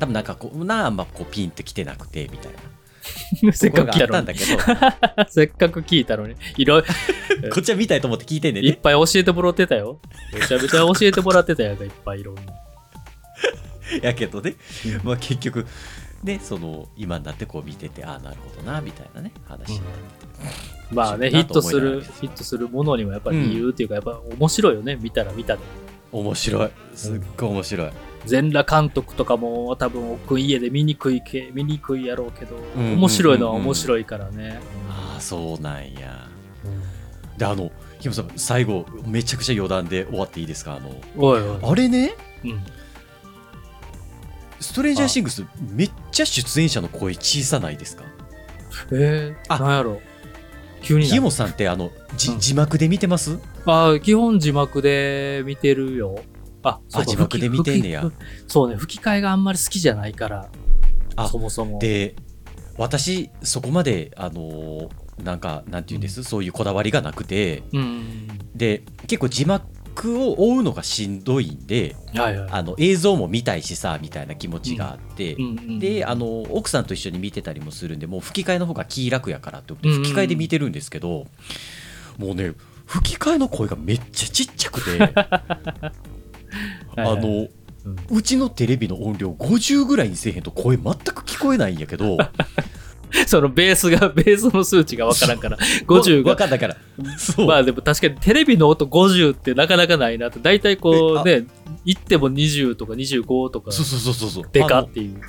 [0.00, 2.58] 多分なんかこうなあんまこうピンってきてなくてみたいな
[3.52, 4.38] せっかく聞いたのに。
[5.28, 6.34] せっかく聞いたのに。
[6.56, 8.70] いろいこっちは見たいと思って聞いてんねんね。
[8.70, 10.00] いっぱい教えてもらってたよ。
[10.32, 12.42] めちゃめちゃ教えてもらってたよ、いっぱいいろんな。
[14.02, 14.56] やけどね、
[14.86, 15.06] うん。
[15.06, 15.66] まあ結局
[16.22, 20.24] ねその今になってこう見ててああなるほどなみたいなね話になって、
[20.90, 25.62] まあね、ヒットする、ヒットするものにもやっぱり理由っていうか、やっぱ面白いよね、見たら見たで。
[26.12, 26.70] 面白い。
[26.94, 27.90] すっごい面白い、
[28.26, 34.60] 全裸監督とかも多分奥家で見にくいけ、見にくいやろうけど、んうんうん面白いのは面白いからね。
[34.88, 36.28] ああそうなんや
[36.64, 40.76] うんであのひもさん最後めちゃくちゃ余談で終わっていいですか？
[40.76, 41.58] あのおいおい。
[41.62, 42.14] あれね？
[42.44, 42.60] うん。
[44.60, 48.04] ストレンジャーシングスめっちゃ出演者の声小さないですか？
[48.92, 50.00] えー、あなんやろ。
[50.82, 53.38] 急になひもさんってあのじうん字幕で見てます？
[53.66, 56.18] あ基本字幕で見てるよ。
[56.64, 58.10] あ、そうか字幕で見てんねや。
[58.48, 60.48] そうね、吹き替えがあんまり好きじゃないから、
[61.16, 61.78] あそもそも。
[61.78, 62.16] で
[62.76, 64.88] 私そこまであのー
[65.22, 67.62] なんかなんていうんです、そういうこだわりがなくて。
[67.72, 68.28] うん。
[68.54, 72.50] で結構字幕を追うのがしんどいんではいはい。
[72.50, 80.02] あの映像も見たいしさみたいな気持ちがあって、うんうんであの奥さんと一緒に見てたりもするんでもう吹き替えの方が気楽やからって思ってうんうん。
[80.02, 81.26] 吹き替えで見てるんですけど、
[82.18, 82.54] もうね
[82.86, 85.12] 吹き替えの声がめっちゃちっちゃくて。
[85.14, 85.92] あ
[86.96, 87.20] はいはい。
[87.20, 87.48] の
[87.84, 88.16] うん。
[88.16, 92.16] うちのテレビの音量50ぐらいにせえへんと声全く聞こえないんやけど
[93.26, 95.56] そのベースが、 ベースの数値がわからんから、
[95.86, 96.30] 50が。
[96.30, 96.76] わかんだから。
[97.16, 101.44] そう、まあでも確かにテレビの音50ってなかなかないなって、大体こうね、
[101.84, 104.44] 言っても20とか25とか、そうそうそうそうそう。
[104.50, 105.20] でかっていう。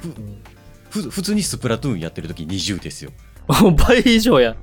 [0.89, 3.11] ふ普通にスプラトゥーンやってる時20ですよ。
[3.64, 4.56] うん倍以上や。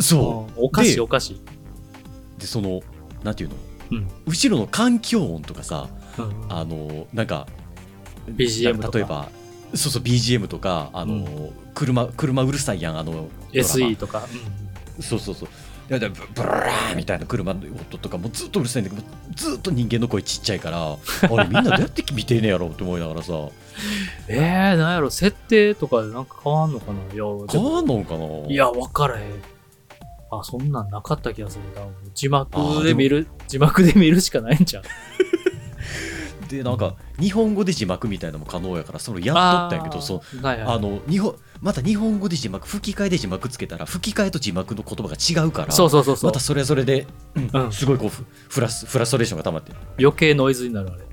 [0.00, 0.60] そう。
[0.60, 1.34] うんおかしいでおかしい。
[1.34, 1.40] で
[2.40, 2.82] でその
[3.22, 3.56] なんていうの、
[3.94, 4.08] うん。
[4.26, 5.88] 後ろの環境音とかさ
[6.18, 7.46] うんあのなんか
[8.28, 8.98] BGM とか。
[8.98, 9.28] 例えば
[9.74, 14.22] そうそう BGM とかあの、車車うるさいやんあの SE とか、
[15.00, 15.48] そうそうそう。
[15.90, 19.02] いやでブブラーみたいな車の音とかもずっとうるさいんだけど
[19.34, 20.96] ずっと人間の声ちっちゃいから あ
[21.42, 23.32] れみんなどうやって見てんねやろって思いながらさ。
[24.28, 26.98] えー、なんやろ設定とかでなんか変わんのかな？
[27.12, 28.24] いや変わんのんかな？
[28.48, 29.42] いや分からへん
[30.40, 31.86] あそんなんなかった気がするな。
[32.14, 34.82] 字幕で見る字幕で見るしかないんじゃん
[36.48, 39.36] でなんか日本語で字幕みたいなのも可能やからそれやっ
[39.70, 40.36] とったんやけどそう。
[40.36, 40.76] うはいはい。
[40.76, 47.72] あの日本また日本語で字幕吹き替えで字幕つけたら吹き替えと字幕の言葉が違うからそうそうそうそう、またそれはそれで、うんうん。
[47.72, 51.04] すごいこうフフラスフラストレーションが溜まって余計ノイズになるあれ。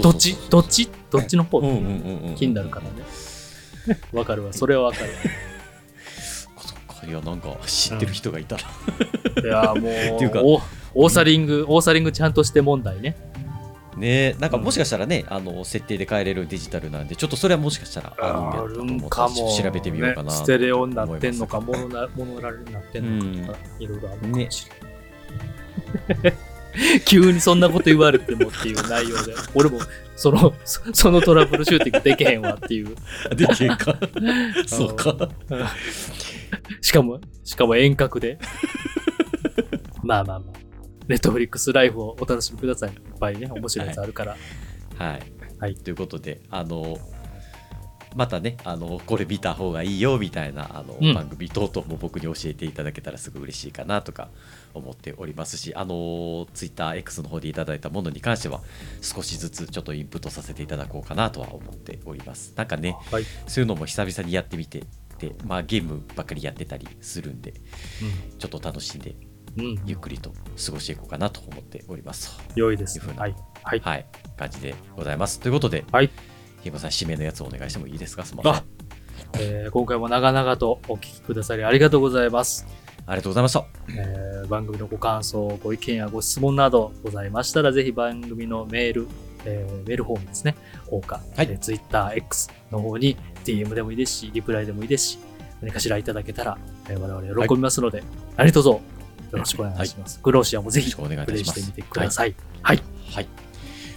[0.00, 0.88] どっちどっち？
[1.10, 1.58] どっちの方？
[1.58, 2.34] うんうんうんうん。
[2.36, 3.98] 気になるからね。
[4.14, 4.52] わかるわ。
[4.54, 5.10] それはわかる
[7.06, 8.56] いやなんか知ってる人がいた。
[8.56, 8.62] ら、
[9.42, 10.60] いやもう っていうかお
[10.94, 13.16] オーサリングオーサリングちゃんとして問題ね。
[13.96, 24.66] ねなんかもしかしたらね、あの設定で変えれるデジタルなんでちょっとそれはもしかしたらあるんやかも、調べてみようかな、ねステレオになってんのかモノラルになってんのかいろいろあるかもし
[26.14, 26.34] れない、
[27.06, 29.34] 急にそんなこと言われてもっていう内容で。
[29.54, 29.80] 俺も
[30.16, 32.94] そのそそのトラブルシューティングできへんわっていう。
[33.34, 33.96] でけえか。
[34.66, 35.30] そうか。
[36.80, 38.38] しかもしかも遠隔で。
[40.02, 40.64] まあまあまあ。
[41.08, 42.90] ネットフリックスライフをお楽しみください。
[42.90, 44.36] いっぱいね面白いやつあるから、
[44.96, 45.22] はい、
[45.58, 45.74] はい。
[45.74, 46.98] ということであの
[48.16, 51.14] またねあのこれ見た方がいいよみたいなあの、うん。
[51.14, 54.30] 番組等々も僕に教えていただけたらすごい嬉しいかなとか
[54.74, 55.94] 思っておりますしあの
[56.54, 58.60] TwitterX の方でいただいたものに関しては
[59.00, 62.52] 少しずつちょっとインプットさせていただこうかなとは思っております。
[62.56, 64.84] なんかねはい、そういうのも久々にやってみて
[65.18, 67.54] で、まあ、ゲームばっかりやってたりするんで
[68.38, 69.14] ちょっと楽しんで
[69.56, 69.64] うん。
[69.66, 70.32] うん、ゆっくりと
[70.66, 72.36] 過ごしていこうかなと思っております。
[72.56, 72.98] 良いです。
[72.98, 73.34] いうふうなはい。
[73.62, 73.80] はい。
[73.80, 74.06] はい。
[74.36, 75.38] 感じでございます。
[75.38, 76.10] ということではい。
[76.62, 78.24] ひもさん締めのやつをお願いしてもいいですか？
[78.24, 78.62] すみません。
[78.62, 78.64] あ
[79.38, 82.66] えー今回も長々とお聞きくださりありがとうございます、
[83.06, 83.66] ありがとうございました。
[83.88, 89.08] えー番組のご感想ご意見やご質問などございましたらぜひ番組のメール、
[89.46, 90.54] えーメールフォームですね。
[90.86, 91.48] 方か、はい。
[91.50, 95.18] えー TwitterX の方に DM でもいいですしリプライでもいいですし
[95.60, 96.58] 何かしらいただけたら、
[96.88, 98.02] えー我々喜びますので、
[98.36, 98.80] 何卒よ
[99.32, 102.34] ろしくお願いします、グローシアもぜひプレイしてみてください。
[102.62, 103.28] はい、はい。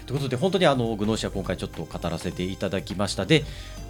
[0.06, 3.26] ということで本当にあのグノーシア今回ちょっと語らせていただきました。
[3.26, 3.44] で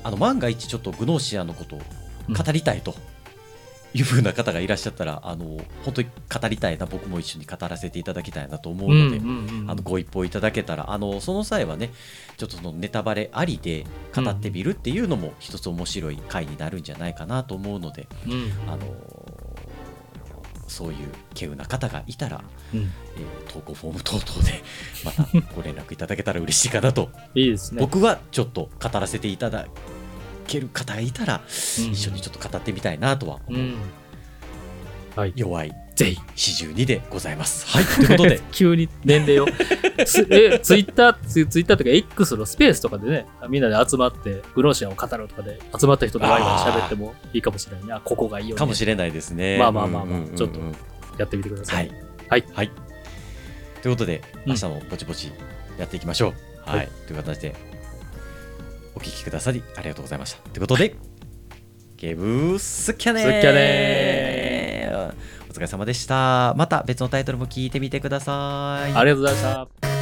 [0.03, 2.95] あの万が一ちょっとグノーシアのことを語りたいと
[3.93, 5.45] いうふうな方がいらっしゃったら、あの
[5.83, 6.09] 本当に
[6.41, 9.65] 語りたいな僕も一緒に語らせていただきたいなと思うので、ん。
[9.69, 11.91] あのご一報いただけたらあのその際はね
[12.37, 13.85] ちょっとそのネタバレありで
[14.15, 18.51] 語ってみるっていうのも一つ面白い回になるんじゃないかなと思うので、うん。
[18.67, 18.85] あの
[20.67, 22.43] そういう稀有な方がいたら、
[22.73, 22.79] うん。
[22.81, 24.61] えー投稿フォーム等々で
[25.03, 25.23] また
[25.55, 27.09] ご連絡いただけたら嬉しいかなと。
[27.33, 27.81] いいですね。
[27.81, 29.67] 僕はちょっと語らせていただ
[30.47, 31.91] ける方がいたら、うん。
[31.91, 33.75] 一緒にちょっと語ってみたいなとは思う、うん。
[35.15, 35.33] はい。
[35.35, 35.73] 弱い。
[35.95, 37.67] ぜひ四十二でございます。
[37.67, 37.85] はい。
[37.97, 38.39] ということで。
[38.51, 39.47] 急に年齢を。
[40.05, 47.85] ツイッターツツイッターとか X のスペースとかでねみんなで集まってグローシアンを語るとかで集まった人とワイワイ喋ってもいいかもしれない。
[47.87, 48.59] ねあここがいいよね。
[48.59, 49.57] かもしれないですね。
[49.57, 50.35] まあまあまあまあうんうんうんうん。
[50.35, 50.59] ちょっと
[51.17, 51.91] やってみてくださはいい。
[52.29, 52.45] はい。
[52.53, 52.71] はい。
[53.81, 54.51] ということで、うん。
[54.51, 55.31] 明日もぼちぼち
[55.79, 56.29] やっていきましょ
[56.65, 56.69] う。
[56.69, 56.77] はい。
[56.77, 56.89] はい。
[57.07, 57.55] という形で、
[58.97, 60.39] お聞きくださりありがとうございました。
[60.49, 60.95] ということで、
[61.97, 64.91] ゲームスキャネースキャネ
[65.49, 66.55] お疲れ様でした。
[66.57, 68.93] また別のタイトルも聞いてみてください。
[68.93, 69.96] ありがとうございました